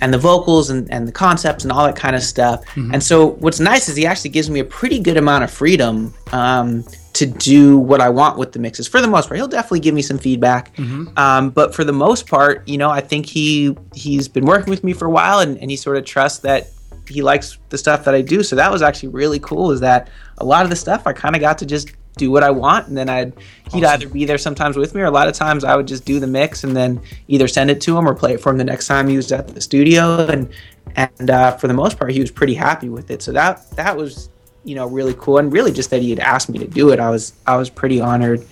and 0.00 0.12
the 0.12 0.18
vocals 0.18 0.70
and, 0.70 0.90
and 0.90 1.08
the 1.08 1.12
concepts 1.12 1.64
and 1.64 1.72
all 1.72 1.84
that 1.86 1.96
kind 1.96 2.14
of 2.16 2.22
stuff. 2.22 2.62
And 2.76 3.02
so 3.02 3.28
what's 3.40 3.60
nice 3.60 3.88
is 3.88 3.96
he 3.96 4.06
actually 4.06 4.30
gives 4.30 4.48
me 4.50 4.60
a 4.60 4.64
pretty 4.64 4.98
good 5.00 5.16
amount 5.16 5.44
of 5.44 5.50
freedom 5.50 6.14
um 6.32 6.84
to 7.14 7.24
do 7.24 7.78
what 7.78 8.02
I 8.02 8.10
want 8.10 8.36
with 8.36 8.52
the 8.52 8.58
mixes 8.58 8.86
for 8.86 9.00
the 9.00 9.08
most 9.08 9.28
part. 9.28 9.38
He'll 9.38 9.48
definitely 9.48 9.80
give 9.80 9.94
me 9.94 10.02
some 10.02 10.18
feedback, 10.18 10.78
um, 11.16 11.48
but 11.48 11.74
for 11.74 11.82
the 11.82 11.92
most 11.92 12.26
part, 12.28 12.68
you 12.68 12.76
know, 12.76 12.90
I 12.90 13.00
think 13.00 13.24
he 13.24 13.74
he's 13.94 14.28
been 14.28 14.44
working 14.44 14.70
with 14.70 14.84
me 14.84 14.92
for 14.92 15.06
a 15.06 15.10
while, 15.10 15.38
and, 15.38 15.56
and 15.56 15.70
he 15.70 15.78
sort 15.78 15.96
of 15.96 16.04
trusts 16.04 16.40
that 16.40 16.68
he 17.08 17.22
likes 17.22 17.58
the 17.68 17.78
stuff 17.78 18.04
that 18.04 18.14
I 18.14 18.22
do. 18.22 18.42
So 18.42 18.56
that 18.56 18.70
was 18.70 18.82
actually 18.82 19.10
really 19.10 19.38
cool. 19.38 19.70
Is 19.70 19.80
that 19.80 20.10
a 20.38 20.44
lot 20.44 20.64
of 20.64 20.70
the 20.70 20.76
stuff 20.76 21.06
I 21.06 21.12
kind 21.12 21.34
of 21.34 21.40
got 21.40 21.58
to 21.58 21.66
just 21.66 21.92
do 22.16 22.30
what 22.30 22.42
I 22.42 22.50
want, 22.50 22.88
and 22.88 22.96
then 22.96 23.08
I'd 23.08 23.34
he'd 23.72 23.84
either 23.84 24.08
be 24.08 24.24
there 24.24 24.38
sometimes 24.38 24.76
with 24.76 24.94
me, 24.94 25.02
or 25.02 25.06
a 25.06 25.10
lot 25.10 25.28
of 25.28 25.34
times 25.34 25.64
I 25.64 25.76
would 25.76 25.86
just 25.86 26.04
do 26.04 26.18
the 26.18 26.26
mix 26.26 26.64
and 26.64 26.74
then 26.74 27.00
either 27.28 27.46
send 27.46 27.70
it 27.70 27.80
to 27.82 27.96
him 27.96 28.08
or 28.08 28.14
play 28.14 28.32
it 28.32 28.40
for 28.40 28.50
him 28.50 28.58
the 28.58 28.64
next 28.64 28.86
time 28.86 29.08
he 29.08 29.16
was 29.16 29.30
at 29.32 29.48
the 29.48 29.60
studio. 29.60 30.26
And 30.26 30.48
and 30.96 31.30
uh, 31.30 31.56
for 31.56 31.68
the 31.68 31.74
most 31.74 31.98
part, 31.98 32.12
he 32.12 32.20
was 32.20 32.30
pretty 32.30 32.54
happy 32.54 32.88
with 32.88 33.10
it. 33.10 33.22
So 33.22 33.32
that 33.32 33.70
that 33.72 33.96
was 33.96 34.30
you 34.64 34.74
know 34.74 34.86
really 34.86 35.14
cool, 35.18 35.38
and 35.38 35.52
really 35.52 35.72
just 35.72 35.90
that 35.90 36.02
he 36.02 36.10
had 36.10 36.20
asked 36.20 36.48
me 36.48 36.58
to 36.58 36.66
do 36.66 36.90
it. 36.90 37.00
I 37.00 37.10
was 37.10 37.34
I 37.46 37.56
was 37.56 37.70
pretty 37.70 38.00
honored. 38.00 38.44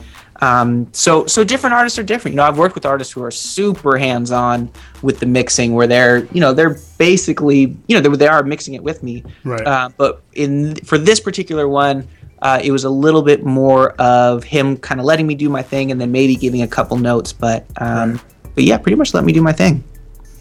Um, 0.44 0.88
so 0.92 1.24
so 1.26 1.42
different 1.42 1.72
artists 1.74 1.98
are 1.98 2.02
different. 2.02 2.34
You 2.34 2.36
know, 2.36 2.44
I've 2.44 2.58
worked 2.58 2.74
with 2.74 2.84
artists 2.84 3.12
who 3.14 3.22
are 3.22 3.30
super 3.30 3.96
hands 3.96 4.30
on 4.30 4.70
with 5.00 5.18
the 5.18 5.26
mixing, 5.26 5.72
where 5.72 5.86
they're 5.86 6.26
you 6.26 6.40
know 6.40 6.52
they're 6.52 6.76
basically 6.98 7.76
you 7.86 7.96
know 7.96 8.00
they, 8.00 8.14
they 8.14 8.26
are 8.26 8.42
mixing 8.42 8.74
it 8.74 8.82
with 8.82 9.02
me. 9.02 9.24
Right. 9.42 9.66
Uh, 9.66 9.88
but 9.96 10.22
in 10.34 10.74
for 10.76 10.98
this 10.98 11.18
particular 11.18 11.66
one, 11.66 12.06
uh, 12.42 12.60
it 12.62 12.72
was 12.72 12.84
a 12.84 12.90
little 12.90 13.22
bit 13.22 13.46
more 13.46 13.92
of 13.92 14.44
him 14.44 14.76
kind 14.76 15.00
of 15.00 15.06
letting 15.06 15.26
me 15.26 15.34
do 15.34 15.48
my 15.48 15.62
thing, 15.62 15.90
and 15.90 15.98
then 15.98 16.12
maybe 16.12 16.36
giving 16.36 16.60
a 16.60 16.68
couple 16.68 16.98
notes. 16.98 17.32
But 17.32 17.64
um, 17.78 18.20
but 18.54 18.64
yeah, 18.64 18.76
pretty 18.76 18.96
much 18.96 19.14
let 19.14 19.24
me 19.24 19.32
do 19.32 19.40
my 19.40 19.52
thing. 19.52 19.82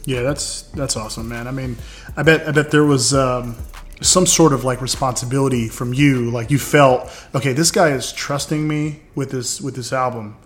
Yeah, 0.03 0.23
that's 0.23 0.63
that's 0.73 0.97
awesome, 0.97 1.29
man. 1.29 1.47
I 1.47 1.51
mean, 1.51 1.77
I 2.17 2.23
bet 2.23 2.45
I 2.45 2.51
bet 2.51 2.71
there 2.71 2.83
was 2.83 3.13
um, 3.13 3.55
some 4.03 4.27
sort 4.27 4.53
of 4.53 4.63
like 4.63 4.81
responsibility 4.81 5.67
from 5.67 5.93
you, 5.93 6.29
like 6.29 6.51
you 6.51 6.59
felt, 6.59 7.09
okay, 7.33 7.53
this 7.53 7.71
guy 7.71 7.89
is 7.89 8.11
trusting 8.11 8.67
me 8.67 9.01
with 9.15 9.31
this 9.31 9.59
with 9.59 9.75
this 9.75 9.91
album. 9.91 10.37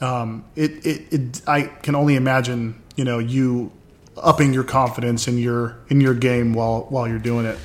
Um, 0.00 0.44
it, 0.56 0.84
it 0.84 1.12
it 1.12 1.42
I 1.46 1.62
can 1.62 1.94
only 1.94 2.16
imagine, 2.16 2.82
you 2.96 3.04
know, 3.04 3.18
you 3.18 3.72
upping 4.16 4.52
your 4.52 4.64
confidence 4.64 5.26
in 5.28 5.38
your 5.38 5.78
in 5.88 6.00
your 6.00 6.14
game 6.14 6.52
while 6.52 6.86
while 6.90 7.08
you're 7.08 7.18
doing 7.18 7.46
it. 7.46 7.58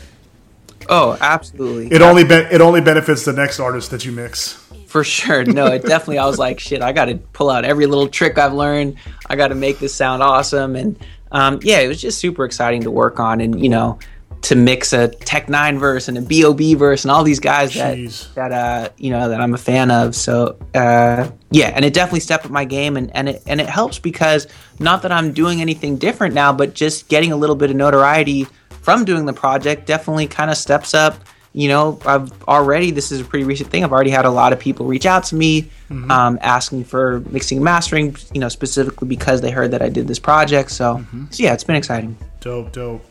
Oh, 0.87 1.17
absolutely. 1.21 1.93
It 1.93 2.01
only 2.01 2.23
be, 2.23 2.33
it 2.33 2.61
only 2.61 2.81
benefits 2.81 3.23
the 3.23 3.33
next 3.33 3.59
artist 3.59 3.91
that 3.91 4.05
you 4.05 4.11
mix. 4.11 4.53
For 4.87 5.03
sure. 5.03 5.43
No, 5.43 5.67
it 5.67 5.83
definitely, 5.83 6.17
I 6.17 6.25
was 6.25 6.39
like, 6.39 6.59
shit, 6.59 6.81
I 6.81 6.93
got 6.93 7.05
to 7.05 7.17
pull 7.17 7.51
out 7.51 7.63
every 7.63 7.85
little 7.85 8.07
trick 8.07 8.39
I've 8.39 8.53
learned. 8.53 8.97
I 9.27 9.35
got 9.35 9.49
to 9.49 9.55
make 9.55 9.77
this 9.77 9.93
sound 9.93 10.23
awesome. 10.23 10.75
And 10.75 10.97
um, 11.31 11.59
yeah, 11.61 11.79
it 11.79 11.87
was 11.87 12.01
just 12.01 12.17
super 12.17 12.43
exciting 12.43 12.81
to 12.83 12.91
work 12.91 13.19
on 13.19 13.39
and, 13.39 13.61
you 13.61 13.69
know, 13.69 13.99
to 14.41 14.55
mix 14.55 14.93
a 14.93 15.09
Tech 15.09 15.47
N9ne 15.47 15.79
verse 15.79 16.07
and 16.07 16.17
a 16.17 16.21
B.o.B 16.21 16.73
verse 16.75 17.03
and 17.03 17.11
all 17.11 17.23
these 17.23 17.39
guys 17.39 17.73
that, 17.73 17.97
Jeez. 17.97 18.33
that, 18.35 18.51
uh, 18.51 18.89
you 18.97 19.09
know, 19.09 19.29
that 19.29 19.41
I'm 19.41 19.53
a 19.53 19.57
fan 19.57 19.91
of. 19.91 20.15
So, 20.15 20.57
uh, 20.73 21.29
yeah, 21.51 21.71
and 21.75 21.83
it 21.83 21.93
definitely 21.93 22.21
stepped 22.21 22.45
up 22.45 22.51
my 22.51 22.65
game 22.65 22.95
and, 22.95 23.13
and 23.15 23.29
it, 23.29 23.43
and 23.45 23.59
it 23.59 23.67
helps 23.67 23.99
because 23.99 24.47
not 24.79 25.01
that 25.01 25.11
I'm 25.11 25.33
doing 25.33 25.61
anything 25.61 25.97
different 25.97 26.33
now, 26.33 26.53
but 26.53 26.73
just 26.73 27.09
getting 27.09 27.31
a 27.31 27.35
little 27.35 27.55
bit 27.55 27.69
of 27.69 27.75
notoriety 27.75 28.47
from 28.69 29.03
doing 29.03 29.25
the 29.25 29.33
project 29.33 29.85
definitely 29.85 30.27
kind 30.27 30.49
of 30.49 30.57
steps 30.57 30.93
up 30.93 31.15
you 31.51 31.67
know, 31.67 31.99
I've 32.05 32.43
already, 32.43 32.91
this 32.91 33.11
is 33.11 33.21
a 33.21 33.25
pretty 33.25 33.43
recent 33.43 33.71
thing. 33.71 33.83
I've 33.83 33.91
already 33.91 34.11
had 34.11 34.25
a 34.25 34.29
lot 34.29 34.53
of 34.53 34.59
people 34.59 34.85
reach 34.85 35.07
out 35.07 35.23
to 35.25 35.35
me 35.35 35.69
um, 36.11 36.37
asking 36.41 36.83
for 36.83 37.21
mixing 37.21 37.57
and 37.57 37.65
mastering, 37.65 38.15
you 38.33 38.39
know, 38.39 38.49
specifically 38.49 39.07
because 39.07 39.41
they 39.41 39.49
heard 39.49 39.71
that 39.71 39.81
I 39.81 39.89
did 39.89 40.07
this 40.07 40.19
project. 40.19 40.69
So, 40.69 41.03
so 41.31 41.43
yeah, 41.43 41.53
it's 41.53 41.63
been 41.63 41.75
exciting. 41.75 42.15
Dope, 42.39 42.71
dope. 42.71 43.03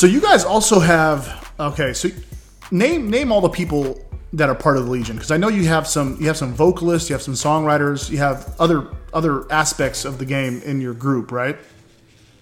So 0.00 0.06
you 0.06 0.22
guys 0.22 0.46
also 0.46 0.80
have 0.80 1.52
okay. 1.60 1.92
So 1.92 2.08
name 2.70 3.10
name 3.10 3.30
all 3.30 3.42
the 3.42 3.50
people 3.50 4.02
that 4.32 4.48
are 4.48 4.54
part 4.54 4.78
of 4.78 4.86
the 4.86 4.90
Legion 4.90 5.16
because 5.16 5.30
I 5.30 5.36
know 5.36 5.48
you 5.48 5.66
have 5.66 5.86
some 5.86 6.16
you 6.18 6.26
have 6.28 6.38
some 6.38 6.54
vocalists, 6.54 7.10
you 7.10 7.14
have 7.14 7.20
some 7.20 7.34
songwriters, 7.34 8.08
you 8.08 8.16
have 8.16 8.54
other 8.58 8.86
other 9.12 9.44
aspects 9.52 10.06
of 10.06 10.16
the 10.16 10.24
game 10.24 10.62
in 10.62 10.80
your 10.80 10.94
group, 10.94 11.30
right? 11.30 11.58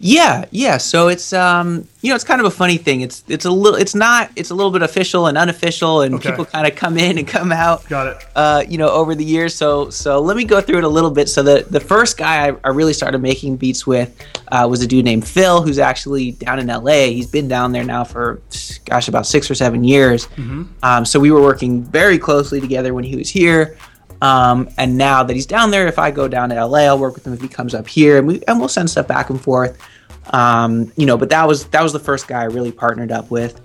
Yeah, 0.00 0.44
yeah. 0.52 0.76
So 0.76 1.08
it's 1.08 1.32
um, 1.32 1.88
you 2.02 2.10
know, 2.10 2.14
it's 2.14 2.22
kind 2.24 2.40
of 2.40 2.46
a 2.46 2.50
funny 2.52 2.76
thing. 2.76 3.00
It's 3.00 3.24
it's 3.26 3.44
a 3.44 3.50
little, 3.50 3.78
it's 3.78 3.94
not, 3.96 4.30
it's 4.36 4.50
a 4.50 4.54
little 4.54 4.70
bit 4.70 4.82
official 4.82 5.26
and 5.26 5.36
unofficial, 5.36 6.02
and 6.02 6.14
Okay. 6.14 6.30
people 6.30 6.44
kind 6.44 6.66
of 6.68 6.76
come 6.76 6.96
in 6.98 7.18
and 7.18 7.26
come 7.26 7.50
out. 7.50 7.84
Got 7.88 8.06
it. 8.06 8.24
Uh, 8.36 8.62
you 8.68 8.78
know, 8.78 8.88
over 8.90 9.16
the 9.16 9.24
years. 9.24 9.54
So 9.56 9.90
so 9.90 10.20
let 10.20 10.36
me 10.36 10.44
go 10.44 10.60
through 10.60 10.78
it 10.78 10.84
a 10.84 10.88
little 10.88 11.10
bit. 11.10 11.28
So 11.28 11.42
the 11.42 11.66
the 11.68 11.80
first 11.80 12.16
guy 12.16 12.48
I, 12.48 12.56
I 12.62 12.68
really 12.68 12.92
started 12.92 13.18
making 13.20 13.56
beats 13.56 13.86
with 13.88 14.14
uh, 14.52 14.68
was 14.70 14.82
a 14.82 14.86
dude 14.86 15.04
named 15.04 15.26
Phil, 15.26 15.62
who's 15.62 15.80
actually 15.80 16.30
down 16.32 16.60
in 16.60 16.70
L.A. 16.70 17.12
He's 17.12 17.26
been 17.26 17.48
down 17.48 17.72
there 17.72 17.84
now 17.84 18.04
for 18.04 18.40
gosh 18.84 19.08
about 19.08 19.26
six 19.26 19.50
or 19.50 19.56
seven 19.56 19.82
years. 19.82 20.28
Um, 20.82 21.04
so 21.04 21.18
we 21.18 21.30
were 21.32 21.42
working 21.42 21.82
very 21.82 22.18
closely 22.18 22.60
together 22.60 22.94
when 22.94 23.02
he 23.04 23.16
was 23.16 23.28
here. 23.28 23.76
Um, 24.20 24.68
and 24.78 24.96
now 24.96 25.22
that 25.22 25.34
he's 25.34 25.46
down 25.46 25.70
there, 25.70 25.86
if 25.86 25.98
I 25.98 26.10
go 26.10 26.28
down 26.28 26.48
to 26.50 26.66
LA, 26.66 26.80
I'll 26.80 26.98
work 26.98 27.14
with 27.14 27.26
him 27.26 27.32
if 27.32 27.40
he 27.40 27.48
comes 27.48 27.74
up 27.74 27.86
here, 27.86 28.18
and 28.18 28.26
we 28.26 28.42
and 28.48 28.58
we'll 28.58 28.68
send 28.68 28.90
stuff 28.90 29.06
back 29.06 29.30
and 29.30 29.40
forth. 29.40 29.78
Um, 30.30 30.92
you 30.96 31.06
know, 31.06 31.16
but 31.16 31.30
that 31.30 31.46
was 31.46 31.66
that 31.66 31.82
was 31.82 31.92
the 31.92 32.00
first 32.00 32.28
guy 32.28 32.40
I 32.40 32.44
really 32.44 32.72
partnered 32.72 33.12
up 33.12 33.30
with. 33.30 33.60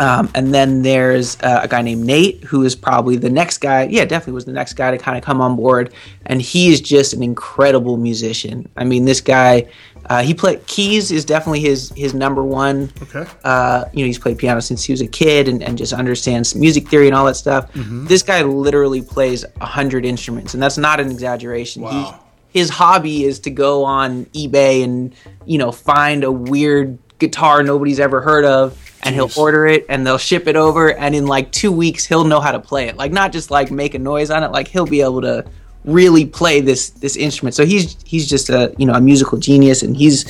Um, 0.00 0.28
and 0.34 0.52
then 0.52 0.82
there's 0.82 1.40
uh, 1.40 1.60
a 1.62 1.68
guy 1.68 1.82
named 1.82 2.04
Nate, 2.04 2.42
who 2.44 2.64
is 2.64 2.74
probably 2.74 3.16
the 3.16 3.30
next 3.30 3.58
guy. 3.58 3.84
Yeah, 3.84 4.04
definitely 4.04 4.32
was 4.32 4.44
the 4.44 4.52
next 4.52 4.72
guy 4.72 4.90
to 4.90 4.98
kind 4.98 5.16
of 5.16 5.22
come 5.22 5.40
on 5.40 5.54
board. 5.56 5.94
And 6.26 6.42
he 6.42 6.72
is 6.72 6.80
just 6.80 7.12
an 7.12 7.22
incredible 7.22 7.96
musician. 7.96 8.68
I 8.76 8.84
mean, 8.84 9.04
this 9.04 9.20
guy, 9.20 9.68
uh, 10.06 10.22
he 10.22 10.34
played 10.34 10.66
keys 10.66 11.10
is 11.10 11.24
definitely 11.24 11.60
his 11.60 11.92
his 11.96 12.14
number 12.14 12.42
one. 12.42 12.92
Okay. 13.02 13.26
Uh, 13.42 13.84
you 13.92 14.00
know, 14.00 14.06
he's 14.06 14.18
played 14.18 14.38
piano 14.38 14.60
since 14.60 14.84
he 14.84 14.92
was 14.92 15.00
a 15.00 15.06
kid 15.06 15.48
and, 15.48 15.62
and 15.62 15.78
just 15.78 15.92
understands 15.92 16.54
music 16.54 16.88
theory 16.88 17.06
and 17.06 17.16
all 17.16 17.24
that 17.24 17.36
stuff. 17.36 17.72
Mm-hmm. 17.72 18.06
This 18.06 18.22
guy 18.22 18.42
literally 18.42 19.02
plays 19.02 19.44
a 19.60 19.66
hundred 19.66 20.04
instruments, 20.04 20.54
and 20.54 20.62
that's 20.62 20.78
not 20.78 21.00
an 21.00 21.10
exaggeration. 21.10 21.82
Wow. 21.82 22.20
He, 22.52 22.60
his 22.60 22.70
hobby 22.70 23.24
is 23.24 23.40
to 23.40 23.50
go 23.50 23.84
on 23.84 24.26
eBay 24.26 24.84
and 24.84 25.14
you 25.44 25.58
know 25.58 25.72
find 25.72 26.24
a 26.24 26.30
weird 26.32 26.98
guitar 27.18 27.62
nobody's 27.62 28.00
ever 28.00 28.20
heard 28.20 28.44
of 28.44 28.78
and 29.02 29.14
he'll 29.14 29.30
order 29.36 29.66
it 29.66 29.86
and 29.88 30.06
they'll 30.06 30.18
ship 30.18 30.46
it 30.46 30.56
over 30.56 30.92
and 30.92 31.14
in 31.14 31.26
like 31.26 31.50
two 31.52 31.70
weeks 31.70 32.04
he'll 32.04 32.24
know 32.24 32.40
how 32.40 32.52
to 32.52 32.58
play 32.58 32.88
it 32.88 32.96
like 32.96 33.12
not 33.12 33.32
just 33.32 33.50
like 33.50 33.70
make 33.70 33.94
a 33.94 33.98
noise 33.98 34.30
on 34.30 34.42
it 34.42 34.50
like 34.50 34.68
he'll 34.68 34.86
be 34.86 35.00
able 35.00 35.20
to 35.20 35.44
really 35.84 36.24
play 36.24 36.60
this 36.60 36.90
this 36.90 37.16
instrument 37.16 37.54
so 37.54 37.64
he's 37.64 37.96
he's 38.04 38.28
just 38.28 38.48
a 38.48 38.74
you 38.78 38.86
know 38.86 38.94
a 38.94 39.00
musical 39.00 39.38
genius 39.38 39.82
and 39.82 39.96
he's 39.96 40.24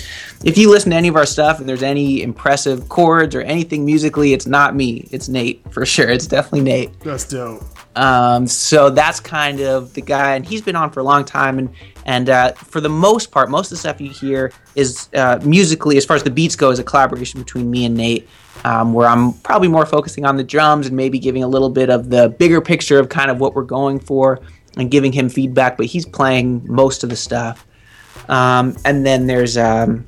if 0.45 0.59
you 0.59 0.71
listen 0.71 0.91
to 0.91 0.97
any 0.97 1.09
of 1.09 1.17
our 1.17 1.27
stuff 1.27 1.61
and 1.61 1.69
there's 1.69 1.83
any 1.83 2.23
impressive 2.23 2.89
chords 2.89 3.35
or 3.35 3.43
anything 3.43 3.85
musically 3.85 4.33
it's 4.33 4.47
not 4.47 4.75
me 4.75 5.07
it's 5.13 5.29
nate 5.29 5.63
for 5.71 5.87
sure 5.87 6.09
it's 6.09 6.27
definitely 6.27 6.61
nate 6.61 7.01
That's 7.01 7.25
dope. 7.29 7.63
Um, 7.97 8.47
so 8.47 8.91
that's 8.91 9.21
kind 9.21 9.61
of 9.61 9.95
the 9.95 10.01
guy, 10.01 10.35
and 10.35 10.45
he's 10.45 10.63
been 10.63 10.77
on 10.77 10.91
for 10.91 11.01
a 11.01 11.05
long 11.05 11.25
time. 11.25 11.59
And 11.59 11.71
and 12.07 12.29
uh, 12.29 12.53
for 12.53 12.81
the 12.81 12.89
most 12.89 13.31
part, 13.31 13.51
most 13.51 13.67
of 13.67 13.71
the 13.71 13.77
stuff 13.77 14.01
you 14.01 14.11
hear 14.11 14.53
is 14.75 15.09
uh, 15.15 15.41
musically, 15.45 15.97
as 15.97 16.05
far 16.05 16.17
as 16.17 16.23
the 16.23 16.31
beats 16.31 16.57
go, 16.57 16.71
is 16.71 16.79
a 16.79 16.85
collaboration 16.85 17.41
between 17.41 17.71
me 17.71 17.85
and 17.85 17.97
Nate. 17.97 18.29
Um, 18.65 18.95
where 18.95 19.07
I'm 19.07 19.35
probably 19.35 19.69
more 19.69 19.85
focusing 19.85 20.25
on 20.25 20.37
the 20.37 20.45
drums 20.45 20.87
and 20.87 20.97
maybe 20.97 21.19
giving 21.19 21.43
a 21.43 21.49
little 21.49 21.69
bit 21.69 21.91
of 21.91 22.09
the 22.09 22.31
bigger 22.31 22.63
picture 22.63 22.99
of 22.99 23.11
kind 23.11 23.31
of 23.31 23.39
what 23.39 23.55
we're 23.55 23.63
going 23.63 24.01
for 24.01 24.41
and 24.77 24.91
giving 24.91 25.13
him 25.13 25.29
feedback. 25.29 25.77
But 25.77 25.87
he's 25.87 26.07
playing 26.07 26.65
most 26.67 27.05
of 27.05 27.11
the 27.11 27.17
stuff. 27.17 27.67
Um, 28.29 28.77
and 28.85 29.05
then 29.05 29.27
there's 29.27 29.57
um, 29.57 30.07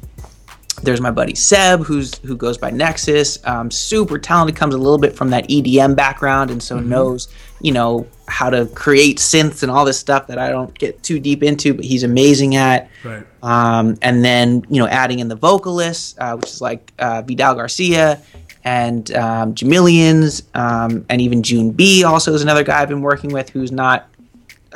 there's 0.82 1.00
my 1.00 1.10
buddy 1.10 1.34
Seb, 1.34 1.80
who's 1.84 2.18
who 2.18 2.36
goes 2.36 2.58
by 2.58 2.70
Nexus. 2.70 3.38
Um, 3.46 3.70
super 3.70 4.18
talented, 4.18 4.56
comes 4.56 4.74
a 4.74 4.78
little 4.78 4.98
bit 4.98 5.14
from 5.14 5.30
that 5.30 5.48
EDM 5.48 5.96
background, 5.96 6.50
and 6.50 6.62
so 6.62 6.76
mm-hmm. 6.76 6.88
knows 6.88 7.28
you 7.60 7.72
know 7.72 8.06
how 8.28 8.50
to 8.50 8.66
create 8.66 9.18
synths 9.18 9.62
and 9.62 9.70
all 9.70 9.84
this 9.84 9.98
stuff 9.98 10.26
that 10.26 10.38
I 10.38 10.50
don't 10.50 10.76
get 10.78 11.02
too 11.02 11.20
deep 11.20 11.42
into, 11.42 11.74
but 11.74 11.84
he's 11.84 12.02
amazing 12.02 12.56
at. 12.56 12.90
Right. 13.04 13.24
Um, 13.42 13.96
and 14.02 14.24
then 14.24 14.64
you 14.68 14.80
know 14.80 14.88
adding 14.88 15.20
in 15.20 15.28
the 15.28 15.36
vocalists, 15.36 16.14
uh, 16.18 16.36
which 16.36 16.50
is 16.50 16.60
like 16.60 16.92
uh, 16.98 17.22
Vidal 17.22 17.54
Garcia 17.54 18.22
and 18.64 19.12
um, 19.14 19.54
Jamilians, 19.54 20.42
um, 20.54 21.06
and 21.08 21.20
even 21.20 21.42
June 21.42 21.70
B. 21.70 22.04
Also 22.04 22.34
is 22.34 22.42
another 22.42 22.64
guy 22.64 22.82
I've 22.82 22.88
been 22.88 23.02
working 23.02 23.32
with 23.32 23.48
who's 23.50 23.72
not 23.72 24.08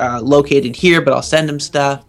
uh, 0.00 0.20
located 0.22 0.74
here, 0.74 1.00
but 1.00 1.12
I'll 1.12 1.22
send 1.22 1.48
them 1.48 1.60
stuff. 1.60 2.04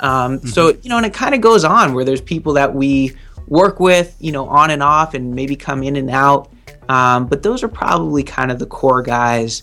Um, 0.00 0.38
mm-hmm. 0.38 0.48
So 0.48 0.68
you 0.82 0.88
know, 0.88 0.96
and 0.96 1.06
it 1.06 1.14
kind 1.14 1.34
of 1.34 1.40
goes 1.40 1.64
on 1.64 1.94
where 1.94 2.04
there's 2.04 2.20
people 2.20 2.54
that 2.54 2.74
we 2.74 3.12
work 3.48 3.80
with, 3.80 4.16
you 4.20 4.32
know, 4.32 4.48
on 4.48 4.70
and 4.70 4.82
off, 4.82 5.14
and 5.14 5.34
maybe 5.34 5.56
come 5.56 5.82
in 5.82 5.96
and 5.96 6.10
out. 6.10 6.50
Um, 6.88 7.26
but 7.26 7.42
those 7.42 7.62
are 7.62 7.68
probably 7.68 8.22
kind 8.22 8.50
of 8.50 8.58
the 8.58 8.66
core 8.66 9.02
guys. 9.02 9.62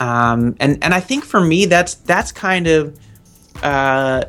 Um, 0.00 0.56
and 0.60 0.82
and 0.82 0.94
I 0.94 1.00
think 1.00 1.24
for 1.24 1.40
me, 1.40 1.66
that's 1.66 1.94
that's 1.94 2.32
kind 2.32 2.66
of 2.66 2.98
uh, 3.62 4.24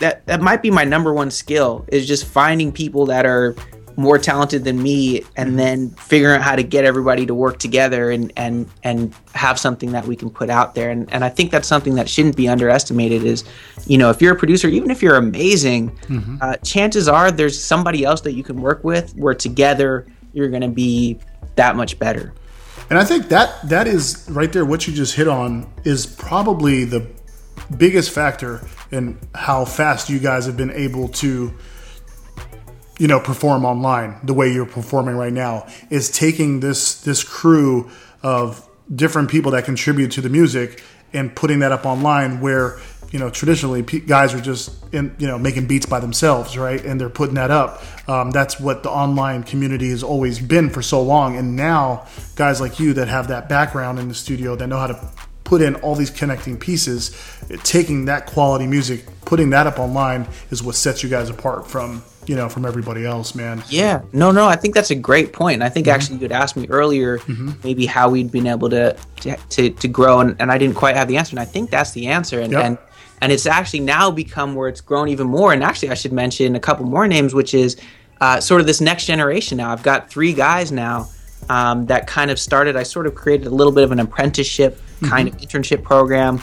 that 0.00 0.26
that 0.26 0.40
might 0.40 0.62
be 0.62 0.70
my 0.70 0.84
number 0.84 1.12
one 1.12 1.30
skill 1.30 1.84
is 1.88 2.06
just 2.06 2.26
finding 2.26 2.72
people 2.72 3.06
that 3.06 3.26
are 3.26 3.54
more 3.96 4.18
talented 4.18 4.64
than 4.64 4.82
me 4.82 5.22
and 5.36 5.50
mm-hmm. 5.50 5.56
then 5.56 5.90
figuring 5.90 6.36
out 6.36 6.42
how 6.42 6.56
to 6.56 6.62
get 6.62 6.84
everybody 6.84 7.26
to 7.26 7.34
work 7.34 7.58
together 7.58 8.10
and 8.10 8.32
and 8.36 8.68
and 8.82 9.14
have 9.34 9.58
something 9.58 9.92
that 9.92 10.06
we 10.06 10.16
can 10.16 10.30
put 10.30 10.50
out 10.50 10.74
there 10.74 10.90
and 10.90 11.12
and 11.12 11.24
I 11.24 11.28
think 11.28 11.50
that's 11.50 11.68
something 11.68 11.94
that 11.94 12.08
shouldn't 12.08 12.36
be 12.36 12.48
underestimated 12.48 13.24
is 13.24 13.44
you 13.86 13.98
know 13.98 14.10
if 14.10 14.20
you're 14.20 14.34
a 14.34 14.38
producer 14.38 14.68
even 14.68 14.90
if 14.90 15.02
you're 15.02 15.16
amazing 15.16 15.90
mm-hmm. 15.90 16.36
uh, 16.40 16.56
chances 16.56 17.08
are 17.08 17.30
there's 17.30 17.62
somebody 17.62 18.04
else 18.04 18.20
that 18.22 18.32
you 18.32 18.42
can 18.42 18.60
work 18.60 18.82
with 18.84 19.14
where 19.16 19.34
together 19.34 20.06
you're 20.32 20.48
going 20.48 20.62
to 20.62 20.68
be 20.68 21.18
that 21.56 21.76
much 21.76 21.98
better 21.98 22.34
and 22.90 22.98
I 22.98 23.04
think 23.04 23.28
that 23.28 23.68
that 23.68 23.86
is 23.86 24.26
right 24.30 24.52
there 24.52 24.64
what 24.64 24.86
you 24.86 24.94
just 24.94 25.14
hit 25.14 25.28
on 25.28 25.72
is 25.84 26.06
probably 26.06 26.84
the 26.84 27.08
biggest 27.76 28.10
factor 28.10 28.66
in 28.90 29.18
how 29.34 29.64
fast 29.64 30.08
you 30.10 30.18
guys 30.18 30.46
have 30.46 30.56
been 30.56 30.70
able 30.72 31.08
to 31.08 31.52
you 32.98 33.08
know 33.08 33.20
perform 33.20 33.64
online 33.64 34.16
the 34.22 34.34
way 34.34 34.52
you're 34.52 34.66
performing 34.66 35.16
right 35.16 35.32
now 35.32 35.66
is 35.90 36.10
taking 36.10 36.60
this 36.60 37.00
this 37.02 37.24
crew 37.24 37.90
of 38.22 38.68
different 38.94 39.30
people 39.30 39.50
that 39.52 39.64
contribute 39.64 40.10
to 40.12 40.20
the 40.20 40.28
music 40.28 40.82
and 41.12 41.34
putting 41.34 41.60
that 41.60 41.72
up 41.72 41.86
online 41.86 42.40
where 42.40 42.78
you 43.10 43.18
know 43.18 43.30
traditionally 43.30 43.82
guys 43.82 44.34
are 44.34 44.40
just 44.40 44.92
in 44.92 45.14
you 45.18 45.26
know 45.26 45.38
making 45.38 45.66
beats 45.66 45.86
by 45.86 46.00
themselves 46.00 46.58
right? 46.58 46.84
And 46.84 47.00
they're 47.00 47.08
putting 47.08 47.36
that 47.36 47.50
up. 47.50 47.82
Um, 48.08 48.32
that's 48.32 48.58
what 48.58 48.82
the 48.82 48.90
online 48.90 49.44
community 49.44 49.90
has 49.90 50.02
always 50.02 50.40
been 50.40 50.68
for 50.68 50.82
so 50.82 51.00
long. 51.00 51.36
And 51.36 51.56
now 51.56 52.06
guys 52.34 52.60
like 52.60 52.80
you 52.80 52.92
that 52.94 53.08
have 53.08 53.28
that 53.28 53.48
background 53.48 53.98
in 53.98 54.08
the 54.08 54.14
studio 54.14 54.56
that 54.56 54.66
know 54.66 54.78
how 54.78 54.88
to 54.88 55.10
put 55.44 55.62
in 55.62 55.76
all 55.76 55.94
these 55.94 56.10
connecting 56.10 56.56
pieces 56.58 57.14
taking 57.62 58.06
that 58.06 58.24
quality 58.24 58.66
music 58.66 59.04
putting 59.26 59.50
that 59.50 59.66
up 59.66 59.78
online 59.78 60.26
is 60.50 60.62
what 60.62 60.74
sets 60.74 61.02
you 61.02 61.08
guys 61.10 61.28
apart 61.28 61.66
from 61.66 62.02
you 62.26 62.34
know 62.34 62.48
from 62.48 62.64
everybody 62.64 63.04
else 63.04 63.34
man 63.34 63.62
yeah 63.68 64.02
no 64.12 64.30
no 64.30 64.46
i 64.46 64.56
think 64.56 64.74
that's 64.74 64.90
a 64.90 64.94
great 64.94 65.32
point 65.32 65.62
i 65.62 65.68
think 65.68 65.86
mm-hmm. 65.86 65.94
actually 65.94 66.16
you 66.16 66.22
had 66.22 66.32
asked 66.32 66.56
me 66.56 66.66
earlier 66.68 67.18
mm-hmm. 67.18 67.50
maybe 67.62 67.86
how 67.86 68.08
we'd 68.08 68.30
been 68.30 68.46
able 68.46 68.70
to 68.70 68.96
to, 69.16 69.36
to, 69.48 69.70
to 69.70 69.88
grow 69.88 70.20
and, 70.20 70.36
and 70.40 70.50
i 70.50 70.58
didn't 70.58 70.76
quite 70.76 70.96
have 70.96 71.08
the 71.08 71.16
answer 71.16 71.32
and 71.32 71.40
i 71.40 71.44
think 71.44 71.70
that's 71.70 71.92
the 71.92 72.06
answer 72.06 72.40
and, 72.40 72.52
yep. 72.52 72.64
and 72.64 72.78
and 73.20 73.32
it's 73.32 73.46
actually 73.46 73.80
now 73.80 74.10
become 74.10 74.54
where 74.54 74.68
it's 74.68 74.80
grown 74.80 75.08
even 75.08 75.26
more 75.26 75.52
and 75.52 75.62
actually 75.62 75.90
i 75.90 75.94
should 75.94 76.12
mention 76.12 76.56
a 76.56 76.60
couple 76.60 76.86
more 76.86 77.06
names 77.06 77.34
which 77.34 77.54
is 77.54 77.76
uh, 78.20 78.40
sort 78.40 78.60
of 78.60 78.66
this 78.66 78.80
next 78.80 79.06
generation 79.06 79.58
now 79.58 79.70
i've 79.70 79.82
got 79.82 80.08
three 80.08 80.32
guys 80.32 80.72
now 80.72 81.08
um, 81.50 81.84
that 81.86 82.06
kind 82.06 82.30
of 82.30 82.38
started 82.38 82.76
i 82.76 82.82
sort 82.82 83.06
of 83.06 83.14
created 83.14 83.46
a 83.46 83.50
little 83.50 83.72
bit 83.72 83.84
of 83.84 83.92
an 83.92 84.00
apprenticeship 84.00 84.80
kind 85.02 85.28
mm-hmm. 85.28 85.36
of 85.36 85.42
internship 85.42 85.82
program 85.82 86.42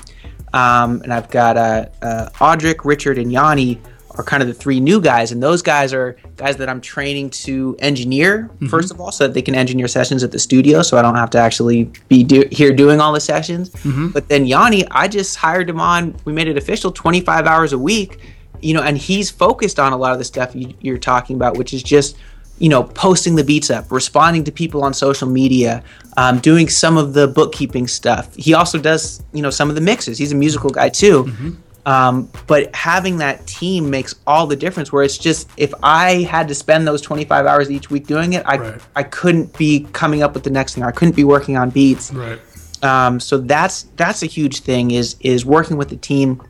um, 0.54 1.02
and 1.02 1.14
i've 1.14 1.30
got 1.30 1.58
uh, 1.58 1.86
uh, 2.02 2.30
audric 2.36 2.84
richard 2.84 3.18
and 3.18 3.32
yanni 3.32 3.80
are 4.16 4.24
kind 4.24 4.42
of 4.42 4.48
the 4.48 4.54
three 4.54 4.80
new 4.80 5.02
guys, 5.02 5.32
and 5.32 5.42
those 5.42 5.62
guys 5.62 5.94
are 5.94 6.18
guys 6.38 6.58
that 6.58 6.70
I'm 6.70 6.82
training 6.82 7.30
to 7.32 7.76
engineer 7.80 8.50
mm-hmm. 8.54 8.68
first 8.68 8.92
of 8.92 9.00
all, 9.00 9.12
so 9.12 9.28
that 9.28 9.34
they 9.34 9.42
can 9.42 9.56
engineer 9.56 9.88
sessions 9.88 10.24
at 10.24 10.32
the 10.32 10.40
studio, 10.40 10.82
so 10.82 10.98
I 10.98 11.02
don't 11.02 11.16
have 11.16 11.30
to 11.32 11.38
actually 11.38 11.92
be 12.08 12.24
do- 12.24 12.48
here 12.52 12.74
doing 12.74 13.00
all 13.00 13.14
the 13.14 13.20
sessions. 13.20 13.70
Mm-hmm. 13.70 14.10
But 14.10 14.28
then 14.28 14.46
Yanni, 14.46 14.86
I 14.92 15.08
just 15.08 15.36
hired 15.38 15.70
him 15.70 15.80
on. 15.80 16.16
We 16.26 16.34
made 16.34 16.48
it 16.48 16.58
official, 16.58 16.92
25 16.92 17.46
hours 17.46 17.74
a 17.74 17.78
week, 17.78 18.20
you 18.62 18.74
know, 18.74 18.82
and 18.82 18.98
he's 18.98 19.30
focused 19.30 19.80
on 19.80 19.94
a 19.94 19.98
lot 19.98 20.14
of 20.14 20.20
the 20.20 20.26
stuff 20.26 20.56
you, 20.56 20.74
you're 20.82 20.98
talking 20.98 21.36
about, 21.36 21.58
which 21.58 21.74
is 21.74 21.84
just 21.84 22.18
you 22.62 22.70
know, 22.70 22.84
posting 22.84 23.36
the 23.36 23.44
beats 23.44 23.72
up, 23.72 23.92
responding 23.92 24.44
to 24.44 24.52
people 24.52 24.84
on 24.84 24.94
social 24.94 25.28
media, 25.28 25.84
um, 26.16 26.38
doing 26.38 26.70
some 26.70 26.96
of 26.96 27.14
the 27.14 27.28
bookkeeping 27.28 27.88
stuff. 27.88 28.36
He 28.36 28.54
also 28.54 28.78
does, 28.78 29.24
you 29.34 29.42
know, 29.42 29.50
some 29.50 29.70
of 29.70 29.76
the 29.76 29.82
mixes. 29.82 30.20
He's 30.20 30.32
a 30.32 30.36
musical 30.36 30.70
guy 30.70 30.90
too. 30.90 31.24
Mm-hmm. 31.24 31.52
Um, 31.86 32.30
but 32.48 32.74
having 32.76 33.18
that 33.18 33.46
team 33.48 33.90
makes 33.90 34.16
all 34.28 34.46
the 34.48 34.56
difference. 34.56 34.92
Where 34.92 35.04
it's 35.04 35.18
just 35.18 35.50
if 35.58 35.74
I 35.82 36.22
had 36.24 36.48
to 36.50 36.56
spend 36.56 36.88
those 36.88 37.02
25 37.02 37.46
hours 37.46 37.72
each 37.72 37.90
week 37.90 38.08
doing 38.08 38.34
it, 38.34 38.44
I 38.46 38.58
right. 38.58 38.82
I 38.96 39.04
couldn't 39.04 39.58
be 39.58 39.88
coming 39.92 40.24
up 40.24 40.34
with 40.34 40.44
the 40.44 40.50
next 40.50 40.76
thing. 40.76 40.84
I 40.84 40.92
couldn't 40.92 41.16
be 41.16 41.24
working 41.24 41.58
on 41.58 41.70
beats. 41.70 42.14
Right. 42.14 42.40
Um, 42.84 43.20
so 43.20 43.38
that's 43.38 43.84
that's 43.96 44.24
a 44.24 44.28
huge 44.28 44.62
thing 44.62 44.92
is 44.92 45.16
is 45.22 45.46
working 45.46 45.78
with 45.78 45.90
the 45.90 45.98
team, 45.98 46.42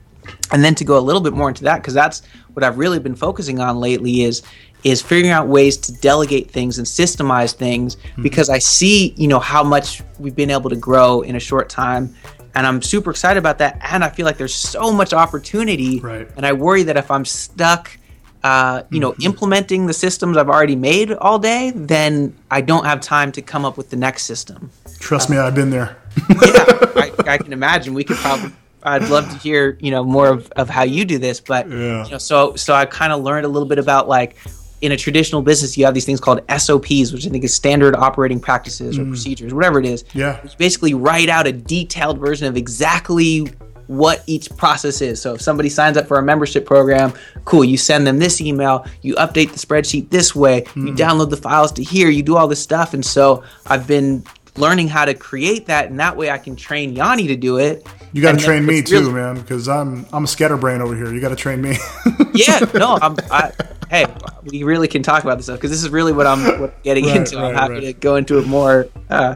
and 0.52 0.64
then 0.64 0.76
to 0.76 0.86
go 0.86 0.98
a 0.98 1.02
little 1.02 1.22
bit 1.22 1.34
more 1.34 1.50
into 1.50 1.64
that 1.64 1.78
because 1.78 1.94
that's 1.94 2.22
what 2.54 2.64
I've 2.64 2.78
really 2.78 3.00
been 3.00 3.16
focusing 3.16 3.60
on 3.60 3.80
lately 3.80 4.24
is 4.24 4.42
is 4.84 5.02
figuring 5.02 5.32
out 5.32 5.48
ways 5.48 5.78
to 5.78 5.94
delegate 5.94 6.50
things 6.50 6.78
and 6.80 6.88
systemize 6.88 7.54
things 7.54 7.96
mm-hmm. 7.96 8.24
because 8.24 8.50
I 8.50 8.58
see 8.58 9.14
you 9.16 9.28
know 9.28 9.40
how 9.40 9.64
much 9.64 10.02
we've 10.20 10.36
been 10.36 10.50
able 10.50 10.70
to 10.70 10.76
grow 10.76 11.22
in 11.22 11.36
a 11.36 11.40
short 11.40 11.70
time 11.70 12.16
and 12.56 12.68
I'm 12.68 12.82
super 12.82 13.12
excited 13.12 13.40
about 13.40 13.58
that. 13.60 13.80
And 13.92 14.04
I 14.04 14.10
feel 14.10 14.26
like 14.26 14.38
there's 14.38 14.56
so 14.56 14.92
much 14.92 15.14
opportunity, 15.14 16.00
right. 16.00 16.28
and 16.36 16.46
I 16.46 16.54
worry 16.54 16.84
that 16.84 16.98
if 16.98 17.10
I'm 17.10 17.26
stuck, 17.26 17.98
uh, 18.44 18.84
you 18.90 19.00
know, 19.00 19.12
mm-hmm. 19.12 19.24
implementing 19.24 19.86
the 19.86 19.94
systems 19.94 20.38
I've 20.38 20.50
already 20.50 20.76
made 20.76 21.12
all 21.12 21.40
day, 21.40 21.72
then 21.76 22.36
I 22.50 22.62
don't 22.62 22.86
have 22.86 23.02
time 23.02 23.32
to 23.34 23.42
come 23.42 23.66
up 23.66 23.78
with 23.78 23.90
the 23.90 23.98
next 23.98 24.24
system. 24.24 24.72
Trust 25.00 25.30
uh, 25.30 25.34
me, 25.34 25.40
I've 25.40 25.56
been 25.56 25.70
there. 25.70 25.98
yeah, 26.30 26.66
I, 26.96 27.12
I, 27.28 27.38
can 27.38 27.54
imagine. 27.54 27.94
We 27.94 28.04
could 28.04 28.18
probably. 28.18 28.52
I'd 28.84 29.10
love 29.10 29.30
to 29.30 29.38
hear, 29.38 29.78
you 29.80 29.92
know, 29.92 30.04
more 30.04 30.28
of, 30.28 30.52
of 30.54 30.68
how 30.68 30.84
you 30.84 31.06
do 31.06 31.20
this, 31.20 31.40
but 31.40 31.70
yeah. 31.70 32.04
you 32.04 32.12
know, 32.12 32.18
so 32.18 32.56
so 32.56 32.74
I 32.74 32.86
kind 32.86 33.14
of 33.14 33.22
learned 33.22 33.46
a 33.46 33.48
little 33.48 33.68
bit 33.68 33.78
about 33.78 34.08
like 34.08 34.36
in 34.82 34.92
a 34.92 34.98
traditional 34.98 35.42
business, 35.42 35.78
you 35.78 35.86
have 35.86 35.94
these 35.94 36.06
things 36.06 36.20
called 36.20 36.42
SOPs, 36.50 37.12
which 37.12 37.26
I 37.26 37.30
think 37.30 37.44
is 37.44 37.54
standard 37.54 37.96
operating 37.96 38.40
practices 38.40 38.98
or 38.98 39.04
mm. 39.04 39.10
procedures, 39.10 39.54
whatever 39.54 39.80
it 39.80 39.86
is. 39.86 40.04
Yeah. 40.14 40.42
You 40.44 40.50
basically 40.58 40.94
write 40.94 41.30
out 41.30 41.48
a 41.48 41.52
detailed 41.52 42.20
version 42.20 42.48
of 42.48 42.58
exactly 42.58 43.48
what 43.88 44.24
each 44.26 44.50
process 44.58 45.02
is. 45.02 45.22
So 45.22 45.36
if 45.36 45.42
somebody 45.42 45.70
signs 45.70 45.98
up 45.98 46.08
for 46.08 46.18
a 46.18 46.24
membership 46.24 46.66
program, 46.66 47.14
cool, 47.46 47.66
you 47.66 47.78
send 47.78 48.08
them 48.08 48.20
this 48.20 48.40
email, 48.40 48.86
you 49.02 49.16
update 49.16 49.52
the 49.52 49.60
spreadsheet 49.60 50.10
this 50.10 50.34
way, 50.34 50.62
mm. 50.62 50.88
you 50.88 50.94
download 50.94 51.30
the 51.30 51.38
files 51.38 51.72
to 51.74 51.84
here, 51.84 52.10
you 52.10 52.24
do 52.24 52.38
all 52.38 52.48
this 52.48 52.62
stuff. 52.62 52.94
And 52.94 53.06
so 53.06 53.44
I've 53.68 53.86
been 53.88 54.24
learning 54.58 54.88
how 54.88 55.06
to 55.06 55.14
create 55.14 55.66
that, 55.68 55.90
and 55.90 56.00
that 56.00 56.16
way 56.16 56.30
I 56.30 56.38
can 56.38 56.56
train 56.56 56.94
Yanni 56.96 57.28
to 57.28 57.36
do 57.36 57.58
it. 57.58 57.86
You 58.14 58.22
got 58.22 58.38
to 58.38 58.44
train 58.44 58.66
me 58.66 58.82
too, 58.82 59.00
really, 59.00 59.14
man, 59.14 59.36
because 59.36 59.70
I'm 59.70 60.06
I'm 60.12 60.26
a 60.26 60.28
scatterbrain 60.28 60.82
over 60.82 60.96
here. 60.96 61.14
You 61.14 61.22
got 61.22 61.30
to 61.30 61.36
train 61.36 61.62
me. 61.62 61.78
yeah, 62.34 62.60
no, 62.74 62.98
I'm. 63.02 63.16
I, 63.30 63.52
hey, 63.90 64.06
we 64.44 64.64
really 64.64 64.88
can 64.88 65.04
talk 65.04 65.24
about 65.24 65.38
this 65.38 65.46
stuff 65.46 65.58
because 65.58 65.72
this 65.72 65.84
is 65.84 65.90
really 65.90 66.12
what 66.12 66.28
I'm 66.28 66.60
what 66.60 66.82
getting 66.84 67.06
right, 67.06 67.18
into. 67.18 67.38
Right, 67.38 67.46
I'm 67.46 67.56
happy 67.56 67.74
right. 67.74 67.82
to 67.82 67.94
go 67.94 68.16
into 68.16 68.40
it 68.40 68.48
more. 68.48 68.88
Uh, 69.10 69.36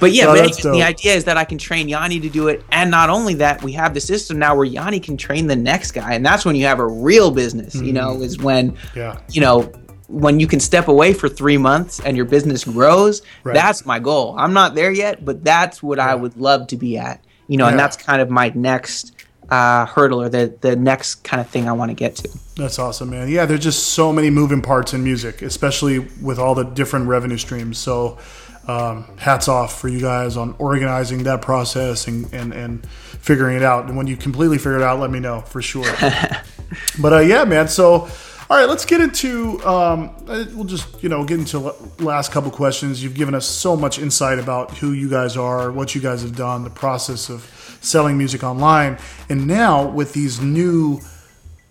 but 0.00 0.12
yeah, 0.12 0.26
no, 0.26 0.34
but 0.34 0.56
the 0.62 0.82
idea 0.82 1.14
is 1.14 1.24
that 1.24 1.36
I 1.36 1.44
can 1.44 1.58
train 1.58 1.88
Yanni 1.88 2.20
to 2.20 2.28
do 2.28 2.48
it, 2.48 2.64
and 2.70 2.90
not 2.90 3.10
only 3.10 3.34
that, 3.34 3.62
we 3.62 3.72
have 3.72 3.94
the 3.94 4.00
system 4.00 4.38
now 4.38 4.54
where 4.54 4.64
Yanni 4.64 5.00
can 5.00 5.16
train 5.16 5.46
the 5.46 5.56
next 5.56 5.92
guy, 5.92 6.14
and 6.14 6.24
that's 6.24 6.44
when 6.44 6.56
you 6.56 6.66
have 6.66 6.78
a 6.78 6.86
real 6.86 7.30
business. 7.30 7.74
Mm-hmm. 7.74 7.86
You 7.86 7.92
know, 7.92 8.22
is 8.22 8.38
when 8.38 8.76
yeah. 8.94 9.18
you 9.30 9.40
know 9.40 9.72
when 10.08 10.38
you 10.38 10.46
can 10.46 10.60
step 10.60 10.88
away 10.88 11.12
for 11.12 11.28
three 11.28 11.56
months 11.56 11.98
and 12.00 12.16
your 12.16 12.26
business 12.26 12.64
grows. 12.64 13.22
That's 13.42 13.86
my 13.86 13.98
goal. 13.98 14.34
I'm 14.38 14.52
not 14.52 14.74
there 14.74 14.90
yet, 14.90 15.24
but 15.24 15.42
that's 15.42 15.82
what 15.82 15.98
yeah. 15.98 16.10
I 16.10 16.14
would 16.14 16.36
love 16.36 16.66
to 16.68 16.76
be 16.76 16.98
at 16.98 17.24
you 17.46 17.58
know, 17.58 17.64
yeah. 17.64 17.72
and 17.72 17.78
that's 17.78 17.96
kind 17.96 18.22
of 18.22 18.30
my 18.30 18.50
next 18.54 19.13
uh, 19.50 19.86
hurdle 19.86 20.22
or 20.22 20.28
the 20.28 20.56
the 20.60 20.76
next 20.76 21.16
kind 21.16 21.40
of 21.40 21.48
thing 21.48 21.68
I 21.68 21.72
want 21.72 21.90
to 21.90 21.94
get 21.94 22.16
to. 22.16 22.28
That's 22.56 22.78
awesome, 22.78 23.10
man. 23.10 23.28
Yeah, 23.28 23.46
there's 23.46 23.62
just 23.62 23.88
so 23.88 24.12
many 24.12 24.30
moving 24.30 24.62
parts 24.62 24.94
in 24.94 25.02
music, 25.02 25.42
especially 25.42 25.98
with 25.98 26.38
all 26.38 26.54
the 26.54 26.64
different 26.64 27.08
revenue 27.08 27.38
streams. 27.38 27.78
So 27.78 28.18
um, 28.66 29.04
hats 29.18 29.48
off 29.48 29.78
for 29.78 29.88
you 29.88 30.00
guys 30.00 30.36
on 30.36 30.54
organizing 30.58 31.24
that 31.24 31.42
process 31.42 32.06
and, 32.06 32.32
and, 32.32 32.52
and 32.52 32.86
figuring 32.86 33.56
it 33.56 33.62
out. 33.62 33.86
And 33.86 33.96
when 33.96 34.06
you 34.06 34.16
completely 34.16 34.58
figure 34.58 34.76
it 34.76 34.82
out, 34.82 35.00
let 35.00 35.10
me 35.10 35.20
know 35.20 35.40
for 35.40 35.60
sure. 35.60 35.84
but 37.00 37.12
uh, 37.12 37.20
yeah, 37.20 37.44
man. 37.44 37.68
So, 37.68 38.08
all 38.50 38.58
right, 38.58 38.68
let's 38.68 38.84
get 38.84 39.00
into. 39.00 39.64
Um, 39.66 40.14
uh, 40.28 40.44
we'll 40.54 40.64
just 40.64 41.02
you 41.02 41.08
know 41.08 41.24
get 41.24 41.38
into 41.38 41.58
last 41.98 42.32
couple 42.32 42.50
questions. 42.50 43.02
You've 43.02 43.14
given 43.14 43.34
us 43.34 43.46
so 43.46 43.76
much 43.76 43.98
insight 43.98 44.38
about 44.38 44.78
who 44.78 44.92
you 44.92 45.08
guys 45.08 45.36
are, 45.36 45.70
what 45.72 45.94
you 45.94 46.00
guys 46.00 46.22
have 46.22 46.36
done, 46.36 46.62
the 46.64 46.70
process 46.70 47.30
of 47.30 47.50
selling 47.84 48.18
music 48.18 48.42
online, 48.42 48.98
and 49.28 49.46
now 49.46 49.88
with 49.88 50.12
these 50.12 50.40
new 50.40 51.00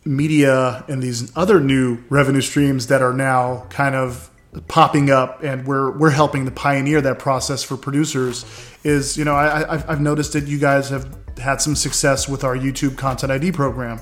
media 0.05 0.84
and 0.88 1.01
these 1.01 1.36
other 1.36 1.59
new 1.59 1.97
revenue 2.09 2.41
streams 2.41 2.88
that 2.88 3.01
are 3.01 3.14
now 3.14 3.66
kind 3.70 3.95
of 3.95 4.30
popping 4.68 5.09
up 5.09 5.41
and 5.43 5.66
we're 5.66 5.97
we're 5.97 6.11
helping 6.11 6.45
to 6.45 6.51
pioneer 6.51 7.01
that 7.01 7.18
process 7.18 7.64
for 7.64 7.76
producers 7.78 8.45
is 8.84 9.18
you 9.18 9.26
know 9.26 9.34
I, 9.34 9.74
I've 9.89 10.01
noticed 10.01 10.34
that 10.34 10.45
you 10.45 10.59
guys 10.59 10.89
have 10.89 11.18
had 11.38 11.61
some 11.61 11.76
success 11.76 12.28
with 12.28 12.43
our 12.43 12.55
YouTube 12.55 12.97
Content 12.97 13.32
ID 13.32 13.53
program 13.53 13.99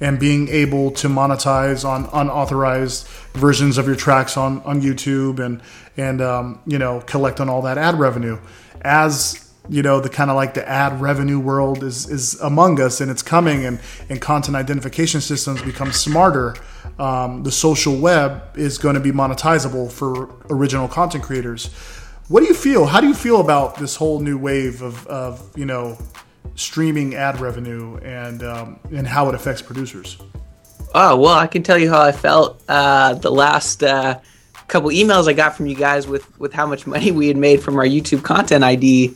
and 0.00 0.18
being 0.18 0.48
able 0.48 0.90
to 0.92 1.08
monetize 1.08 1.84
on 1.84 2.08
unauthorized 2.12 3.06
versions 3.34 3.76
of 3.76 3.86
your 3.86 3.96
tracks 3.96 4.36
on 4.36 4.62
on 4.62 4.80
YouTube 4.80 5.38
and 5.44 5.60
and 5.96 6.22
um, 6.22 6.60
you 6.66 6.78
know 6.78 7.00
collect 7.02 7.40
on 7.40 7.48
all 7.48 7.62
that 7.62 7.78
ad 7.78 7.98
revenue. 7.98 8.38
As 8.82 9.49
you 9.70 9.82
know 9.82 10.00
the 10.00 10.08
kind 10.08 10.30
of 10.30 10.36
like 10.36 10.54
the 10.54 10.68
ad 10.68 11.00
revenue 11.00 11.38
world 11.38 11.82
is 11.82 12.08
is 12.08 12.38
among 12.40 12.80
us 12.80 13.00
and 13.00 13.10
it's 13.10 13.22
coming 13.22 13.64
and 13.64 13.80
and 14.08 14.20
content 14.20 14.56
identification 14.56 15.20
systems 15.20 15.62
become 15.62 15.92
smarter 15.92 16.54
um, 16.98 17.42
the 17.42 17.50
social 17.50 17.96
web 17.96 18.42
is 18.56 18.76
going 18.76 18.94
to 18.94 19.00
be 19.00 19.10
monetizable 19.10 19.90
for 19.90 20.28
original 20.50 20.86
content 20.86 21.24
creators. 21.24 21.68
What 22.28 22.40
do 22.40 22.46
you 22.46 22.54
feel 22.54 22.86
how 22.86 23.00
do 23.00 23.08
you 23.08 23.14
feel 23.14 23.40
about 23.40 23.76
this 23.76 23.96
whole 23.96 24.20
new 24.20 24.38
wave 24.38 24.82
of, 24.82 25.06
of 25.06 25.50
you 25.56 25.64
know 25.64 25.98
streaming 26.54 27.14
ad 27.14 27.40
revenue 27.40 27.96
and 27.98 28.42
um, 28.42 28.78
and 28.92 29.06
how 29.06 29.28
it 29.28 29.34
affects 29.34 29.62
producers? 29.62 30.18
Oh 30.94 31.16
well 31.16 31.34
i 31.34 31.46
can 31.46 31.62
tell 31.62 31.78
you 31.78 31.88
how 31.90 32.02
i 32.02 32.12
felt 32.12 32.62
uh, 32.68 33.14
the 33.14 33.30
last 33.30 33.82
uh, 33.82 34.20
couple 34.68 34.90
emails 34.90 35.28
i 35.28 35.32
got 35.32 35.56
from 35.56 35.66
you 35.66 35.74
guys 35.74 36.06
with 36.06 36.38
with 36.38 36.52
how 36.52 36.66
much 36.66 36.86
money 36.86 37.10
we 37.10 37.28
had 37.28 37.36
made 37.36 37.62
from 37.62 37.76
our 37.76 37.84
youtube 37.84 38.22
content 38.22 38.62
id 38.62 39.14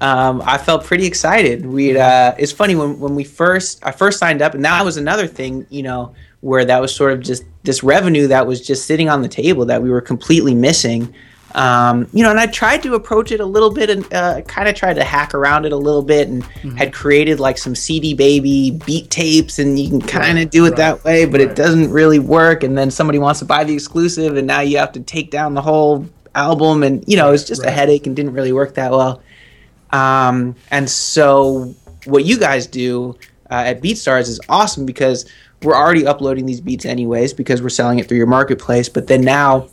um, 0.00 0.42
I 0.44 0.58
felt 0.58 0.84
pretty 0.84 1.06
excited. 1.06 1.64
We 1.64 1.98
uh, 1.98 2.34
it's 2.38 2.52
funny 2.52 2.74
when 2.74 2.98
when 3.00 3.14
we 3.14 3.24
first 3.24 3.84
I 3.84 3.92
first 3.92 4.18
signed 4.18 4.42
up, 4.42 4.54
and 4.54 4.64
that 4.64 4.84
was 4.84 4.96
another 4.96 5.26
thing, 5.26 5.66
you 5.70 5.82
know, 5.82 6.14
where 6.40 6.64
that 6.64 6.80
was 6.80 6.94
sort 6.94 7.12
of 7.12 7.20
just 7.20 7.44
this 7.62 7.82
revenue 7.82 8.26
that 8.28 8.46
was 8.46 8.64
just 8.64 8.86
sitting 8.86 9.08
on 9.08 9.22
the 9.22 9.28
table 9.28 9.64
that 9.66 9.82
we 9.82 9.90
were 9.90 10.00
completely 10.00 10.54
missing. 10.54 11.14
Um, 11.54 12.06
you 12.12 12.22
know, 12.22 12.30
and 12.30 12.38
I 12.38 12.46
tried 12.46 12.82
to 12.82 12.94
approach 12.94 13.32
it 13.32 13.40
a 13.40 13.46
little 13.46 13.70
bit 13.70 13.88
and 13.88 14.12
uh, 14.12 14.42
kind 14.42 14.68
of 14.68 14.74
tried 14.74 14.94
to 14.94 15.04
hack 15.04 15.32
around 15.32 15.64
it 15.64 15.72
a 15.72 15.76
little 15.76 16.02
bit 16.02 16.28
and 16.28 16.42
mm-hmm. 16.44 16.76
had 16.76 16.92
created 16.92 17.40
like 17.40 17.56
some 17.56 17.74
CD 17.74 18.12
Baby 18.12 18.72
beat 18.84 19.10
tapes, 19.10 19.58
and 19.58 19.78
you 19.78 19.88
can 19.88 20.02
kind 20.02 20.38
of 20.38 20.44
right, 20.44 20.50
do 20.50 20.66
it 20.66 20.70
right, 20.70 20.76
that 20.76 21.04
way, 21.04 21.24
but 21.24 21.40
right. 21.40 21.48
it 21.48 21.56
doesn't 21.56 21.90
really 21.90 22.18
work. 22.18 22.62
And 22.62 22.76
then 22.76 22.90
somebody 22.90 23.18
wants 23.18 23.38
to 23.38 23.46
buy 23.46 23.64
the 23.64 23.72
exclusive, 23.72 24.36
and 24.36 24.46
now 24.46 24.60
you 24.60 24.76
have 24.76 24.92
to 24.92 25.00
take 25.00 25.30
down 25.30 25.54
the 25.54 25.62
whole 25.62 26.06
album, 26.34 26.82
and 26.82 27.02
you 27.08 27.16
know, 27.16 27.32
it's 27.32 27.44
just 27.44 27.64
a 27.64 27.70
headache 27.70 28.06
and 28.06 28.14
didn't 28.14 28.34
really 28.34 28.52
work 28.52 28.74
that 28.74 28.90
well. 28.90 29.22
Um, 29.96 30.54
and 30.70 30.88
so 30.90 31.74
what 32.04 32.24
you 32.24 32.38
guys 32.38 32.66
do 32.66 33.16
uh, 33.50 33.64
at 33.66 33.82
BeatStars 33.82 34.28
is 34.28 34.40
awesome 34.48 34.84
because 34.84 35.30
we're 35.62 35.76
already 35.76 36.06
uploading 36.06 36.46
these 36.46 36.60
beats 36.60 36.84
anyways 36.84 37.32
because 37.32 37.62
we're 37.62 37.70
selling 37.70 37.98
it 37.98 38.08
through 38.08 38.18
your 38.18 38.26
marketplace. 38.26 38.88
But 38.88 39.06
then 39.06 39.22
now 39.22 39.68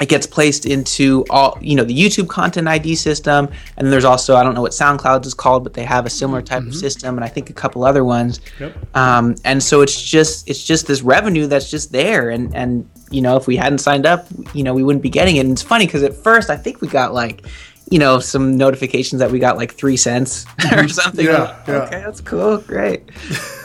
it 0.00 0.08
gets 0.08 0.26
placed 0.26 0.64
into 0.64 1.26
all 1.28 1.58
you 1.60 1.76
know 1.76 1.84
the 1.84 1.94
YouTube 1.94 2.28
content 2.28 2.66
ID 2.66 2.94
system, 2.94 3.48
and 3.76 3.92
there's 3.92 4.04
also 4.04 4.34
I 4.36 4.42
don't 4.42 4.54
know 4.54 4.62
what 4.62 4.72
SoundCloud 4.72 5.26
is 5.26 5.34
called, 5.34 5.62
but 5.62 5.74
they 5.74 5.84
have 5.84 6.06
a 6.06 6.10
similar 6.10 6.40
type 6.40 6.60
mm-hmm. 6.60 6.70
of 6.70 6.74
system, 6.74 7.16
and 7.16 7.24
I 7.24 7.28
think 7.28 7.50
a 7.50 7.52
couple 7.52 7.84
other 7.84 8.02
ones. 8.02 8.40
Yep. 8.58 8.96
Um, 8.96 9.34
and 9.44 9.62
so 9.62 9.82
it's 9.82 10.00
just 10.00 10.48
it's 10.48 10.64
just 10.64 10.86
this 10.86 11.02
revenue 11.02 11.46
that's 11.46 11.70
just 11.70 11.92
there, 11.92 12.30
and 12.30 12.54
and 12.54 12.88
you 13.10 13.20
know 13.20 13.36
if 13.36 13.46
we 13.46 13.56
hadn't 13.56 13.78
signed 13.78 14.06
up, 14.06 14.26
you 14.54 14.62
know 14.64 14.72
we 14.72 14.82
wouldn't 14.82 15.02
be 15.02 15.10
getting 15.10 15.36
it. 15.36 15.40
And 15.40 15.52
it's 15.52 15.62
funny 15.62 15.84
because 15.84 16.02
at 16.02 16.14
first 16.14 16.48
I 16.48 16.56
think 16.56 16.80
we 16.80 16.88
got 16.88 17.12
like 17.12 17.44
you 17.90 17.98
know, 17.98 18.20
some 18.20 18.56
notifications 18.56 19.18
that 19.18 19.30
we 19.30 19.38
got 19.38 19.56
like 19.56 19.74
three 19.74 19.96
cents 19.96 20.46
or 20.72 20.88
something. 20.88 21.26
Yeah, 21.26 21.62
yeah. 21.66 21.74
Okay, 21.74 22.02
that's 22.02 22.20
cool, 22.20 22.58
great. 22.58 23.10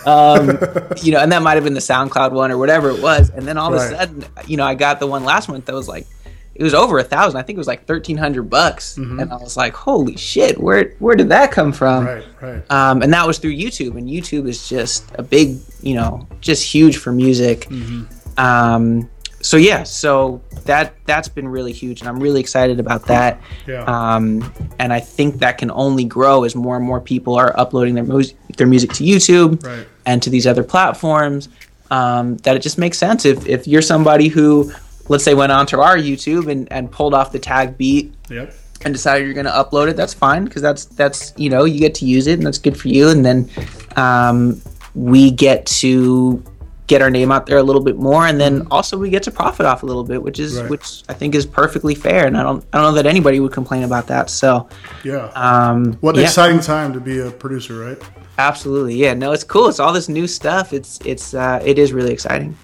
Um, 0.05 0.59
you 1.01 1.11
know, 1.11 1.17
and 1.17 1.31
that 1.31 1.41
might 1.41 1.55
have 1.55 1.63
been 1.63 1.73
the 1.73 1.79
SoundCloud 1.79 2.31
one 2.31 2.51
or 2.51 2.59
whatever 2.59 2.91
it 2.91 3.01
was. 3.01 3.31
And 3.31 3.47
then 3.47 3.57
all 3.57 3.73
of 3.73 3.81
a 3.81 3.89
sudden, 3.89 4.23
you 4.45 4.55
know, 4.55 4.63
I 4.63 4.75
got 4.75 4.99
the 4.99 5.07
one 5.07 5.23
last 5.23 5.49
month 5.49 5.65
that 5.65 5.73
was 5.73 5.87
like, 5.87 6.05
it 6.53 6.63
was 6.63 6.75
over 6.75 6.99
a 6.99 7.03
thousand. 7.03 7.39
I 7.39 7.41
think 7.41 7.57
it 7.57 7.59
was 7.59 7.67
like 7.67 7.85
thirteen 7.85 8.15
hundred 8.15 8.43
bucks, 8.43 8.97
mm-hmm. 8.97 9.19
and 9.19 9.31
I 9.31 9.35
was 9.35 9.57
like, 9.57 9.73
"Holy 9.73 10.15
shit! 10.15 10.57
Where 10.57 10.93
where 10.99 11.15
did 11.15 11.29
that 11.29 11.51
come 11.51 11.73
from?" 11.73 12.05
Right, 12.05 12.25
right. 12.39 12.71
Um, 12.71 13.01
and 13.01 13.11
that 13.13 13.27
was 13.27 13.39
through 13.39 13.55
YouTube, 13.55 13.97
and 13.97 14.07
YouTube 14.07 14.47
is 14.47 14.69
just 14.69 15.05
a 15.15 15.23
big, 15.23 15.57
you 15.81 15.95
know, 15.95 16.27
just 16.39 16.63
huge 16.63 16.97
for 16.97 17.11
music. 17.11 17.61
Mm-hmm. 17.61 18.39
Um, 18.39 19.09
so 19.45 19.57
yeah, 19.57 19.83
so 19.83 20.41
that 20.63 20.95
that's 21.05 21.27
been 21.27 21.47
really 21.47 21.71
huge, 21.71 21.99
and 21.99 22.09
I'm 22.09 22.19
really 22.19 22.39
excited 22.39 22.79
about 22.79 23.05
that. 23.05 23.39
Yeah. 23.67 23.83
Um, 23.83 24.51
and 24.79 24.91
I 24.91 24.99
think 24.99 25.35
that 25.35 25.59
can 25.59 25.69
only 25.69 26.03
grow 26.03 26.45
as 26.45 26.55
more 26.55 26.75
and 26.75 26.83
more 26.83 26.99
people 26.99 27.35
are 27.35 27.53
uploading 27.55 27.93
their 27.93 28.03
mu- 28.03 28.23
their 28.57 28.65
music 28.65 28.93
to 28.93 29.03
YouTube 29.03 29.63
right. 29.63 29.87
and 30.07 30.23
to 30.23 30.31
these 30.31 30.47
other 30.47 30.63
platforms. 30.63 31.47
Um, 31.91 32.37
that 32.37 32.55
it 32.55 32.63
just 32.63 32.79
makes 32.79 32.97
sense 32.97 33.23
if 33.23 33.45
if 33.45 33.67
you're 33.67 33.83
somebody 33.83 34.29
who, 34.29 34.71
let's 35.09 35.23
say, 35.23 35.35
went 35.35 35.51
onto 35.51 35.79
our 35.79 35.95
YouTube 35.95 36.51
and, 36.51 36.67
and 36.71 36.91
pulled 36.91 37.13
off 37.13 37.31
the 37.31 37.39
tag 37.39 37.77
beat. 37.77 38.15
Yep. 38.31 38.51
And 38.83 38.93
decided 38.93 39.25
you're 39.25 39.33
going 39.33 39.45
to 39.45 39.51
upload 39.51 39.89
it. 39.89 39.95
That's 39.95 40.13
fine 40.13 40.45
because 40.45 40.61
that's 40.61 40.85
that's 40.85 41.33
you 41.37 41.51
know 41.51 41.65
you 41.65 41.79
get 41.79 41.93
to 41.95 42.05
use 42.05 42.25
it 42.25 42.33
and 42.33 42.45
that's 42.45 42.57
good 42.57 42.77
for 42.79 42.87
you. 42.87 43.09
And 43.09 43.23
then 43.23 43.49
um, 43.95 44.59
we 44.95 45.29
get 45.29 45.67
to 45.67 46.43
get 46.87 47.01
our 47.01 47.09
name 47.09 47.31
out 47.31 47.45
there 47.45 47.57
a 47.57 47.63
little 47.63 47.81
bit 47.81 47.97
more 47.97 48.27
and 48.27 48.39
then 48.39 48.59
mm-hmm. 48.59 48.71
also 48.71 48.97
we 48.97 49.09
get 49.09 49.23
to 49.23 49.31
profit 49.31 49.65
off 49.65 49.83
a 49.83 49.85
little 49.85 50.03
bit 50.03 50.21
which 50.21 50.39
is 50.39 50.61
right. 50.61 50.69
which 50.69 51.03
i 51.09 51.13
think 51.13 51.33
is 51.33 51.45
perfectly 51.45 51.95
fair 51.95 52.27
and 52.27 52.37
i 52.37 52.43
don't 52.43 52.63
i 52.73 52.77
don't 52.77 52.91
know 52.91 52.93
that 52.93 53.07
anybody 53.07 53.39
would 53.39 53.51
complain 53.51 53.83
about 53.83 54.07
that 54.07 54.29
so 54.29 54.67
yeah 55.03 55.31
um 55.35 55.93
what 56.01 56.15
an 56.15 56.21
yeah. 56.21 56.27
exciting 56.27 56.59
time 56.59 56.93
to 56.93 56.99
be 56.99 57.19
a 57.19 57.31
producer 57.31 57.79
right 57.79 57.97
absolutely 58.37 58.95
yeah 58.95 59.13
no 59.13 59.31
it's 59.31 59.43
cool 59.43 59.67
it's 59.67 59.79
all 59.79 59.93
this 59.93 60.09
new 60.09 60.27
stuff 60.27 60.73
it's 60.73 60.99
it's 61.05 61.33
uh 61.33 61.59
it 61.63 61.79
is 61.79 61.91
really 61.91 62.11
exciting 62.11 62.55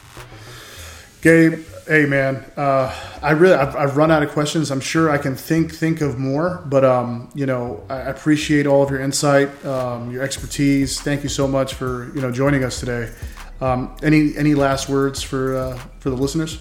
gabe 1.21 1.59
hey 1.87 2.05
man 2.05 2.35
uh 2.57 2.93
i 3.23 3.31
really 3.31 3.55
I've, 3.55 3.75
I've 3.75 3.97
run 3.97 4.11
out 4.11 4.21
of 4.21 4.29
questions 4.29 4.69
i'm 4.69 4.79
sure 4.79 5.09
i 5.09 5.17
can 5.17 5.35
think 5.35 5.73
think 5.73 6.01
of 6.01 6.19
more 6.19 6.63
but 6.67 6.85
um 6.85 7.31
you 7.33 7.47
know 7.47 7.83
i 7.89 7.97
appreciate 8.01 8.67
all 8.67 8.83
of 8.83 8.91
your 8.91 8.99
insight 8.99 9.65
um 9.65 10.11
your 10.11 10.21
expertise 10.21 11.01
thank 11.01 11.23
you 11.23 11.29
so 11.29 11.47
much 11.47 11.73
for 11.73 12.13
you 12.13 12.21
know 12.21 12.31
joining 12.31 12.63
us 12.63 12.79
today 12.79 13.09
um, 13.61 13.95
any 14.03 14.35
any 14.37 14.55
last 14.55 14.89
words 14.89 15.21
for 15.21 15.55
uh, 15.55 15.77
for 15.99 16.09
the 16.09 16.15
listeners? 16.15 16.59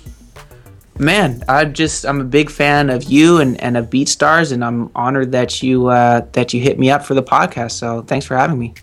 Man, 0.99 1.43
I 1.49 1.65
just 1.65 2.05
I'm 2.05 2.21
a 2.21 2.25
big 2.25 2.51
fan 2.51 2.91
of 2.91 3.05
you 3.05 3.39
and, 3.39 3.59
and 3.63 3.79
of 3.79 3.89
BeatStars, 3.89 4.53
and 4.53 4.63
I'm 4.63 4.91
honored 4.95 5.33
that 5.33 5.63
you 5.63 5.87
uh, 5.87 6.27
that 6.33 6.53
you 6.53 6.61
hit 6.61 6.79
me 6.79 6.91
up 6.91 7.05
for 7.05 7.15
the 7.15 7.23
podcast. 7.23 7.73
So 7.73 8.03
thanks 8.03 8.27
for 8.27 8.37
having 8.37 8.59
me. 8.59 8.75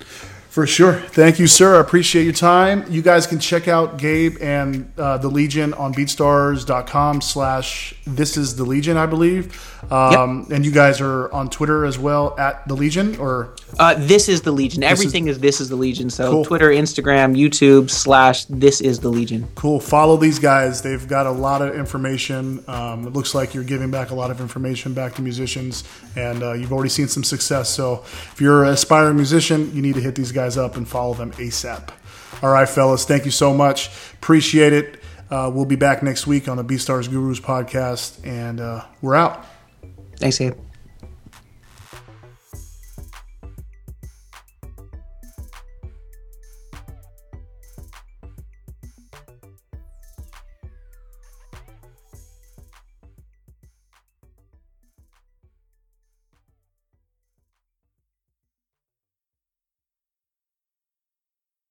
For 0.57 0.65
sure. 0.65 0.93
Thank 0.93 1.37
you, 1.37 1.45
sir. 1.45 1.77
I 1.77 1.81
appreciate 1.81 2.23
your 2.23 2.33
time. 2.33 2.83
You 2.89 3.03
guys 3.03 3.27
can 3.27 3.37
check 3.37 3.67
out 3.67 3.99
Gabe 3.99 4.37
and 4.41 4.91
uh, 4.97 5.19
the 5.19 5.27
Legion 5.27 5.75
on 5.75 5.93
beatstars.com 5.93 7.21
slash 7.21 7.93
this 8.07 8.37
is 8.37 8.55
the 8.55 8.63
Legion, 8.63 8.97
I 8.97 9.05
believe. 9.05 9.83
Um, 9.91 10.39
yep. 10.49 10.55
And 10.55 10.65
you 10.65 10.71
guys 10.71 10.99
are 10.99 11.31
on 11.31 11.51
Twitter 11.51 11.85
as 11.85 11.99
well 11.99 12.35
at 12.39 12.67
the 12.67 12.73
Legion 12.73 13.17
or 13.17 13.55
uh, 13.79 13.95
this 13.97 14.29
is 14.29 14.41
the 14.41 14.51
Legion. 14.51 14.83
Everything 14.83 15.27
is, 15.27 15.35
is, 15.35 15.41
this 15.41 15.61
is 15.61 15.69
the 15.69 15.75
Legion. 15.75 16.09
So 16.09 16.31
cool. 16.31 16.45
Twitter, 16.45 16.69
Instagram, 16.69 17.37
YouTube 17.37 17.89
slash 17.89 18.45
this 18.45 18.81
is 18.81 18.99
the 18.99 19.09
Legion. 19.09 19.47
Cool. 19.55 19.79
Follow 19.79 20.17
these 20.17 20.39
guys. 20.39 20.81
They've 20.81 21.07
got 21.07 21.25
a 21.25 21.31
lot 21.31 21.61
of 21.61 21.75
information. 21.75 22.63
Um, 22.67 23.05
it 23.07 23.13
looks 23.13 23.35
like 23.35 23.53
you're 23.53 23.63
giving 23.63 23.91
back 23.91 24.09
a 24.11 24.15
lot 24.15 24.31
of 24.31 24.41
information 24.41 24.93
back 24.93 25.15
to 25.15 25.21
musicians, 25.21 25.83
and 26.15 26.43
uh, 26.43 26.53
you've 26.53 26.71
already 26.71 26.89
seen 26.89 27.07
some 27.07 27.23
success. 27.23 27.69
So 27.69 28.03
if 28.03 28.39
you're 28.39 28.63
an 28.63 28.71
aspiring 28.71 29.15
musician, 29.15 29.73
you 29.75 29.81
need 29.81 29.95
to 29.95 30.01
hit 30.01 30.15
these 30.15 30.31
guys 30.31 30.57
up 30.57 30.77
and 30.77 30.87
follow 30.87 31.13
them 31.13 31.31
ASAP. 31.33 31.89
All 32.41 32.51
right, 32.51 32.69
fellas. 32.69 33.05
Thank 33.05 33.25
you 33.25 33.31
so 33.31 33.53
much. 33.53 33.89
Appreciate 34.13 34.73
it. 34.73 35.01
Uh, 35.29 35.51
we'll 35.53 35.65
be 35.65 35.75
back 35.75 36.03
next 36.03 36.25
week 36.25 36.47
on 36.47 36.57
the 36.57 36.63
B 36.63 36.75
BeatStars 36.75 37.09
Gurus 37.09 37.39
podcast, 37.39 38.25
and 38.25 38.59
uh, 38.59 38.85
we're 39.01 39.15
out. 39.15 39.45
Thanks, 40.19 40.39
Abe. 40.39 40.66